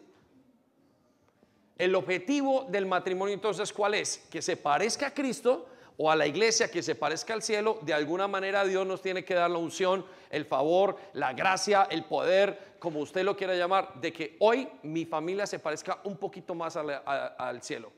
El 1.79 1.95
objetivo 1.95 2.67
del 2.69 2.87
matrimonio 2.87 3.35
entonces, 3.35 3.73
¿cuál 3.73 3.95
es? 3.95 4.19
Que 4.31 4.41
se 4.41 4.57
parezca 4.57 5.09
a 5.09 5.15
Cristo 5.15 5.67
o 5.99 6.11
a 6.11 6.17
la 6.17 6.27
iglesia, 6.27 6.71
que 6.71 6.83
se 6.83 6.95
parezca 6.95 7.35
al 7.35 7.43
cielo. 7.43 7.79
De 7.83 7.95
alguna 7.95 8.29
manera 8.29 8.65
Dios 8.65 8.87
nos 8.87 9.01
tiene 9.01 9.25
que 9.25 9.35
dar 9.35 9.51
la 9.51 9.59
unción, 9.59 10.05
el 10.31 10.45
favor, 10.45 10.99
la 11.15 11.33
gracia, 11.33 11.87
el 11.91 12.05
poder, 12.05 12.77
como 12.79 13.01
usted 13.01 13.25
lo 13.25 13.37
quiera 13.37 13.55
llamar, 13.55 14.01
de 14.01 14.13
que 14.13 14.37
hoy 14.41 14.69
mi 14.83 15.05
familia 15.05 15.47
se 15.47 15.59
parezca 15.59 16.01
un 16.05 16.17
poquito 16.17 16.55
más 16.55 16.77
al, 16.77 17.03
al 17.07 17.63
cielo. 17.63 17.93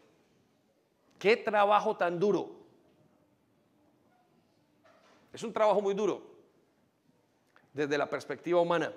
Qué 1.18 1.36
trabajo 1.36 1.96
tan 1.96 2.18
duro. 2.18 2.50
Es 5.32 5.42
un 5.42 5.52
trabajo 5.52 5.80
muy 5.80 5.94
duro 5.94 6.22
desde 7.72 7.98
la 7.98 8.08
perspectiva 8.08 8.60
humana. 8.60 8.92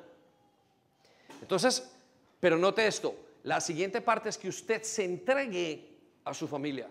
Entonces, 1.42 1.92
pero 2.40 2.58
note 2.58 2.86
esto, 2.86 3.16
la 3.44 3.60
siguiente 3.60 4.02
parte 4.02 4.30
es 4.30 4.38
que 4.38 4.50
usted 4.50 4.84
se 4.84 5.04
entregue 5.04 5.98
a 6.24 6.34
su 6.34 6.48
familia. 6.48 6.90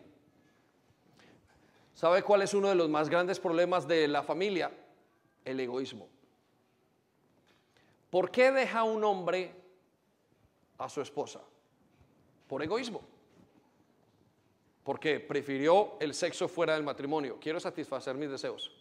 ¿Sabe 2.00 2.22
cuál 2.22 2.40
es 2.40 2.54
uno 2.54 2.70
de 2.70 2.74
los 2.74 2.88
más 2.88 3.10
grandes 3.10 3.38
problemas 3.38 3.86
de 3.86 4.08
la 4.08 4.22
familia? 4.22 4.72
El 5.44 5.60
egoísmo. 5.60 6.08
¿Por 8.08 8.30
qué 8.30 8.50
deja 8.50 8.84
un 8.84 9.04
hombre 9.04 9.54
a 10.78 10.88
su 10.88 11.02
esposa? 11.02 11.42
Por 12.48 12.62
egoísmo. 12.62 13.02
Porque 14.82 15.20
prefirió 15.20 15.98
el 16.00 16.14
sexo 16.14 16.48
fuera 16.48 16.72
del 16.72 16.84
matrimonio. 16.84 17.36
Quiero 17.38 17.60
satisfacer 17.60 18.14
mis 18.14 18.30
deseos. 18.30 18.72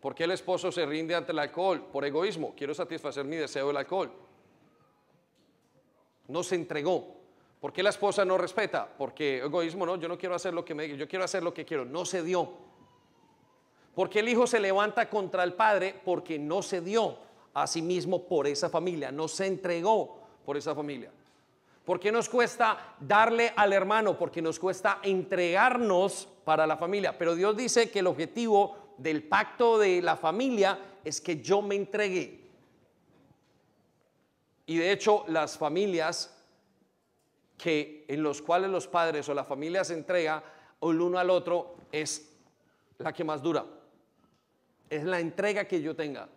¿Por 0.00 0.14
qué 0.14 0.24
el 0.24 0.30
esposo 0.30 0.72
se 0.72 0.86
rinde 0.86 1.14
ante 1.14 1.32
el 1.32 1.40
alcohol? 1.40 1.88
Por 1.92 2.06
egoísmo. 2.06 2.54
Quiero 2.56 2.72
satisfacer 2.72 3.26
mi 3.26 3.36
deseo 3.36 3.66
del 3.66 3.76
alcohol. 3.76 4.10
No 6.26 6.42
se 6.42 6.54
entregó. 6.54 7.23
¿Por 7.64 7.72
qué 7.72 7.82
la 7.82 7.88
esposa 7.88 8.26
no 8.26 8.36
respeta? 8.36 8.86
Porque 8.86 9.38
egoísmo, 9.38 9.86
no, 9.86 9.96
yo 9.96 10.06
no 10.06 10.18
quiero 10.18 10.34
hacer 10.34 10.52
lo 10.52 10.66
que 10.66 10.74
me 10.74 10.86
yo 10.98 11.08
quiero 11.08 11.24
hacer 11.24 11.42
lo 11.42 11.54
que 11.54 11.64
quiero. 11.64 11.86
No 11.86 12.04
se 12.04 12.22
dio. 12.22 12.46
¿Por 13.94 14.10
qué 14.10 14.20
el 14.20 14.28
hijo 14.28 14.46
se 14.46 14.60
levanta 14.60 15.08
contra 15.08 15.42
el 15.44 15.54
padre? 15.54 15.98
Porque 16.04 16.38
no 16.38 16.60
se 16.60 16.82
dio 16.82 17.16
a 17.54 17.66
sí 17.66 17.80
mismo 17.80 18.28
por 18.28 18.46
esa 18.46 18.68
familia, 18.68 19.10
no 19.10 19.28
se 19.28 19.46
entregó 19.46 20.14
por 20.44 20.58
esa 20.58 20.74
familia. 20.74 21.10
¿Por 21.86 21.98
qué 21.98 22.12
nos 22.12 22.28
cuesta 22.28 22.96
darle 23.00 23.54
al 23.56 23.72
hermano? 23.72 24.18
Porque 24.18 24.42
nos 24.42 24.58
cuesta 24.58 24.98
entregarnos 25.02 26.28
para 26.44 26.66
la 26.66 26.76
familia. 26.76 27.16
Pero 27.16 27.34
Dios 27.34 27.56
dice 27.56 27.90
que 27.90 28.00
el 28.00 28.08
objetivo 28.08 28.76
del 28.98 29.22
pacto 29.22 29.78
de 29.78 30.02
la 30.02 30.18
familia 30.18 30.98
es 31.02 31.18
que 31.18 31.40
yo 31.40 31.62
me 31.62 31.76
entregué. 31.76 32.44
Y 34.66 34.76
de 34.76 34.92
hecho, 34.92 35.24
las 35.28 35.56
familias 35.56 36.33
que 37.64 38.04
en 38.08 38.22
los 38.22 38.42
cuales 38.42 38.68
los 38.68 38.86
padres 38.86 39.26
o 39.30 39.32
la 39.32 39.42
familia 39.42 39.84
se 39.84 39.94
entrega 39.94 40.44
el 40.82 41.00
uno 41.00 41.18
al 41.18 41.30
otro 41.30 41.76
es 41.90 42.30
la 42.98 43.10
que 43.10 43.24
más 43.24 43.40
dura. 43.40 43.64
Es 44.90 45.02
la 45.02 45.18
entrega 45.18 45.64
que 45.64 45.80
yo 45.80 45.96
tenga. 45.96 46.28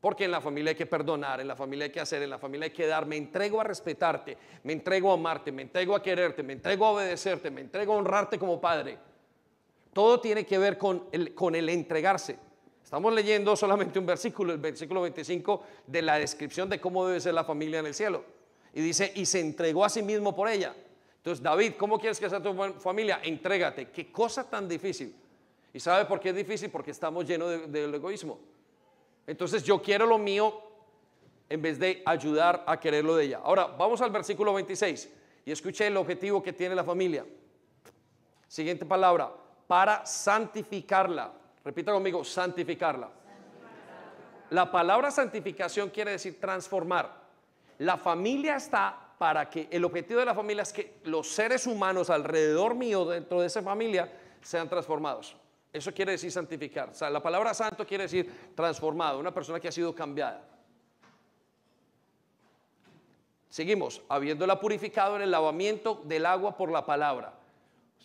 Porque 0.00 0.24
en 0.24 0.30
la 0.30 0.40
familia 0.40 0.70
hay 0.70 0.76
que 0.76 0.86
perdonar, 0.86 1.42
en 1.42 1.48
la 1.48 1.54
familia 1.54 1.84
hay 1.84 1.92
que 1.92 2.00
hacer, 2.00 2.22
en 2.22 2.30
la 2.30 2.38
familia 2.38 2.64
hay 2.64 2.72
que 2.72 2.86
dar. 2.86 3.04
Me 3.04 3.18
entrego 3.18 3.60
a 3.60 3.64
respetarte, 3.64 4.38
me 4.62 4.72
entrego 4.72 5.10
a 5.10 5.14
amarte, 5.14 5.52
me 5.52 5.60
entrego 5.60 5.94
a 5.94 6.02
quererte, 6.02 6.42
me 6.42 6.54
entrego 6.54 6.86
a 6.86 6.92
obedecerte, 6.92 7.50
me 7.50 7.60
entrego 7.60 7.92
a 7.92 7.96
honrarte 7.96 8.38
como 8.38 8.58
padre. 8.58 8.96
Todo 9.92 10.20
tiene 10.20 10.46
que 10.46 10.56
ver 10.56 10.78
con 10.78 11.06
el, 11.12 11.34
con 11.34 11.54
el 11.54 11.68
entregarse. 11.68 12.38
Estamos 12.82 13.12
leyendo 13.12 13.54
solamente 13.56 13.98
un 13.98 14.06
versículo, 14.06 14.54
el 14.54 14.58
versículo 14.58 15.02
25, 15.02 15.62
de 15.86 16.00
la 16.00 16.18
descripción 16.18 16.70
de 16.70 16.80
cómo 16.80 17.06
debe 17.06 17.20
ser 17.20 17.34
la 17.34 17.44
familia 17.44 17.80
en 17.80 17.86
el 17.86 17.94
cielo. 17.94 18.24
Y 18.74 18.80
dice, 18.80 19.12
y 19.14 19.24
se 19.24 19.40
entregó 19.40 19.84
a 19.84 19.88
sí 19.88 20.02
mismo 20.02 20.34
por 20.34 20.48
ella. 20.48 20.74
Entonces, 21.16 21.42
David, 21.42 21.74
¿cómo 21.78 21.98
quieres 21.98 22.18
que 22.18 22.28
sea 22.28 22.42
tu 22.42 22.52
familia? 22.80 23.20
Entrégate. 23.22 23.88
Qué 23.90 24.10
cosa 24.10 24.48
tan 24.50 24.68
difícil. 24.68 25.14
¿Y 25.72 25.80
sabe 25.80 26.04
por 26.04 26.20
qué 26.20 26.30
es 26.30 26.36
difícil? 26.36 26.70
Porque 26.70 26.90
estamos 26.90 27.24
llenos 27.24 27.70
del 27.70 27.94
egoísmo. 27.94 28.38
Entonces, 29.26 29.62
yo 29.62 29.80
quiero 29.80 30.06
lo 30.06 30.18
mío 30.18 30.60
en 31.48 31.62
vez 31.62 31.78
de 31.78 32.02
ayudar 32.04 32.64
a 32.66 32.78
quererlo 32.78 33.14
de 33.16 33.26
ella. 33.26 33.40
Ahora, 33.44 33.66
vamos 33.66 34.00
al 34.00 34.10
versículo 34.10 34.52
26 34.52 35.08
y 35.46 35.52
escuche 35.52 35.86
el 35.86 35.96
objetivo 35.96 36.42
que 36.42 36.52
tiene 36.52 36.74
la 36.74 36.84
familia. 36.84 37.24
Siguiente 38.48 38.84
palabra, 38.84 39.32
para 39.66 40.04
santificarla. 40.04 41.32
Repita 41.64 41.92
conmigo, 41.92 42.24
santificarla. 42.24 43.08
La 44.50 44.70
palabra 44.70 45.10
santificación 45.10 45.90
quiere 45.90 46.12
decir 46.12 46.38
transformar. 46.38 47.23
La 47.78 47.96
familia 47.96 48.56
está 48.56 48.96
para 49.18 49.48
que 49.48 49.68
el 49.70 49.84
objetivo 49.84 50.20
de 50.20 50.26
la 50.26 50.34
familia 50.34 50.62
es 50.62 50.72
que 50.72 50.98
los 51.04 51.28
seres 51.28 51.66
humanos 51.66 52.10
alrededor 52.10 52.74
mío, 52.74 53.04
dentro 53.04 53.40
de 53.40 53.46
esa 53.46 53.62
familia, 53.62 54.10
sean 54.42 54.68
transformados. 54.68 55.36
Eso 55.72 55.92
quiere 55.92 56.12
decir 56.12 56.30
santificar. 56.30 56.90
O 56.90 56.94
sea, 56.94 57.10
la 57.10 57.22
palabra 57.22 57.54
santo 57.54 57.86
quiere 57.86 58.04
decir 58.04 58.52
transformado, 58.54 59.18
una 59.18 59.32
persona 59.32 59.58
que 59.58 59.68
ha 59.68 59.72
sido 59.72 59.94
cambiada. 59.94 60.42
Seguimos, 63.48 64.02
habiéndola 64.08 64.58
purificado 64.58 65.16
en 65.16 65.22
el 65.22 65.30
lavamiento 65.30 66.02
del 66.04 66.26
agua 66.26 66.56
por 66.56 66.70
la 66.70 66.84
palabra. 66.84 67.34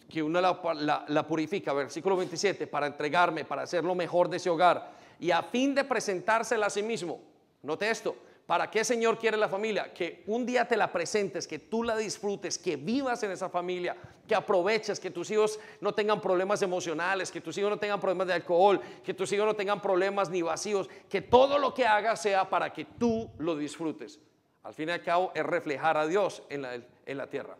Que 0.07 0.23
uno 0.23 0.41
la, 0.41 1.05
la 1.07 1.27
purifica, 1.27 1.73
versículo 1.73 2.15
27, 2.17 2.65
para 2.67 2.87
entregarme, 2.87 3.45
para 3.45 3.63
hacer 3.63 3.83
lo 3.83 3.93
mejor 3.93 4.29
de 4.29 4.37
ese 4.37 4.49
hogar 4.49 4.99
y 5.19 5.31
a 5.31 5.43
fin 5.43 5.75
de 5.75 5.83
presentársela 5.83 6.67
a 6.67 6.69
sí 6.69 6.81
mismo. 6.81 7.19
Note 7.61 7.89
esto, 7.89 8.15
¿Para 8.49 8.71
qué 8.71 8.83
Señor 8.83 9.19
quiere 9.19 9.37
la 9.37 9.47
familia? 9.47 9.93
Que 9.93 10.23
un 10.25 10.43
día 10.43 10.67
te 10.67 10.75
la 10.75 10.91
presentes, 10.91 11.47
que 11.47 11.59
tú 11.59 11.83
la 11.83 11.95
disfrutes, 11.95 12.57
que 12.57 12.77
vivas 12.77 13.21
en 13.21 13.29
esa 13.29 13.47
familia, 13.47 13.95
que 14.27 14.33
aproveches, 14.33 14.99
que 14.99 15.11
tus 15.11 15.29
hijos 15.29 15.59
no 15.81 15.93
tengan 15.93 16.19
problemas 16.19 16.59
emocionales, 16.63 17.29
que 17.29 17.41
tus 17.41 17.55
hijos 17.59 17.69
no 17.69 17.77
tengan 17.77 17.99
problemas 17.99 18.25
de 18.25 18.33
alcohol, 18.33 18.81
que 19.03 19.13
tus 19.13 19.31
hijos 19.33 19.45
no 19.45 19.55
tengan 19.55 19.79
problemas 19.79 20.31
ni 20.31 20.41
vacíos, 20.41 20.89
que 21.07 21.21
todo 21.21 21.59
lo 21.59 21.75
que 21.75 21.85
hagas 21.85 22.23
sea 22.23 22.49
para 22.49 22.73
que 22.73 22.85
tú 22.85 23.29
lo 23.37 23.55
disfrutes. 23.55 24.19
Al 24.63 24.73
fin 24.73 24.89
y 24.89 24.93
al 24.93 25.03
cabo 25.03 25.31
es 25.35 25.45
reflejar 25.45 25.95
a 25.97 26.07
Dios 26.07 26.41
en 26.49 26.63
la, 26.63 26.73
en 26.73 27.17
la 27.17 27.29
tierra. 27.29 27.55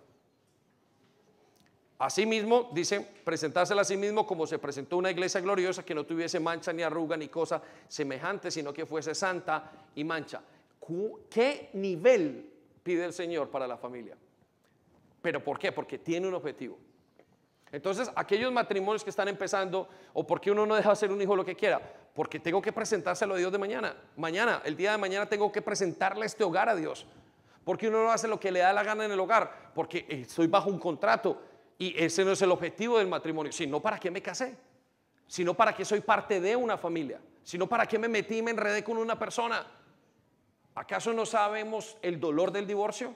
Asimismo, 2.00 2.72
dice, 2.74 3.08
presentársela 3.24 3.82
a 3.82 3.86
sí 3.86 3.96
mismo 3.96 4.26
como 4.26 4.48
se 4.48 4.58
presentó 4.58 4.98
una 4.98 5.12
iglesia 5.12 5.40
gloriosa 5.40 5.86
que 5.86 5.94
no 5.94 6.04
tuviese 6.04 6.40
mancha 6.40 6.74
ni 6.74 6.82
arruga 6.82 7.16
ni 7.16 7.28
cosa 7.28 7.62
semejante, 7.88 8.50
sino 8.50 8.74
que 8.74 8.88
fuese 8.88 9.14
santa 9.14 9.70
y 9.94 10.04
mancha. 10.04 10.42
¿Qué 11.30 11.70
nivel 11.74 12.52
pide 12.84 13.06
el 13.06 13.14
Señor 13.14 13.50
para 13.50 13.68
la 13.68 13.78
familia? 13.78 14.18
¿Pero 15.22 15.44
por 15.44 15.60
qué? 15.60 15.72
Porque 15.72 15.98
tiene 15.98 16.28
un 16.28 16.34
objetivo. 16.34 16.78
Entonces, 17.72 18.10
aquellos 18.16 18.52
matrimonios 18.52 19.04
que 19.04 19.10
están 19.10 19.28
empezando, 19.28 19.88
o 20.14 20.26
porque 20.26 20.50
uno 20.52 20.66
no 20.66 20.76
deja 20.76 20.92
hacer 20.92 21.12
un 21.12 21.22
hijo 21.22 21.36
lo 21.36 21.46
que 21.46 21.56
quiera, 21.56 21.80
porque 22.14 22.40
tengo 22.40 22.62
que 22.62 22.74
presentárselo 22.74 23.36
a 23.36 23.38
Dios 23.38 23.52
de 23.52 23.58
mañana. 23.58 23.96
Mañana, 24.18 24.62
el 24.66 24.76
día 24.76 24.92
de 24.92 24.98
mañana 24.98 25.28
tengo 25.28 25.52
que 25.52 25.62
presentarle 25.62 26.26
este 26.26 26.44
hogar 26.44 26.68
a 26.68 26.76
Dios. 26.76 27.06
Porque 27.64 27.88
uno 27.88 28.04
no 28.04 28.12
hace 28.12 28.28
lo 28.28 28.40
que 28.40 28.52
le 28.52 28.62
da 28.62 28.74
la 28.74 28.84
gana 28.84 29.06
en 29.06 29.12
el 29.12 29.20
hogar, 29.20 29.72
porque 29.76 30.06
estoy 30.10 30.48
bajo 30.48 30.70
un 30.70 30.80
contrato 30.80 31.40
y 31.78 31.94
ese 32.02 32.26
no 32.26 32.32
es 32.32 32.42
el 32.42 32.52
objetivo 32.52 32.98
del 32.98 33.08
matrimonio. 33.08 33.52
Sino 33.52 33.80
para 33.80 34.00
qué 34.00 34.10
me 34.10 34.22
casé, 34.22 34.58
sino 35.28 35.54
para 35.54 35.76
qué 35.76 35.86
soy 35.86 36.02
parte 36.02 36.42
de 36.42 36.56
una 36.56 36.78
familia, 36.78 37.22
sino 37.44 37.68
para 37.68 37.86
qué 37.86 38.00
me 38.00 38.08
metí 38.08 38.38
y 38.38 38.42
me 38.42 38.52
enredé 38.52 38.84
con 38.84 38.98
una 38.98 39.20
persona. 39.20 39.66
¿Acaso 40.80 41.12
no 41.12 41.26
sabemos 41.26 41.98
el 42.02 42.22
dolor 42.22 42.54
del 42.54 42.66
divorcio? 42.66 43.14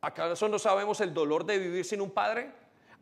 ¿Acaso 0.00 0.48
no 0.48 0.58
sabemos 0.58 1.02
el 1.02 1.12
dolor 1.12 1.44
de 1.44 1.58
vivir 1.58 1.84
sin 1.84 2.00
un 2.00 2.10
padre? 2.10 2.50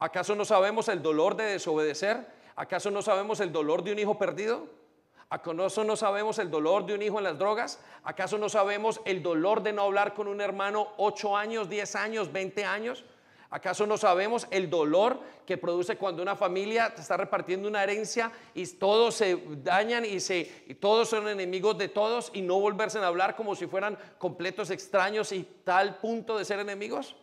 ¿Acaso 0.00 0.34
no 0.34 0.44
sabemos 0.44 0.88
el 0.88 1.00
dolor 1.00 1.36
de 1.36 1.44
desobedecer? 1.44 2.26
¿Acaso 2.56 2.90
no 2.90 3.00
sabemos 3.00 3.38
el 3.38 3.52
dolor 3.52 3.84
de 3.84 3.92
un 3.92 4.00
hijo 4.00 4.18
perdido? 4.18 4.66
¿Acaso 5.30 5.84
no 5.84 5.94
sabemos 5.94 6.40
el 6.40 6.50
dolor 6.50 6.84
de 6.84 6.94
un 6.94 7.02
hijo 7.02 7.18
en 7.18 7.24
las 7.24 7.38
drogas? 7.38 7.78
¿Acaso 8.02 8.38
no 8.38 8.48
sabemos 8.48 9.00
el 9.04 9.22
dolor 9.22 9.62
de 9.62 9.72
no 9.72 9.82
hablar 9.82 10.14
con 10.14 10.26
un 10.26 10.40
hermano 10.40 10.88
8 10.96 11.36
años, 11.36 11.68
10 11.68 11.94
años, 11.94 12.32
20 12.32 12.64
años? 12.64 13.04
¿Acaso 13.50 13.86
no 13.86 13.96
sabemos 13.96 14.46
el 14.50 14.68
dolor 14.68 15.20
que 15.46 15.56
produce 15.56 15.96
cuando 15.96 16.20
una 16.20 16.36
familia 16.36 16.92
está 16.98 17.16
repartiendo 17.16 17.66
una 17.66 17.82
herencia 17.82 18.30
y 18.52 18.66
todos 18.66 19.14
se 19.14 19.42
dañan 19.62 20.04
y, 20.04 20.20
se, 20.20 20.44
todos 20.78 21.08
son 21.08 21.28
enemigos 21.28 21.78
de 21.78 21.88
todos 21.88 22.30
y 22.34 22.42
no 22.42 22.60
volverse 22.60 22.98
a 22.98 23.06
hablar 23.06 23.34
como 23.36 23.54
si 23.54 23.66
fueran 23.66 23.96
completos 24.18 24.70
extraños 24.70 25.32
y 25.32 25.44
tal 25.64 25.96
punto 25.96 26.36
de 26.36 26.44
ser 26.44 26.58
enemigos? 26.58 27.16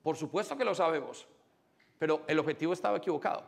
Por 0.00 0.16
supuesto 0.16 0.56
que 0.56 0.64
lo 0.64 0.76
sabemos, 0.76 1.26
pero 1.98 2.22
el 2.28 2.38
objetivo 2.38 2.72
estaba 2.72 2.98
equivocado. 2.98 3.42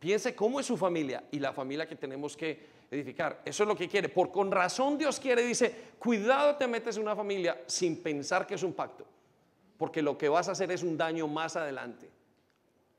Piense 0.00 0.34
cómo 0.34 0.58
es 0.58 0.66
su 0.66 0.76
familia 0.76 1.22
y 1.30 1.38
la 1.38 1.52
familia 1.52 1.86
que 1.86 1.94
tenemos 1.94 2.36
que 2.36 2.74
edificar. 2.90 3.40
Eso 3.44 3.62
es 3.62 3.68
lo 3.68 3.76
que 3.76 3.88
quiere. 3.88 4.08
Por 4.08 4.32
con 4.32 4.50
razón 4.50 4.98
Dios 4.98 5.20
quiere, 5.20 5.42
dice, 5.42 5.92
cuidado 6.00 6.56
te 6.56 6.66
metes 6.66 6.96
en 6.96 7.02
una 7.02 7.14
familia 7.14 7.62
sin 7.66 8.02
pensar 8.02 8.48
que 8.48 8.56
es 8.56 8.64
un 8.64 8.72
pacto 8.72 9.06
porque 9.78 10.02
lo 10.02 10.16
que 10.16 10.28
vas 10.28 10.48
a 10.48 10.52
hacer 10.52 10.70
es 10.72 10.82
un 10.82 10.96
daño 10.96 11.28
más 11.28 11.56
adelante. 11.56 12.10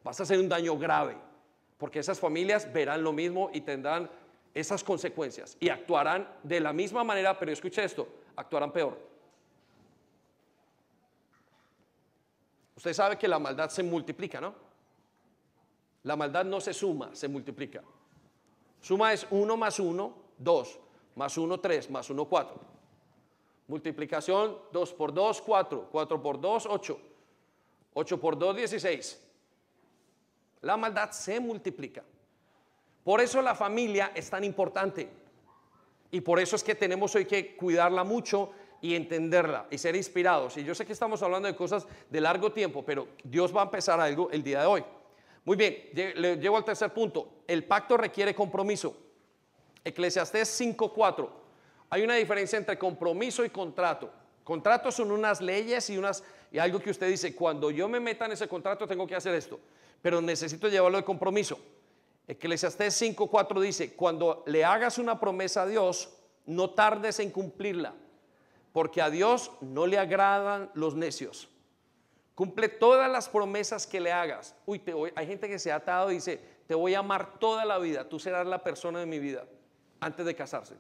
Vas 0.04 0.20
a 0.20 0.24
hacer 0.24 0.40
un 0.40 0.50
daño 0.50 0.78
grave, 0.78 1.18
porque 1.78 2.00
esas 2.00 2.20
familias 2.20 2.72
verán 2.72 3.04
lo 3.04 3.12
mismo 3.12 3.50
y 3.54 3.62
tendrán 3.62 4.10
esas 4.54 4.84
consecuencias 4.84 5.58
y 5.60 5.70
actuarán 5.70 6.28
de 6.44 6.60
la 6.60 6.74
misma 6.74 7.04
manera, 7.04 7.38
pero 7.38 7.52
escuche 7.52 7.84
esto, 7.84 8.08
actuarán 8.36 8.72
peor. 8.72 8.98
Usted 12.76 12.94
sabe 12.94 13.18
que 13.18 13.28
la 13.28 13.40
maldad 13.40 13.70
se 13.70 13.84
multiplica, 13.84 14.40
¿no? 14.40 14.54
La 16.04 16.16
maldad 16.16 16.46
no 16.46 16.62
se 16.62 16.74
suma, 16.74 17.10
se 17.14 17.28
multiplica. 17.28 17.84
Suma 18.82 19.14
es 19.14 19.28
1 19.30 19.58
más 19.58 19.80
1, 19.80 20.14
2, 20.38 20.80
más 21.16 21.38
1, 21.38 21.60
3, 21.60 21.90
más 21.90 22.10
1, 22.10 22.26
4. 22.26 22.77
Multiplicación 23.68 24.57
2 24.72 24.93
por 24.93 25.13
2, 25.13 25.41
4. 25.41 25.89
4 25.91 26.22
por 26.22 26.39
2, 26.39 26.68
8. 26.70 26.99
8 27.93 28.20
por 28.20 28.38
2, 28.38 28.55
16. 28.55 29.24
La 30.61 30.78
maldad 30.78 31.11
se 31.11 31.39
multiplica. 31.39 32.03
Por 33.03 33.22
eso 33.22 33.41
la 33.41 33.55
familia 33.55 34.11
es 34.15 34.30
tan 34.30 34.43
importante. 34.43 35.09
Y 36.11 36.22
por 36.22 36.39
eso 36.39 36.55
es 36.55 36.63
que 36.63 36.76
tenemos 36.76 37.13
hoy 37.15 37.26
que 37.26 37.55
cuidarla 37.55 38.03
mucho 38.03 38.51
y 38.82 38.95
entenderla 38.95 39.68
y 39.70 39.78
ser 39.78 39.95
inspirados. 39.95 40.55
Y 40.57 40.63
yo 40.63 40.74
sé 40.74 40.86
que 40.86 40.93
estamos 40.93 41.22
hablando 41.22 41.47
de 41.47 41.55
cosas 41.55 41.88
de 42.09 42.22
largo 42.22 42.51
tiempo, 42.51 42.84
pero 42.86 43.07
Dios 43.24 43.55
va 43.55 43.61
a 43.61 43.65
empezar 43.65 43.99
algo 43.99 44.30
el 44.32 44.43
día 44.43 44.61
de 44.61 44.68
hoy. 44.68 44.84
Muy 45.43 45.57
bien, 45.57 45.89
le 45.93 46.38
llevo 46.38 46.57
al 46.57 46.65
tercer 46.65 46.93
punto. 46.93 47.43
El 47.47 47.65
pacto 47.65 47.97
requiere 47.97 48.36
compromiso. 48.36 48.95
Eclesiastés 49.84 50.59
5.4. 50.61 51.30
Hay 51.90 52.04
una 52.04 52.16
diferencia 52.16 52.58
entre 52.58 52.78
compromiso 52.78 53.46
y 53.46 53.50
contrato. 53.50 54.12
Contratos 54.44 54.96
son 54.96 55.12
unas 55.12 55.42
leyes 55.42 55.90
y, 55.90 55.98
unas, 55.98 56.24
y 56.52 56.58
algo 56.58 56.80
que 56.80 56.90
usted 56.90 57.08
dice, 57.10 57.36
cuando 57.36 57.72
yo 57.72 57.88
me 57.88 58.00
meta 58.00 58.26
en 58.26 58.32
ese 58.34 58.48
contrato 58.48 58.88
tengo 58.88 59.06
que 59.06 59.16
hacer 59.16 59.36
esto, 59.36 59.60
pero 60.02 60.22
necesito 60.22 60.68
llevarlo 60.70 60.98
de 60.98 61.04
compromiso. 61.04 61.60
Eclesiastés 62.28 63.02
5.4 63.02 63.62
dice, 63.62 63.94
cuando 63.94 64.44
le 64.48 64.64
hagas 64.66 64.98
una 64.98 65.20
promesa 65.20 65.64
a 65.64 65.68
Dios, 65.68 66.10
no 66.46 66.70
tardes 66.72 67.20
en 67.20 67.32
cumplirla, 67.32 67.94
porque 68.74 69.02
a 69.02 69.10
Dios 69.10 69.52
no 69.62 69.88
le 69.88 69.98
agradan 69.98 70.72
los 70.74 70.96
necios. 70.96 71.50
Cumple 72.36 72.70
todas 72.70 73.10
las 73.12 73.30
promesas 73.30 73.88
que 73.88 74.00
le 74.00 74.12
hagas. 74.12 74.56
Uy, 74.66 74.82
hay 75.16 75.26
gente 75.26 75.48
que 75.48 75.58
se 75.58 75.72
ha 75.72 75.76
atado 75.76 76.12
y 76.12 76.16
dice, 76.16 76.40
te 76.68 76.76
voy 76.76 76.94
a 76.94 77.00
amar 77.00 77.40
toda 77.40 77.66
la 77.66 77.80
vida, 77.80 78.08
tú 78.08 78.20
serás 78.20 78.46
la 78.46 78.64
persona 78.64 79.00
de 79.00 79.06
mi 79.06 79.20
vida, 79.20 79.46
antes 80.00 80.26
de 80.26 80.36
casarse. 80.36 80.76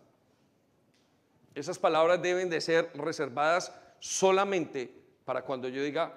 Esas 1.57 1.79
palabras 1.79 2.21
deben 2.21 2.51
de 2.51 2.61
ser 2.61 2.91
reservadas 2.93 3.73
solamente 3.99 4.93
para 5.25 5.41
cuando 5.41 5.67
yo 5.67 5.81
diga, 5.81 6.15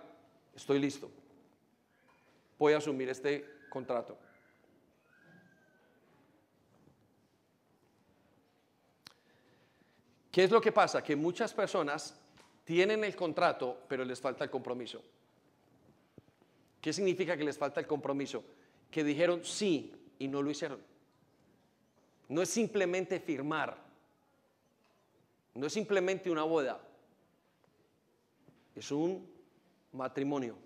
estoy 0.54 0.78
listo, 0.78 1.10
voy 2.58 2.74
a 2.74 2.76
asumir 2.76 3.08
este 3.08 3.46
contrato. 3.70 4.18
¿Qué 10.30 10.44
es 10.44 10.50
lo 10.50 10.60
que 10.60 10.72
pasa? 10.72 11.02
Que 11.02 11.16
muchas 11.16 11.54
personas 11.54 12.20
tienen 12.64 13.02
el 13.02 13.16
contrato, 13.16 13.84
pero 13.88 14.04
les 14.04 14.20
falta 14.20 14.44
el 14.44 14.50
compromiso. 14.50 15.02
¿Qué 16.82 16.92
significa 16.92 17.34
que 17.38 17.44
les 17.44 17.56
falta 17.56 17.80
el 17.80 17.86
compromiso? 17.86 18.44
Que 18.90 19.02
dijeron 19.02 19.42
sí 19.42 19.90
y 20.18 20.28
no 20.28 20.42
lo 20.42 20.50
hicieron. 20.50 20.82
No 22.28 22.42
es 22.42 22.50
simplemente 22.50 23.20
firmar, 23.20 23.89
no 25.60 25.66
es 25.66 25.74
simplemente 25.74 26.30
una 26.30 26.42
boda, 26.42 26.80
es 28.74 28.90
un 28.90 29.30
matrimonio. 29.92 30.56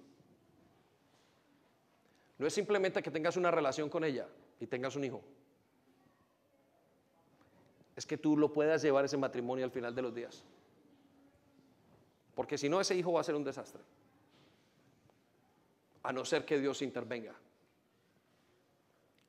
No 2.38 2.46
es 2.46 2.54
simplemente 2.54 3.02
que 3.02 3.10
tengas 3.10 3.36
una 3.36 3.50
relación 3.50 3.90
con 3.90 4.04
ella 4.04 4.28
y 4.60 4.68
tengas 4.68 4.94
un 4.94 5.02
hijo. 5.02 5.20
es 7.96 8.06
que 8.06 8.18
tú 8.18 8.36
lo 8.36 8.52
puedas 8.52 8.82
llevar 8.82 9.04
ese 9.04 9.16
matrimonio 9.16 9.64
al 9.64 9.72
final 9.72 9.92
de 9.92 10.02
los 10.02 10.14
días. 10.14 10.44
Porque 12.36 12.56
si 12.56 12.68
no, 12.68 12.80
ese 12.80 12.94
hijo 12.96 13.12
va 13.12 13.20
a 13.20 13.24
ser 13.24 13.34
un 13.34 13.44
desastre. 13.44 13.82
A 16.04 16.12
no 16.12 16.24
ser 16.24 16.44
que 16.44 16.60
Dios 16.60 16.82
intervenga. 16.82 17.34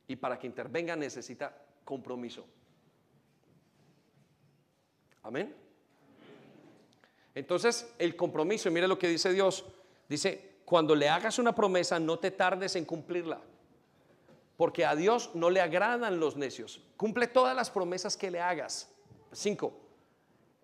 Y 0.06 0.14
para 0.14 0.38
que 0.38 0.46
intervenga 0.46 0.94
necesita 0.94 1.56
compromiso. 1.84 2.46
Amén. 5.26 5.52
Entonces, 7.34 7.92
el 7.98 8.14
compromiso, 8.14 8.70
mire 8.70 8.86
lo 8.86 8.96
que 8.96 9.08
dice 9.08 9.32
Dios. 9.32 9.64
Dice, 10.08 10.58
cuando 10.64 10.94
le 10.94 11.08
hagas 11.08 11.40
una 11.40 11.52
promesa, 11.52 11.98
no 11.98 12.20
te 12.20 12.30
tardes 12.30 12.76
en 12.76 12.84
cumplirla. 12.84 13.40
Porque 14.56 14.86
a 14.86 14.94
Dios 14.94 15.30
no 15.34 15.50
le 15.50 15.60
agradan 15.60 16.20
los 16.20 16.36
necios. 16.36 16.80
Cumple 16.96 17.26
todas 17.26 17.56
las 17.56 17.70
promesas 17.70 18.16
que 18.16 18.30
le 18.30 18.40
hagas. 18.40 18.88
5. 19.32 19.72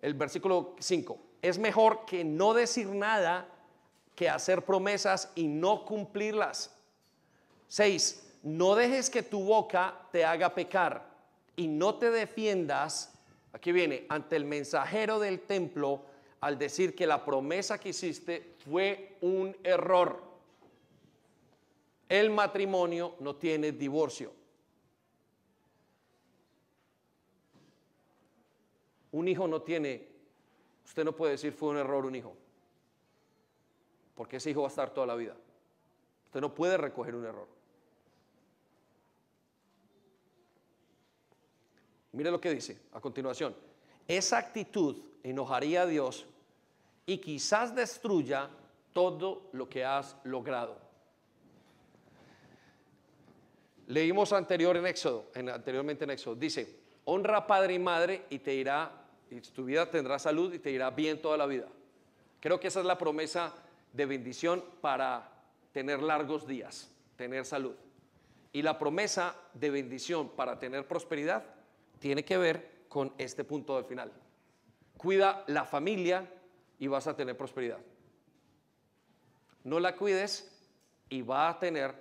El 0.01 0.13
versículo 0.13 0.77
5. 0.79 1.17
Es 1.41 1.57
mejor 1.57 2.05
que 2.05 2.23
no 2.23 2.53
decir 2.53 2.87
nada 2.87 3.45
que 4.15 4.29
hacer 4.29 4.63
promesas 4.63 5.29
y 5.35 5.47
no 5.47 5.83
cumplirlas. 5.83 6.73
6. 7.67 8.37
No 8.43 8.75
dejes 8.75 9.09
que 9.09 9.23
tu 9.23 9.43
boca 9.43 10.07
te 10.13 10.23
haga 10.23 10.55
pecar 10.55 11.05
y 11.57 11.67
no 11.67 11.95
te 11.95 12.11
defiendas, 12.11 13.12
aquí 13.53 13.71
viene, 13.71 14.05
ante 14.09 14.35
el 14.35 14.45
mensajero 14.45 15.19
del 15.19 15.41
templo 15.41 16.03
al 16.41 16.57
decir 16.57 16.93
que 16.93 17.07
la 17.07 17.23
promesa 17.23 17.79
que 17.79 17.89
hiciste 17.89 18.55
fue 18.65 19.15
un 19.21 19.55
error. 19.63 20.21
El 22.09 22.31
matrimonio 22.31 23.15
no 23.21 23.37
tiene 23.37 23.71
divorcio. 23.71 24.33
Un 29.13 29.27
hijo 29.27 29.47
no 29.47 29.61
tiene, 29.61 30.07
usted 30.83 31.05
no 31.05 31.15
puede 31.15 31.33
decir 31.33 31.53
fue 31.53 31.69
un 31.69 31.77
error 31.77 32.05
un 32.05 32.15
hijo, 32.15 32.35
porque 34.15 34.37
ese 34.37 34.49
hijo 34.49 34.63
va 34.63 34.67
a 34.67 34.69
estar 34.69 34.89
toda 34.89 35.07
la 35.07 35.15
vida. 35.15 35.37
Usted 36.25 36.41
no 36.41 36.53
puede 36.53 36.77
recoger 36.77 37.15
un 37.15 37.25
error. 37.25 37.52
Mire 42.13 42.31
lo 42.31 42.39
que 42.39 42.53
dice 42.53 42.79
a 42.93 43.01
continuación. 43.01 43.55
Esa 44.07 44.37
actitud 44.37 44.97
enojaría 45.23 45.81
a 45.81 45.85
Dios 45.85 46.25
y 47.05 47.17
quizás 47.17 47.75
destruya 47.75 48.49
todo 48.93 49.49
lo 49.51 49.67
que 49.67 49.83
has 49.83 50.15
logrado. 50.23 50.77
Leímos 53.87 54.31
anteriormente 54.31 56.03
en 56.03 56.09
Éxodo, 56.11 56.35
dice, 56.35 56.79
honra 57.05 57.45
padre 57.45 57.73
y 57.73 57.79
madre 57.79 58.25
y 58.29 58.39
te 58.39 58.53
irá, 58.53 58.91
y 59.29 59.41
tu 59.41 59.65
vida 59.65 59.89
tendrá 59.89 60.19
salud 60.19 60.53
y 60.53 60.59
te 60.59 60.71
irá 60.71 60.89
bien 60.91 61.21
toda 61.21 61.35
la 61.35 61.45
vida. 61.45 61.67
Creo 62.39 62.59
que 62.59 62.67
esa 62.67 62.79
es 62.79 62.85
la 62.85 62.97
promesa 62.97 63.53
de 63.91 64.05
bendición 64.05 64.63
para 64.81 65.29
tener 65.71 66.01
largos 66.01 66.47
días, 66.47 66.91
tener 67.15 67.45
salud. 67.45 67.73
Y 68.53 68.61
la 68.61 68.77
promesa 68.77 69.35
de 69.53 69.71
bendición 69.71 70.29
para 70.29 70.59
tener 70.59 70.87
prosperidad 70.87 71.43
tiene 72.03 72.25
que 72.25 72.37
ver 72.37 72.83
con 72.89 73.13
este 73.17 73.45
punto 73.45 73.77
del 73.77 73.85
final. 73.85 74.11
Cuida 74.97 75.45
la 75.47 75.63
familia, 75.63 76.29
y 76.83 76.87
vas 76.87 77.07
a 77.07 77.15
tener 77.15 77.37
prosperidad. 77.37 77.79
No 79.63 79.79
la 79.79 79.95
cuides 79.95 80.51
y 81.07 81.21
va 81.21 81.47
a 81.47 81.57
tener 81.57 81.95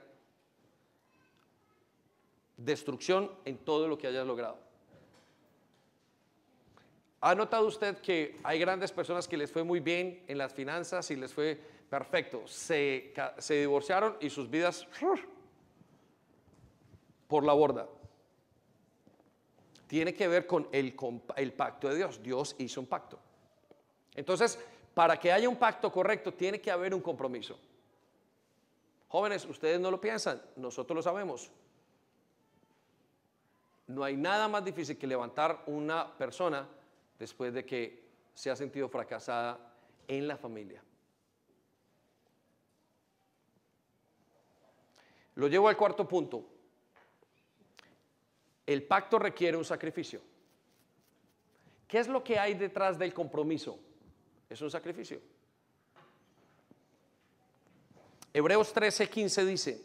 destrucción 2.57 3.31
en 3.45 3.59
todo 3.59 3.87
lo 3.87 3.97
que 3.97 4.09
hayas 4.09 4.27
logrado. 4.27 4.59
¿Ha 7.21 7.37
notado 7.37 7.69
usted 7.69 7.99
que 7.99 8.35
hay 8.43 8.59
grandes 8.59 8.91
personas 8.91 9.29
que 9.29 9.37
les 9.37 9.53
fue 9.53 9.63
muy 9.63 9.79
bien 9.79 10.25
en 10.27 10.37
las 10.37 10.53
finanzas 10.53 11.09
y 11.13 11.15
les 11.15 11.33
fue 11.33 11.61
perfecto? 11.89 12.49
Se, 12.49 13.15
se 13.39 13.55
divorciaron 13.55 14.17
y 14.21 14.31
sus 14.31 14.51
vidas 14.51 14.89
por 17.29 17.45
la 17.45 17.53
borda. 17.53 17.87
Tiene 19.93 20.15
que 20.15 20.27
ver 20.27 20.47
con 20.47 20.67
el, 20.73 20.97
el 21.37 21.53
pacto 21.53 21.87
de 21.91 21.97
Dios. 21.97 22.23
Dios 22.23 22.57
hizo 22.57 22.81
un 22.81 22.87
pacto. 22.87 23.19
Entonces, 24.15 24.59
para 24.95 25.21
que 25.21 25.31
haya 25.31 25.47
un 25.47 25.57
pacto 25.57 25.93
correcto, 25.93 26.33
tiene 26.33 26.63
que 26.63 26.71
haber 26.71 26.95
un 26.95 27.03
compromiso. 27.03 27.59
Jóvenes, 29.09 29.45
ustedes 29.45 29.79
no 29.79 29.91
lo 29.91 30.01
piensan, 30.01 30.41
nosotros 30.57 30.97
lo 30.97 31.03
sabemos. 31.03 31.51
No 33.87 34.03
hay 34.03 34.17
nada 34.17 34.49
más 34.49 34.65
difícil 34.65 34.97
que 34.97 35.07
levantar 35.07 35.63
una 35.67 36.11
persona 36.17 36.67
después 37.19 37.53
de 37.53 37.67
que 37.67 38.03
se 38.33 38.51
ha 38.51 38.57
sentido 38.57 38.89
fracasada 38.89 39.75
en 40.09 40.27
la 40.27 40.39
familia. 40.39 40.83
Lo 45.35 45.49
llevo 45.49 45.69
al 45.69 45.77
cuarto 45.77 46.09
punto. 46.09 46.52
El 48.67 48.85
pacto 48.85 49.19
requiere 49.19 49.57
un 49.57 49.65
sacrificio. 49.65 50.21
¿Qué 51.89 51.99
es 51.99 52.09
lo 52.09 52.25
que 52.25 52.39
hay 52.39 52.55
detrás 52.55 52.99
del 52.99 53.13
compromiso? 53.13 53.79
Es 54.49 54.61
un 54.61 54.71
sacrificio. 54.71 55.21
Hebreos 58.33 58.75
13:15 58.75 59.45
dice, 59.45 59.83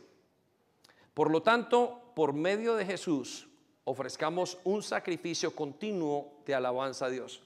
por 1.13 1.31
lo 1.31 1.41
tanto, 1.41 2.13
por 2.15 2.31
medio 2.31 2.75
de 2.75 2.85
Jesús, 2.85 3.47
ofrezcamos 3.83 4.57
un 4.63 4.83
sacrificio 4.83 5.55
continuo 5.55 6.41
de 6.45 6.55
alabanza 6.55 7.07
a 7.07 7.09
Dios. 7.09 7.41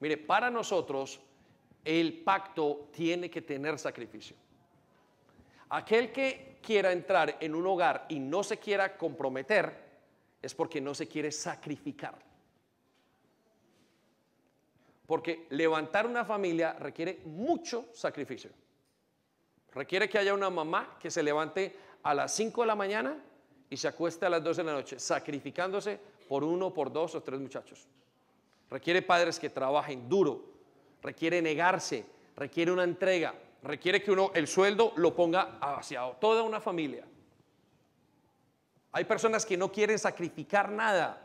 Mire, 0.00 0.16
para 0.16 0.50
nosotros 0.50 1.20
el 1.84 2.22
pacto 2.22 2.88
tiene 2.92 3.30
que 3.30 3.42
tener 3.42 3.78
sacrificio. 3.78 4.36
Aquel 5.68 6.12
que 6.12 6.58
quiera 6.62 6.92
entrar 6.92 7.36
en 7.40 7.54
un 7.54 7.66
hogar 7.66 8.06
y 8.08 8.18
no 8.18 8.42
se 8.42 8.58
quiera 8.58 8.96
comprometer 8.96 9.85
es 10.42 10.54
porque 10.54 10.80
no 10.80 10.94
se 10.94 11.06
quiere 11.08 11.32
sacrificar. 11.32 12.14
Porque 15.06 15.46
levantar 15.50 16.06
una 16.06 16.24
familia 16.24 16.72
requiere 16.74 17.20
mucho 17.24 17.86
sacrificio. 17.92 18.50
Requiere 19.72 20.08
que 20.08 20.18
haya 20.18 20.34
una 20.34 20.50
mamá 20.50 20.96
que 20.98 21.10
se 21.10 21.22
levante 21.22 21.76
a 22.02 22.14
las 22.14 22.34
5 22.34 22.62
de 22.62 22.66
la 22.66 22.74
mañana 22.74 23.22
y 23.68 23.76
se 23.76 23.88
acueste 23.88 24.26
a 24.26 24.30
las 24.30 24.42
2 24.42 24.56
de 24.56 24.64
la 24.64 24.72
noche, 24.72 24.98
sacrificándose 24.98 26.00
por 26.28 26.44
uno, 26.44 26.72
por 26.72 26.92
dos 26.92 27.14
o 27.14 27.22
tres 27.22 27.40
muchachos. 27.40 27.86
Requiere 28.70 29.02
padres 29.02 29.38
que 29.38 29.50
trabajen 29.50 30.08
duro, 30.08 30.44
requiere 31.02 31.40
negarse, 31.40 32.04
requiere 32.36 32.72
una 32.72 32.84
entrega, 32.84 33.34
requiere 33.62 34.02
que 34.02 34.10
uno 34.10 34.32
el 34.34 34.46
sueldo 34.46 34.92
lo 34.96 35.14
ponga 35.14 35.58
hacia 35.60 36.10
toda 36.20 36.42
una 36.42 36.60
familia. 36.60 37.04
Hay 38.92 39.04
personas 39.04 39.44
que 39.44 39.56
no 39.56 39.70
quieren 39.70 39.98
sacrificar 39.98 40.70
nada, 40.70 41.22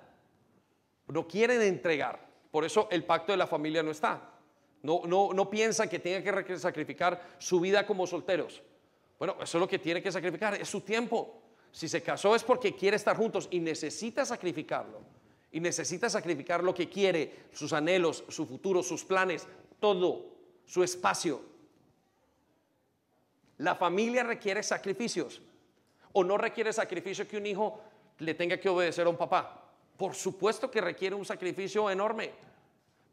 no 1.08 1.28
quieren 1.28 1.62
entregar. 1.62 2.28
Por 2.52 2.66
eso 2.66 2.88
el 2.92 3.04
pacto 3.06 3.32
de 3.32 3.38
la 3.38 3.48
familia 3.48 3.82
no 3.82 3.92
está. 3.92 4.30
No, 4.84 5.02
no, 5.06 5.32
no 5.34 5.50
piensan 5.50 5.88
que 5.88 6.00
tenga 6.00 6.44
que 6.44 6.58
sacrificar 6.58 7.36
su 7.38 7.60
vida 7.60 7.86
como 7.86 8.08
solteros. 8.08 8.62
Bueno, 9.20 9.36
eso 9.42 9.58
es 9.58 9.62
lo 9.62 9.68
que 9.68 9.80
tiene 9.80 10.02
que 10.02 10.12
sacrificar, 10.12 10.56
es 10.56 10.68
su 10.68 10.82
tiempo. 10.82 11.42
Si 11.72 11.88
se 11.88 12.02
casó 12.02 12.36
es 12.36 12.44
porque 12.44 12.76
quiere 12.76 12.98
estar 12.98 13.16
juntos 13.16 13.48
y 13.52 13.60
necesita 13.60 14.26
sacrificarlo. 14.26 15.00
Y 15.52 15.60
necesita 15.60 16.10
sacrificar 16.10 16.64
lo 16.64 16.74
que 16.74 16.90
quiere, 16.90 17.48
sus 17.52 17.74
anhelos, 17.74 18.24
su 18.30 18.46
futuro, 18.46 18.82
sus 18.82 19.04
planes, 19.04 19.48
todo, 19.80 20.26
su 20.66 20.84
espacio. 20.84 21.42
La 23.58 23.76
familia 23.76 24.24
requiere 24.24 24.64
sacrificios. 24.64 25.42
¿O 26.14 26.24
no 26.24 26.38
requiere 26.38 26.74
sacrificio 26.74 27.28
que 27.28 27.38
un 27.38 27.46
hijo 27.46 27.80
le 28.20 28.34
tenga 28.34 28.58
que 28.58 28.70
obedecer 28.70 29.06
a 29.06 29.10
un 29.10 29.18
papá? 29.18 29.62
Por 29.98 30.16
supuesto 30.16 30.70
que 30.70 30.82
requiere 30.82 31.16
un 31.16 31.26
sacrificio 31.26 31.90
enorme. 31.90 32.32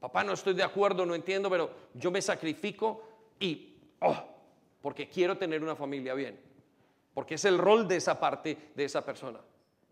Papá, 0.00 0.24
no 0.24 0.32
estoy 0.32 0.54
de 0.54 0.62
acuerdo, 0.62 1.04
no 1.04 1.14
entiendo, 1.14 1.50
pero 1.50 1.70
yo 1.94 2.10
me 2.10 2.22
sacrifico 2.22 3.02
y, 3.40 3.76
oh, 4.00 4.16
porque 4.80 5.08
quiero 5.08 5.36
tener 5.36 5.62
una 5.62 5.74
familia 5.74 6.14
bien. 6.14 6.40
Porque 7.12 7.34
es 7.34 7.44
el 7.44 7.58
rol 7.58 7.88
de 7.88 7.96
esa 7.96 8.18
parte 8.18 8.70
de 8.74 8.84
esa 8.84 9.04
persona. 9.04 9.40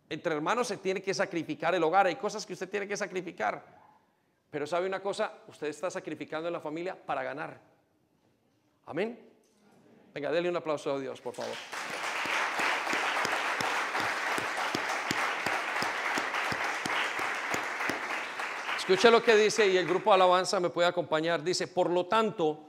Entre 0.09 0.33
hermanos 0.33 0.69
se 0.69 0.77
tiene 0.77 1.03
que 1.03 1.13
sacrificar 1.13 1.75
el 1.75 1.83
hogar, 1.83 2.07
hay 2.07 2.17
cosas 2.17 2.47
que 2.47 2.53
usted 2.53 2.69
tiene 2.69 2.87
que 2.87 2.97
sacrificar. 2.97 3.65
Pero 4.51 4.67
sabe 4.67 4.87
una 4.87 5.03
cosa, 5.03 5.33
usted 5.49 5.67
está 5.67 5.91
sacrificando 5.91 6.49
en 6.49 6.53
la 6.53 6.61
familia 6.61 6.97
para 6.97 7.25
ganar. 7.25 7.61
Amén. 8.87 9.19
Venga, 10.15 10.31
déle 10.31 10.49
un 10.49 10.57
aplauso 10.57 10.95
a 10.95 11.01
Dios, 11.01 11.21
por 11.21 11.35
favor. 11.35 11.57
Escucha 18.87 19.11
lo 19.11 19.21
que 19.21 19.35
dice 19.35 19.67
y 19.67 19.77
el 19.77 19.85
grupo 19.85 20.13
alabanza 20.13 20.61
me 20.61 20.71
puede 20.71 20.87
acompañar. 20.87 21.43
Dice, 21.43 21.67
por 21.67 21.91
lo 21.91 22.07
tanto, 22.07 22.61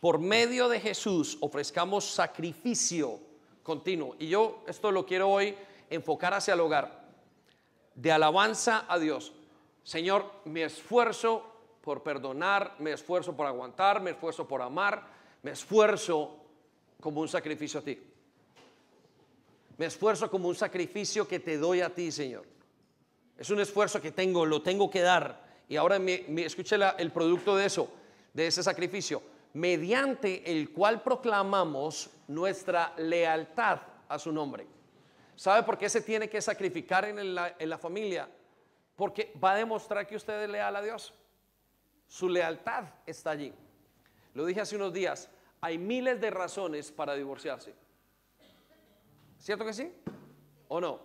por 0.00 0.18
medio 0.18 0.66
de 0.66 0.80
Jesús 0.80 1.36
ofrezcamos 1.42 2.06
sacrificio 2.06 3.20
continuo. 3.62 4.16
Y 4.18 4.28
yo 4.28 4.64
esto 4.66 4.90
lo 4.90 5.04
quiero 5.04 5.28
hoy 5.28 5.54
enfocar 5.90 6.32
hacia 6.32 6.54
el 6.54 6.60
hogar. 6.60 7.04
De 7.94 8.10
alabanza 8.10 8.86
a 8.88 8.98
Dios. 8.98 9.34
Señor, 9.82 10.32
me 10.46 10.64
esfuerzo 10.64 11.44
por 11.82 12.02
perdonar, 12.02 12.76
me 12.78 12.92
esfuerzo 12.92 13.36
por 13.36 13.46
aguantar, 13.46 14.00
me 14.00 14.12
esfuerzo 14.12 14.48
por 14.48 14.62
amar, 14.62 15.06
me 15.42 15.50
esfuerzo 15.50 16.34
como 16.98 17.20
un 17.20 17.28
sacrificio 17.28 17.80
a 17.80 17.82
ti. 17.82 18.02
Me 19.76 19.84
esfuerzo 19.84 20.30
como 20.30 20.48
un 20.48 20.54
sacrificio 20.54 21.28
que 21.28 21.40
te 21.40 21.58
doy 21.58 21.82
a 21.82 21.94
ti, 21.94 22.10
Señor. 22.10 22.46
Es 23.36 23.50
un 23.50 23.60
esfuerzo 23.60 24.00
que 24.00 24.12
tengo, 24.12 24.46
lo 24.46 24.62
tengo 24.62 24.88
que 24.88 25.02
dar. 25.02 25.47
Y 25.68 25.76
ahora 25.76 25.98
me, 25.98 26.24
escuche 26.44 26.76
el 26.98 27.12
producto 27.12 27.54
de 27.56 27.66
eso, 27.66 27.90
de 28.32 28.46
ese 28.46 28.62
sacrificio, 28.62 29.22
mediante 29.52 30.50
el 30.50 30.70
cual 30.72 31.02
proclamamos 31.02 32.10
nuestra 32.26 32.94
lealtad 32.96 33.80
a 34.08 34.18
su 34.18 34.32
nombre. 34.32 34.66
¿Sabe 35.36 35.62
por 35.62 35.76
qué 35.76 35.88
se 35.88 36.00
tiene 36.00 36.28
que 36.28 36.40
sacrificar 36.40 37.04
en 37.04 37.34
la, 37.34 37.54
en 37.58 37.68
la 37.68 37.78
familia? 37.78 38.28
Porque 38.96 39.32
va 39.42 39.52
a 39.52 39.56
demostrar 39.56 40.06
que 40.06 40.16
usted 40.16 40.42
es 40.42 40.48
leal 40.48 40.74
a 40.74 40.82
Dios. 40.82 41.12
Su 42.06 42.28
lealtad 42.28 42.84
está 43.06 43.30
allí. 43.30 43.52
Lo 44.34 44.46
dije 44.46 44.62
hace 44.62 44.76
unos 44.76 44.92
días, 44.92 45.28
hay 45.60 45.76
miles 45.76 46.20
de 46.20 46.30
razones 46.30 46.90
para 46.90 47.14
divorciarse. 47.14 47.74
¿Cierto 49.38 49.64
que 49.64 49.74
sí? 49.74 49.92
¿O 50.68 50.80
no? 50.80 51.00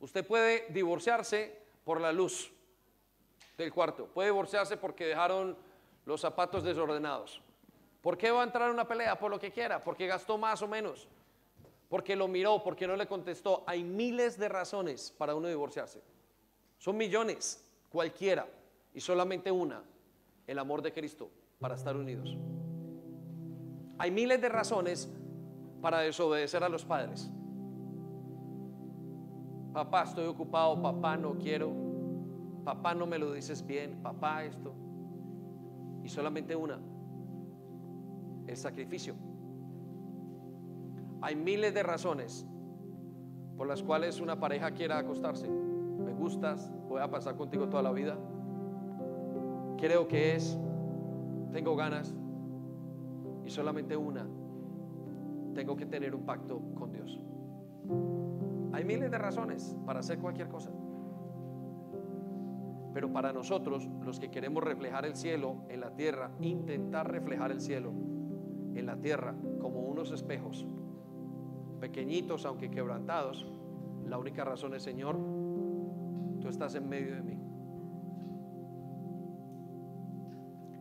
Usted 0.00 0.26
puede 0.26 0.66
divorciarse 0.70 1.56
por 1.84 2.00
la 2.00 2.12
luz 2.12 2.52
del 3.58 3.72
cuarto. 3.72 4.06
Puede 4.06 4.28
divorciarse 4.28 4.76
porque 4.76 5.04
dejaron 5.04 5.56
los 6.06 6.20
zapatos 6.20 6.62
desordenados. 6.62 7.42
¿Por 8.00 8.16
qué 8.16 8.30
va 8.30 8.40
a 8.40 8.44
entrar 8.44 8.68
en 8.68 8.74
una 8.74 8.86
pelea? 8.86 9.18
Por 9.18 9.30
lo 9.30 9.38
que 9.38 9.50
quiera, 9.50 9.80
porque 9.80 10.06
gastó 10.06 10.38
más 10.38 10.62
o 10.62 10.68
menos, 10.68 11.08
porque 11.88 12.14
lo 12.14 12.28
miró, 12.28 12.62
porque 12.62 12.86
no 12.86 12.96
le 12.96 13.06
contestó. 13.06 13.64
Hay 13.66 13.82
miles 13.82 14.38
de 14.38 14.48
razones 14.48 15.12
para 15.18 15.34
uno 15.34 15.48
divorciarse. 15.48 16.00
Son 16.78 16.96
millones, 16.96 17.64
cualquiera, 17.90 18.46
y 18.94 19.00
solamente 19.00 19.50
una, 19.50 19.82
el 20.46 20.58
amor 20.58 20.80
de 20.80 20.92
Cristo 20.92 21.28
para 21.58 21.74
estar 21.74 21.96
unidos. 21.96 22.36
Hay 23.98 24.12
miles 24.12 24.40
de 24.40 24.48
razones 24.48 25.10
para 25.82 25.98
desobedecer 25.98 26.62
a 26.62 26.68
los 26.68 26.84
padres. 26.84 27.28
Papá, 29.72 30.04
estoy 30.04 30.26
ocupado, 30.26 30.80
papá, 30.80 31.16
no 31.16 31.36
quiero, 31.36 31.87
papá, 32.68 32.94
no 32.94 33.06
me 33.06 33.18
lo 33.18 33.32
dices 33.32 33.66
bien, 33.66 34.02
papá, 34.02 34.44
esto. 34.44 34.74
Y 36.04 36.08
solamente 36.10 36.54
una, 36.54 36.78
el 38.46 38.56
sacrificio. 38.58 39.14
Hay 41.22 41.34
miles 41.34 41.72
de 41.72 41.82
razones 41.82 42.46
por 43.56 43.66
las 43.68 43.82
cuales 43.82 44.20
una 44.20 44.38
pareja 44.38 44.72
quiera 44.72 44.98
acostarse. 44.98 45.48
Me 45.48 46.12
gustas, 46.12 46.70
voy 46.90 47.00
a 47.00 47.10
pasar 47.10 47.36
contigo 47.36 47.70
toda 47.70 47.82
la 47.82 47.90
vida. 47.90 48.18
Creo 49.78 50.06
que 50.06 50.36
es, 50.36 50.58
tengo 51.52 51.74
ganas. 51.74 52.14
Y 53.46 53.48
solamente 53.48 53.96
una, 53.96 54.28
tengo 55.54 55.74
que 55.74 55.86
tener 55.86 56.14
un 56.14 56.26
pacto 56.26 56.60
con 56.74 56.92
Dios. 56.92 57.18
Hay 58.74 58.84
miles 58.84 59.10
de 59.10 59.16
razones 59.16 59.74
para 59.86 60.00
hacer 60.00 60.18
cualquier 60.18 60.50
cosa. 60.50 60.70
Pero 62.98 63.12
para 63.12 63.32
nosotros, 63.32 63.88
los 64.04 64.18
que 64.18 64.28
queremos 64.28 64.60
reflejar 64.64 65.06
el 65.06 65.14
cielo 65.14 65.58
en 65.68 65.78
la 65.78 65.94
tierra, 65.94 66.32
intentar 66.40 67.08
reflejar 67.08 67.52
el 67.52 67.60
cielo 67.60 67.92
en 68.74 68.86
la 68.86 68.96
tierra 68.96 69.36
como 69.60 69.82
unos 69.82 70.10
espejos, 70.10 70.66
pequeñitos 71.78 72.44
aunque 72.44 72.72
quebrantados, 72.72 73.46
la 74.04 74.18
única 74.18 74.44
razón 74.44 74.74
es, 74.74 74.82
Señor, 74.82 75.16
tú 76.40 76.48
estás 76.48 76.74
en 76.74 76.88
medio 76.88 77.14
de 77.14 77.22
mí. 77.22 77.38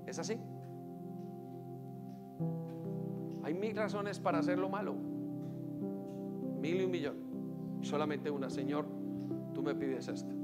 ¿Es 0.07 0.18
así? 0.18 0.39
Hay 3.43 3.53
mil 3.53 3.76
razones 3.76 4.20
para 4.20 4.39
hacer 4.39 4.57
lo 4.57 4.70
malo. 4.70 4.95
Mil 6.61 6.82
y 6.82 6.84
un 6.84 6.89
millón. 6.89 7.18
Solamente 7.82 8.32
una, 8.32 8.49
Señor, 8.49 8.88
tú 9.53 9.61
me 9.61 9.76
pides 9.76 10.07
esto. 10.07 10.37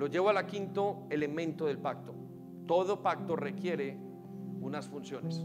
Lo 0.00 0.06
llevo 0.06 0.30
al 0.30 0.46
quinto 0.46 1.02
elemento 1.10 1.66
del 1.66 1.76
pacto. 1.76 2.14
Todo 2.66 3.02
pacto 3.02 3.36
requiere 3.36 3.98
unas 4.62 4.88
funciones. 4.88 5.44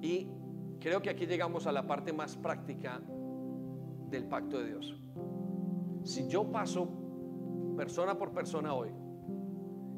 Y 0.00 0.26
creo 0.80 1.02
que 1.02 1.10
aquí 1.10 1.26
llegamos 1.26 1.66
a 1.66 1.72
la 1.72 1.86
parte 1.86 2.14
más 2.14 2.34
práctica 2.34 3.02
del 4.08 4.24
pacto 4.24 4.58
de 4.58 4.68
Dios. 4.68 4.98
Si 6.02 6.26
yo 6.28 6.50
paso 6.50 6.88
persona 7.76 8.16
por 8.16 8.32
persona 8.32 8.72
hoy 8.72 8.88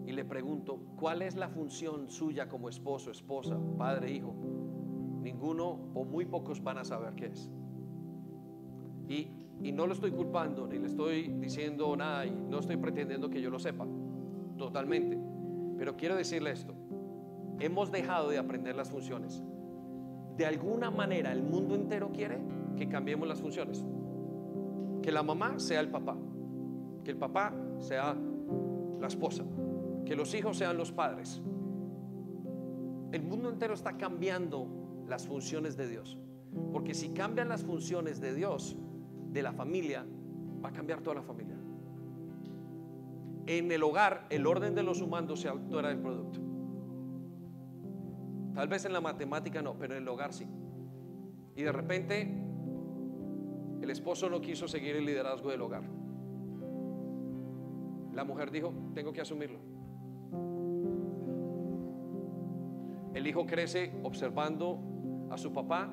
y 0.05 0.11
le 0.11 0.25
pregunto, 0.25 0.81
¿cuál 0.97 1.23
es 1.23 1.37
la 1.37 1.49
función 1.49 2.11
suya 2.11 2.49
como 2.49 2.69
esposo, 2.69 3.13
esposa, 3.13 3.57
padre, 3.77 4.11
hijo? 4.11 4.35
Ninguno 5.23 5.79
o 5.95 6.05
muy 6.05 6.27
pocos 6.27 6.61
van 6.61 6.79
a 6.79 6.85
saber 6.85 7.15
qué 7.15 7.27
es. 7.27 7.49
Y, 9.09 9.31
y 9.63 9.73
no 9.73 9.87
lo 9.87 9.93
estoy 9.93 10.11
culpando, 10.13 10.67
ni 10.67 10.79
le 10.79 10.87
estoy 10.87 11.29
diciendo 11.41 11.95
nada, 11.97 12.27
y 12.27 12.31
no 12.31 12.61
estoy 12.61 12.77
pretendiendo 12.77 13.29
que 13.29 13.41
yo 13.41 13.51
lo 13.51 13.59
sepa, 13.59 13.87
totalmente. 14.57 15.19
Pero 15.77 15.97
quiero 15.97 16.17
decirle 16.17 16.53
esto, 16.53 16.75
hemos 17.61 17.91
dejado 17.91 18.31
de 18.31 18.39
aprender 18.39 18.77
las 18.77 18.91
funciones. 18.91 19.43
De 20.37 20.47
alguna 20.47 20.91
manera 20.91 21.33
el 21.33 21.43
mundo 21.43 21.75
entero 21.75 22.11
quiere 22.13 22.39
que 22.77 22.89
cambiemos 22.89 23.27
las 23.27 23.41
funciones. 23.41 23.85
Que 25.03 25.11
la 25.11 25.23
mamá 25.23 25.59
sea 25.59 25.81
el 25.81 25.89
papá, 25.89 26.17
que 27.05 27.11
el 27.11 27.17
papá 27.17 27.53
sea 27.79 28.17
la 29.01 29.07
esposa, 29.07 29.45
que 30.05 30.15
los 30.15 30.35
hijos 30.35 30.57
sean 30.57 30.77
los 30.77 30.93
padres. 30.93 31.43
El 33.11 33.23
mundo 33.23 33.49
entero 33.49 33.75
está 33.75 33.97
cambiando 33.97 34.69
las 35.09 35.27
funciones 35.27 35.77
de 35.77 35.89
Dios. 35.89 36.19
Porque 36.73 36.95
si 36.95 37.11
cambian 37.11 37.49
las 37.49 37.65
funciones 37.65 38.21
de 38.21 38.35
Dios, 38.35 38.77
de 39.39 39.43
la 39.45 39.53
familia, 39.53 40.05
va 40.65 40.69
a 40.71 40.73
cambiar 40.73 41.01
toda 41.01 41.17
la 41.17 41.23
familia. 41.23 41.55
En 43.47 43.71
el 43.71 43.83
hogar, 43.83 44.27
el 44.31 44.47
orden 44.47 44.75
de 44.75 44.83
los 44.83 45.01
humanos 45.01 45.41
se 45.41 45.49
altera 45.49 45.89
del 45.89 46.01
producto. 46.01 46.41
Tal 48.55 48.67
vez 48.67 48.85
en 48.85 48.93
la 48.93 49.01
matemática 49.01 49.63
no, 49.63 49.79
pero 49.79 49.95
en 49.95 50.03
el 50.03 50.09
hogar 50.09 50.33
sí. 50.33 50.47
Y 51.55 51.63
de 51.63 51.71
repente, 51.71 52.23
el 53.81 53.91
esposo 53.91 54.29
no 54.29 54.41
quiso 54.41 54.67
seguir 54.67 54.97
el 54.97 55.07
liderazgo 55.07 55.51
del 55.51 55.63
hogar. 55.63 55.85
La 58.13 58.25
mujer 58.25 58.51
dijo, 58.51 58.75
tengo 58.95 59.13
que 59.13 59.21
asumirlo. 59.21 59.61
El 63.15 63.27
hijo 63.27 63.47
crece 63.47 63.99
observando 64.03 64.81
a 65.31 65.39
su 65.39 65.53
papá 65.53 65.89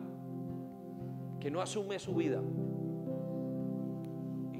que 1.39 1.51
no 1.51 1.61
asume 1.61 1.99
su 1.99 2.15
vida 2.15 2.41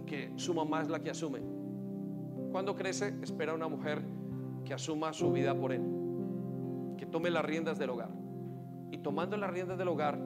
que 0.06 0.32
su 0.36 0.54
mamá 0.54 0.82
es 0.82 0.90
la 0.90 1.00
que 1.02 1.10
asume. 1.10 1.42
Cuando 2.52 2.76
crece, 2.76 3.16
espera 3.22 3.54
una 3.54 3.68
mujer 3.68 4.02
que 4.64 4.74
asuma 4.74 5.14
su 5.14 5.32
vida 5.32 5.56
por 5.56 5.72
él, 5.72 5.82
que 6.98 7.06
tome 7.06 7.30
las 7.30 7.44
riendas 7.46 7.78
del 7.78 7.90
hogar. 7.90 8.10
Y 8.92 9.00
tomando 9.00 9.38
las 9.38 9.52
riendas 9.52 9.78
del 9.78 9.88
hogar, 9.88 10.20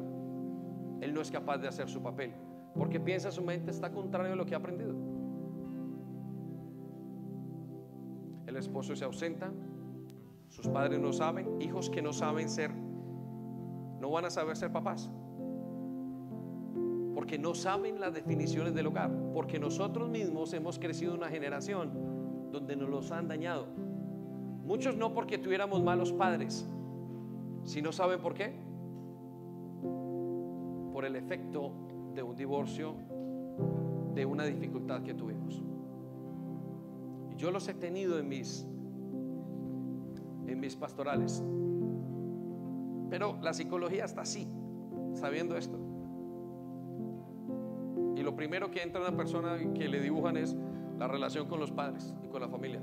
él 1.02 1.14
no 1.14 1.22
es 1.22 1.32
capaz 1.32 1.58
de 1.58 1.68
hacer 1.68 1.90
su 1.90 2.02
papel, 2.02 2.34
porque 2.76 3.00
piensa 3.00 3.32
su 3.32 3.44
mente 3.44 3.72
está 3.72 3.92
contrario 3.92 4.34
a 4.34 4.36
lo 4.36 4.46
que 4.46 4.54
ha 4.54 4.58
aprendido. 4.58 4.96
El 8.46 8.58
esposo 8.58 8.96
se 8.96 9.06
ausenta, 9.06 9.52
sus 10.50 10.68
padres 10.68 11.00
no 11.00 11.14
saben, 11.14 11.62
hijos 11.62 11.90
que 11.90 12.02
no 12.02 12.14
saben 12.14 12.50
ser, 12.50 12.72
no 12.74 14.10
van 14.12 14.26
a 14.26 14.30
saber 14.30 14.56
ser 14.56 14.72
papás. 14.72 15.12
Porque 17.30 17.44
no 17.44 17.54
saben 17.54 18.00
las 18.00 18.12
definiciones 18.12 18.74
del 18.74 18.88
hogar. 18.88 19.12
Porque 19.36 19.60
nosotros 19.60 20.10
mismos 20.10 20.52
hemos 20.54 20.80
crecido 20.80 21.14
una 21.14 21.30
generación 21.30 21.92
donde 22.52 22.76
nos 22.76 22.90
los 22.90 23.12
han 23.12 23.28
dañado. 23.28 23.68
Muchos 24.66 24.98
no 24.98 25.14
porque 25.14 25.38
tuviéramos 25.38 25.84
malos 25.84 26.12
padres, 26.12 26.68
sino 27.66 27.92
saben 27.92 28.20
por 28.20 28.34
qué. 28.34 28.52
Por 30.92 31.06
el 31.06 31.16
efecto 31.16 31.72
de 32.16 32.24
un 32.24 32.36
divorcio, 32.36 32.96
de 34.16 34.26
una 34.26 34.44
dificultad 34.44 35.04
que 35.04 35.14
tuvimos. 35.14 35.62
Yo 37.38 37.52
los 37.52 37.68
he 37.68 37.76
tenido 37.76 38.18
en 38.18 38.28
mis 38.28 38.66
en 40.48 40.60
mis 40.60 40.76
pastorales. 40.76 41.44
Pero 43.12 43.38
la 43.44 43.54
psicología 43.54 44.06
está 44.06 44.22
así, 44.22 44.48
sabiendo 45.14 45.56
esto. 45.58 45.89
Y 48.20 48.22
lo 48.22 48.36
primero 48.36 48.70
que 48.70 48.82
entra 48.82 49.00
una 49.00 49.16
persona 49.16 49.58
que 49.74 49.88
le 49.88 50.02
dibujan 50.02 50.36
es 50.36 50.54
la 50.98 51.08
relación 51.08 51.48
con 51.48 51.58
los 51.58 51.72
padres 51.72 52.14
y 52.22 52.28
con 52.28 52.42
la 52.42 52.50
familia. 52.50 52.82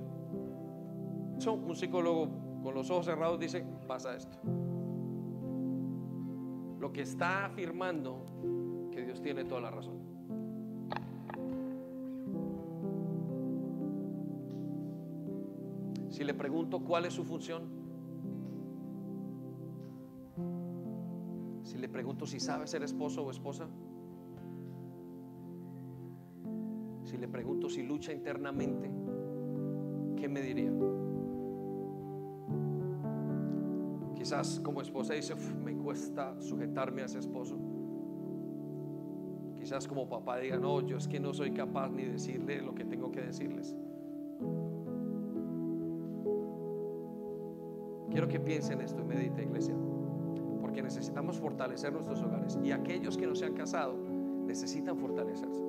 Eso, 1.36 1.52
un 1.52 1.76
psicólogo 1.76 2.30
con 2.62 2.74
los 2.74 2.90
ojos 2.90 3.04
cerrados 3.04 3.38
dice, 3.38 3.62
pasa 3.86 4.16
esto. 4.16 4.38
Lo 6.80 6.90
que 6.90 7.02
está 7.02 7.44
afirmando 7.44 8.24
que 8.90 9.02
Dios 9.02 9.20
tiene 9.20 9.44
toda 9.44 9.60
la 9.60 9.70
razón. 9.70 9.98
Si 16.08 16.24
le 16.24 16.32
pregunto 16.32 16.80
cuál 16.80 17.04
es 17.04 17.12
su 17.12 17.24
función, 17.24 17.64
si 21.62 21.76
le 21.76 21.90
pregunto 21.90 22.24
si 22.24 22.40
sabe 22.40 22.66
ser 22.66 22.82
esposo 22.82 23.22
o 23.22 23.30
esposa, 23.30 23.68
le 27.18 27.28
pregunto 27.28 27.68
si 27.68 27.82
lucha 27.82 28.12
internamente, 28.12 28.90
¿qué 30.16 30.28
me 30.28 30.40
diría? 30.40 30.72
Quizás 34.14 34.60
como 34.60 34.80
esposa 34.80 35.14
dice, 35.14 35.34
me 35.64 35.76
cuesta 35.76 36.40
sujetarme 36.40 37.02
a 37.02 37.04
ese 37.04 37.18
esposo. 37.18 37.56
Quizás 39.54 39.86
como 39.86 40.08
papá 40.08 40.38
diga, 40.38 40.58
no, 40.58 40.80
yo 40.80 40.96
es 40.96 41.08
que 41.08 41.20
no 41.20 41.32
soy 41.32 41.52
capaz 41.52 41.90
ni 41.90 42.04
decirle 42.04 42.60
lo 42.60 42.74
que 42.74 42.84
tengo 42.84 43.10
que 43.12 43.20
decirles. 43.20 43.76
Quiero 48.10 48.28
que 48.28 48.40
piensen 48.40 48.80
esto 48.80 49.02
y 49.02 49.04
medite, 49.04 49.42
iglesia, 49.42 49.74
porque 50.60 50.82
necesitamos 50.82 51.38
fortalecer 51.38 51.92
nuestros 51.92 52.22
hogares 52.22 52.58
y 52.62 52.72
aquellos 52.72 53.16
que 53.16 53.26
no 53.26 53.34
se 53.34 53.44
han 53.44 53.54
casado 53.54 53.96
necesitan 54.46 54.96
fortalecerse. 54.96 55.65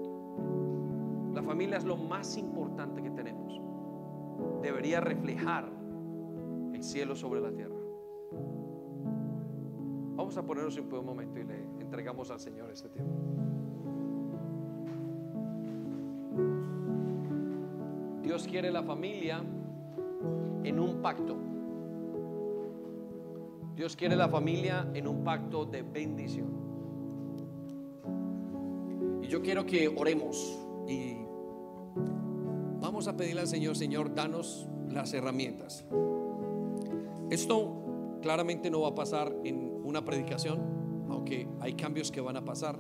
Familia 1.48 1.78
es 1.78 1.86
lo 1.86 1.95
más 1.95 2.38
importante 2.38 3.02
que 3.02 3.10
tenemos. 3.10 3.62
Debería 4.62 5.00
reflejar 5.00 5.72
el 6.74 6.84
cielo 6.84 7.16
sobre 7.16 7.39
la 7.39 7.54
tierra. 7.54 7.78
Vamos 10.18 10.36
a 10.36 10.45
ponernos 10.45 10.78
en 10.78 10.93
un 10.93 11.06
momento 11.06 11.39
y 11.39 11.45
le 11.45 11.64
entregamos 11.80 12.32
al 12.32 12.41
Señor 12.41 12.70
este 12.70 12.89
tiempo. 12.89 13.14
Dios 18.22 18.45
quiere 18.45 18.70
la 18.70 18.84
familia 18.84 19.41
en 20.66 20.80
un 20.82 21.02
pacto. 21.02 21.38
Dios 23.74 23.95
quiere 23.95 24.18
la 24.18 24.28
familia 24.28 24.86
en 24.93 25.08
un 25.08 25.24
pacto 25.24 25.66
de 25.66 25.82
bendición. 25.82 26.50
Y 29.22 29.28
yo 29.28 29.41
quiero 29.41 29.66
que 29.66 29.88
oremos 29.88 30.60
y 30.89 31.27
vamos 32.80 33.08
a 33.08 33.18
pedirle 33.18 33.41
al 33.41 33.48
Señor, 33.48 33.76
Señor, 33.76 34.14
danos 34.16 34.68
las 34.89 35.14
herramientas. 35.14 35.86
Esto 37.30 38.20
claramente 38.22 38.70
no 38.70 38.82
va 38.82 38.89
a 38.89 38.95
pasar 38.95 39.36
en 39.43 39.82
una 39.84 40.04
predicación, 40.04 40.60
aunque 41.10 41.48
hay 41.60 41.74
cambios 41.74 42.12
que 42.12 42.22
van 42.22 42.38
a 42.38 42.45
pasar, 42.45 42.80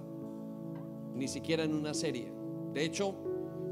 ni 1.13 1.27
siquiera 1.27 1.63
en 1.63 1.73
una 1.73 1.93
serie. 1.93 2.31
De 2.73 2.83
hecho, 2.83 3.15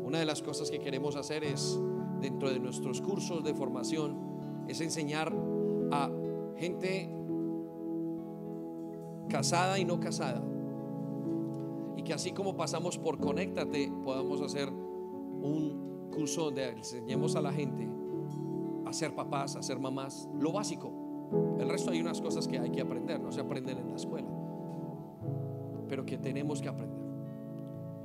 una 0.04 0.20
de 0.20 0.26
las 0.26 0.41
cosas 0.41 0.70
que 0.70 0.80
queremos 0.80 1.16
hacer 1.16 1.43
es, 1.43 1.80
dentro 2.22 2.52
de 2.52 2.60
nuestros 2.60 3.02
cursos 3.02 3.43
de 3.43 3.54
formación, 3.54 4.66
es 4.68 4.82
enseñar 4.82 5.34
a 5.91 6.10
gente 6.58 7.10
casada 9.30 9.80
y 9.80 9.86
no 9.86 10.00
casada. 10.00 10.43
Y 11.98 12.04
que 12.04 12.14
así 12.14 12.32
como 12.32 12.56
pasamos 12.56 12.98
por 12.98 13.20
Conéctate, 13.20 13.91
podamos 14.04 14.41
hacer 14.41 14.72
un 15.46 16.10
curso 16.14 16.46
donde 16.46 16.70
enseñemos 16.70 17.36
a 17.36 17.41
la 17.41 17.52
gente 17.52 17.88
a 18.86 18.93
ser 18.93 19.16
papás, 19.16 19.56
a 19.56 19.64
ser 19.64 19.80
mamás, 19.80 20.30
lo 20.39 20.52
básico. 20.52 20.91
El 21.60 21.68
resto 21.70 21.91
hay 21.91 22.02
unas 22.02 22.22
cosas 22.22 22.48
que 22.48 22.60
hay 22.60 22.70
que 22.70 22.82
aprender, 22.82 23.20
no 23.20 23.32
se 23.32 23.41
aprenden 23.41 23.80
en 23.80 23.89
la 23.89 23.96
escuela, 23.96 24.30
pero 25.89 26.06
que 26.06 26.18
tenemos 26.18 26.62
que 26.62 26.70
aprender. 26.70 27.06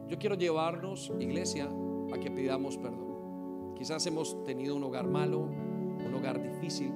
Yo 0.09 0.19
quiero 0.19 0.35
llevarnos, 0.35 1.13
iglesia, 1.21 1.69
a 2.13 2.19
que 2.19 2.31
pidamos 2.31 2.79
perdón. 2.79 3.75
Quizás 3.77 4.05
hemos 4.07 4.43
tenido 4.45 4.75
un 4.75 4.85
hogar 4.85 5.07
malo, 5.07 5.41
un 5.41 6.15
hogar 6.15 6.43
difícil. 6.43 6.93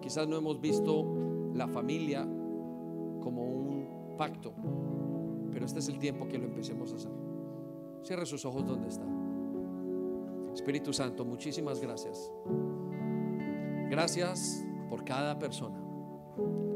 Quizás 0.00 0.26
no 0.26 0.36
hemos 0.36 0.60
visto 0.60 1.04
la 1.52 1.68
familia 1.68 2.26
como 3.20 3.44
un 3.44 4.16
pacto, 4.16 4.52
pero 5.50 5.66
este 5.66 5.80
es 5.80 5.88
el 5.88 5.98
tiempo 5.98 6.26
que 6.28 6.38
lo 6.38 6.46
empecemos 6.46 6.92
a 6.92 6.96
hacer. 6.96 7.25
Cierre 8.02 8.26
sus 8.26 8.44
ojos 8.44 8.66
donde 8.66 8.88
está. 8.88 9.06
Espíritu 10.54 10.92
Santo, 10.92 11.24
muchísimas 11.24 11.80
gracias. 11.80 12.32
Gracias 13.90 14.64
por 14.88 15.04
cada 15.04 15.38
persona, 15.38 15.78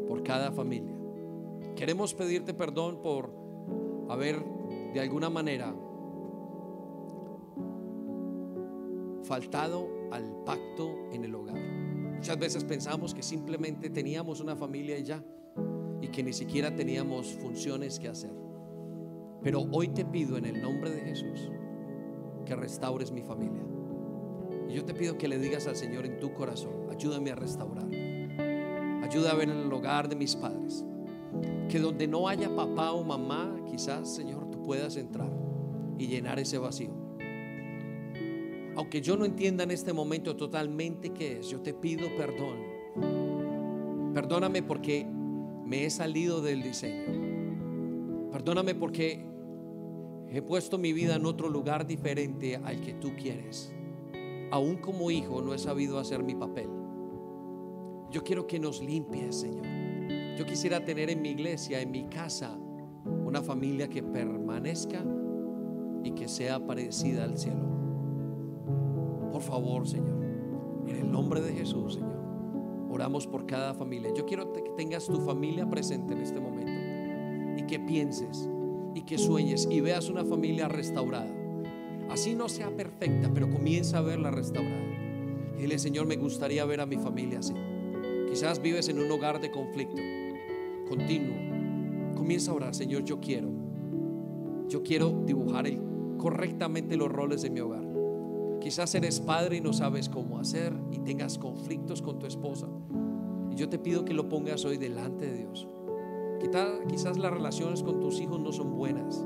por 0.07 0.23
cada 0.23 0.53
familia. 0.53 0.95
Queremos 1.75 2.15
pedirte 2.15 2.55
perdón 2.55 3.01
por 3.03 3.33
haber 4.09 4.45
de 4.93 5.01
alguna 5.01 5.31
manera 5.31 5.75
faltado 9.23 9.89
al 10.11 10.43
pacto 10.45 11.09
en 11.13 11.25
el 11.25 11.35
hogar. 11.35 11.57
Muchas 12.17 12.39
veces 12.39 12.65
pensamos 12.65 13.15
que 13.15 13.23
simplemente 13.23 13.89
teníamos 13.89 14.41
una 14.41 14.57
familia 14.57 14.99
y 14.99 15.05
ya, 15.05 15.25
y 16.03 16.09
que 16.09 16.23
ni 16.23 16.33
siquiera 16.33 16.75
teníamos 16.75 17.33
funciones 17.35 17.99
que 17.99 18.09
hacer. 18.09 18.50
Pero 19.43 19.67
hoy 19.73 19.89
te 19.89 20.05
pido 20.05 20.37
en 20.37 20.47
el 20.47 20.61
nombre 20.61 20.91
de 20.91 21.01
Jesús 21.01 21.51
que 22.45 22.55
restaures 22.57 23.11
mi 23.11 23.23
familia. 23.23 23.63
Y 24.69 24.75
yo 24.75 24.85
te 24.85 24.95
pido 24.95 25.19
que 25.19 25.29
le 25.29 25.39
digas 25.39 25.67
al 25.67 25.77
Señor 25.77 26.07
en 26.07 26.21
tu 26.21 26.33
corazón, 26.33 26.89
ayúdame 26.91 27.31
a 27.31 27.35
restaurar. 27.37 27.89
Ayuda 29.03 29.33
a 29.33 29.35
ver 29.35 29.49
en 29.49 29.59
el 29.59 29.73
hogar 29.73 30.09
de 30.09 30.17
mis 30.17 30.37
padres. 30.37 30.85
Que 31.69 31.79
donde 31.79 32.07
no 32.07 32.29
haya 32.29 32.55
papá 32.55 32.93
o 32.93 33.03
mamá, 33.03 33.57
quizás, 33.71 34.15
Señor, 34.15 34.51
tú 34.51 34.63
puedas 34.63 34.97
entrar 34.97 35.31
y 35.99 36.07
llenar 36.07 36.39
ese 36.39 36.59
vacío 36.59 37.01
aunque 38.81 39.03
yo 39.03 39.17
no 39.17 39.27
entienda 39.27 39.65
en 39.65 39.73
este 39.73 39.93
momento 39.93 40.37
totalmente 40.37 41.11
qué 41.11 41.39
es, 41.39 41.51
yo 41.51 41.61
te 41.61 41.75
pido 41.75 42.09
perdón. 42.17 44.15
Perdóname 44.15 44.63
porque 44.63 45.07
me 45.67 45.85
he 45.85 45.91
salido 45.91 46.41
del 46.41 46.63
diseño. 46.63 48.31
Perdóname 48.33 48.75
porque 48.75 49.27
he 50.33 50.43
puesto 50.43 50.79
mi 50.79 50.93
vida 50.93 51.17
en 51.17 51.27
otro 51.27 51.49
lugar 51.49 51.87
diferente 51.87 52.57
al 52.57 52.81
que 52.81 52.95
tú 52.95 53.11
quieres. 53.17 53.75
Aún 54.53 54.77
como 54.77 55.11
hijo 55.11 55.43
no 55.43 55.55
he 55.55 55.59
sabido 55.59 55.99
hacer 55.99 56.23
mi 56.23 56.35
papel. 56.35 56.69
Yo 58.11 58.23
quiero 58.23 58.47
que 58.47 58.59
nos 58.59 58.81
limpies, 58.81 59.37
Señor. 59.37 59.67
Yo 60.37 60.47
quisiera 60.47 60.85
tener 60.85 61.11
en 61.11 61.21
mi 61.21 61.31
iglesia, 61.31 61.81
en 61.81 61.91
mi 61.91 62.05
casa, 62.05 62.57
una 63.05 63.43
familia 63.43 63.89
que 63.89 64.03
permanezca 64.03 65.05
y 66.05 66.13
que 66.13 66.29
sea 66.29 66.65
parecida 66.65 67.25
al 67.25 67.37
cielo. 67.37 67.69
Por 69.33 69.43
favor, 69.43 69.87
Señor, 69.87 70.25
en 70.87 70.97
el 70.97 71.11
nombre 71.11 71.41
de 71.41 71.53
Jesús, 71.53 71.95
Señor, 71.95 72.21
oramos 72.89 73.27
por 73.27 73.47
cada 73.47 73.75
familia. 73.75 74.13
Yo 74.15 74.27
quiero 74.27 74.53
que 74.53 74.63
tengas 74.77 75.07
tu 75.07 75.21
familia 75.21 75.69
presente 75.69 76.15
en 76.15 76.21
este 76.21 76.41
momento 76.41 77.61
y 77.61 77.67
que 77.67 77.79
pienses 77.81 78.49
y 78.95 79.03
que 79.03 79.19
sueñes 79.19 79.69
y 79.71 79.81
veas 79.81 80.09
una 80.09 80.25
familia 80.25 80.69
restaurada. 80.69 81.35
Así 82.11 82.35
no 82.35 82.49
sea 82.49 82.75
perfecta, 82.75 83.31
pero 83.33 83.51
comienza 83.51 83.99
a 83.99 84.03
verla 84.03 84.31
restaurada. 84.31 85.57
Dile, 85.57 85.79
Señor, 85.79 86.07
me 86.07 86.17
gustaría 86.17 86.65
ver 86.65 86.81
a 86.81 86.87
mi 86.87 86.97
familia 86.97 87.41
así. 87.41 87.55
Quizás 88.29 88.61
vives 88.61 88.89
en 88.89 88.99
un 88.99 89.11
hogar 89.11 89.41
de 89.41 89.51
conflicto 89.51 90.01
continuo. 90.91 91.37
Comienza 92.17 92.51
a 92.51 92.55
orar, 92.55 92.75
Señor, 92.75 93.05
yo 93.05 93.21
quiero. 93.21 93.49
Yo 94.69 94.83
quiero 94.83 95.23
dibujar 95.25 95.67
correctamente 96.19 96.97
los 96.97 97.09
roles 97.09 97.43
de 97.43 97.51
mi 97.51 97.61
hogar. 97.61 97.87
Quizás 98.61 98.95
eres 98.97 99.21
padre 99.21 99.59
y 99.59 99.61
no 99.61 99.73
sabes 99.73 100.09
cómo 100.09 100.41
hacer 100.41 100.73
y 100.91 100.99
tengas 100.99 101.39
conflictos 101.39 102.03
con 102.03 102.19
tu 102.19 102.27
esposa. 102.27 102.67
Y 103.53 103.55
yo 103.55 103.69
te 103.69 103.79
pido 103.79 104.05
que 104.05 104.13
lo 104.13 104.29
pongas 104.29 104.65
hoy 104.65 104.79
delante 104.79 105.31
de 105.31 105.39
Dios. 105.39 105.69
Quizás 106.89 107.19
las 107.19 107.33
relaciones 107.33 107.83
con 107.83 108.01
tus 108.01 108.21
hijos 108.21 108.41
no 108.41 108.51
son 108.51 108.75
buenas, 108.75 109.25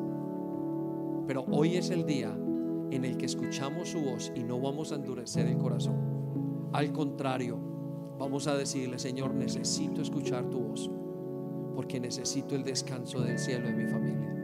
pero 1.27 1.45
hoy 1.51 1.77
es 1.77 1.91
el 1.91 2.05
día 2.05 2.37
en 2.91 3.05
el 3.05 3.17
que 3.17 3.27
escuchamos 3.27 3.89
su 3.91 4.01
voz 4.01 4.33
y 4.35 4.43
no 4.43 4.61
vamos 4.61 4.93
a 4.93 4.97
endurecer 4.97 5.47
el 5.47 5.57
corazón. 5.57 6.69
Al 6.73 6.93
contrario, 6.93 7.59
vamos 8.19 8.47
a 8.47 8.57
decirle, 8.57 8.99
Señor, 8.99 9.35
necesito 9.35 10.03
escuchar 10.03 10.51
tu 10.51 10.59
voz, 10.59 10.91
porque 11.75 12.01
necesito 12.01 12.55
el 12.55 12.65
descanso 12.65 13.21
del 13.21 13.39
cielo 13.39 13.69
de 13.69 13.75
mi 13.75 13.87
familia. 13.87 14.35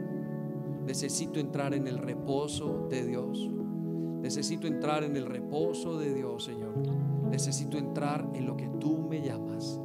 Necesito 0.85 1.39
entrar 1.39 1.73
en 1.73 1.87
el 1.87 1.97
reposo 1.97 2.87
de 2.89 3.05
Dios. 3.05 3.49
Necesito 4.21 4.67
entrar 4.67 5.03
en 5.03 5.15
el 5.15 5.25
reposo 5.25 5.97
de 5.97 6.13
Dios, 6.13 6.45
Señor. 6.45 6.73
Necesito 7.29 7.77
entrar 7.77 8.27
en 8.33 8.45
lo 8.45 8.57
que 8.57 8.69
tú 8.79 8.97
me 8.97 9.21
llamas. 9.21 9.79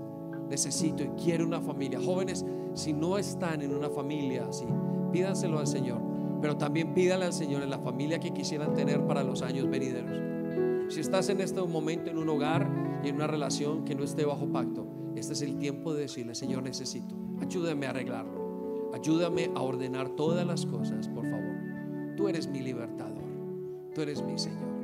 Necesito 0.48 1.02
y 1.02 1.08
quiero 1.22 1.44
una 1.44 1.60
familia. 1.60 2.00
Jóvenes, 2.00 2.44
si 2.74 2.92
no 2.92 3.18
están 3.18 3.62
en 3.62 3.74
una 3.74 3.90
familia 3.90 4.46
así, 4.48 4.66
pídanselo 5.12 5.58
al 5.58 5.66
Señor. 5.66 6.00
Pero 6.40 6.56
también 6.56 6.94
pídale 6.94 7.24
al 7.24 7.32
Señor 7.32 7.62
en 7.62 7.70
la 7.70 7.78
familia 7.78 8.20
que 8.20 8.32
quisieran 8.32 8.74
tener 8.74 9.06
para 9.06 9.24
los 9.24 9.42
años 9.42 9.68
venideros. 9.68 10.92
Si 10.92 11.00
estás 11.00 11.28
en 11.30 11.40
este 11.40 11.60
momento 11.62 12.10
en 12.10 12.18
un 12.18 12.28
hogar 12.28 13.00
y 13.02 13.08
en 13.08 13.16
una 13.16 13.26
relación 13.26 13.84
que 13.84 13.94
no 13.94 14.04
esté 14.04 14.24
bajo 14.24 14.46
pacto, 14.46 14.86
este 15.16 15.32
es 15.32 15.42
el 15.42 15.56
tiempo 15.56 15.94
de 15.94 16.02
decirle, 16.02 16.34
Señor, 16.34 16.62
necesito. 16.62 17.16
Ayúdame 17.40 17.86
a 17.86 17.90
arreglarlo. 17.90 18.92
Ayúdame 18.94 19.50
a 19.54 19.62
ordenar 19.62 20.10
todas 20.10 20.46
las 20.46 20.64
cosas, 20.66 21.08
por 21.08 21.28
favor. 21.28 21.56
Tú 22.16 22.28
eres 22.28 22.48
mi 22.48 22.60
libertador. 22.60 23.24
Tú 23.94 24.02
eres 24.02 24.22
mi 24.22 24.38
Señor. 24.38 24.75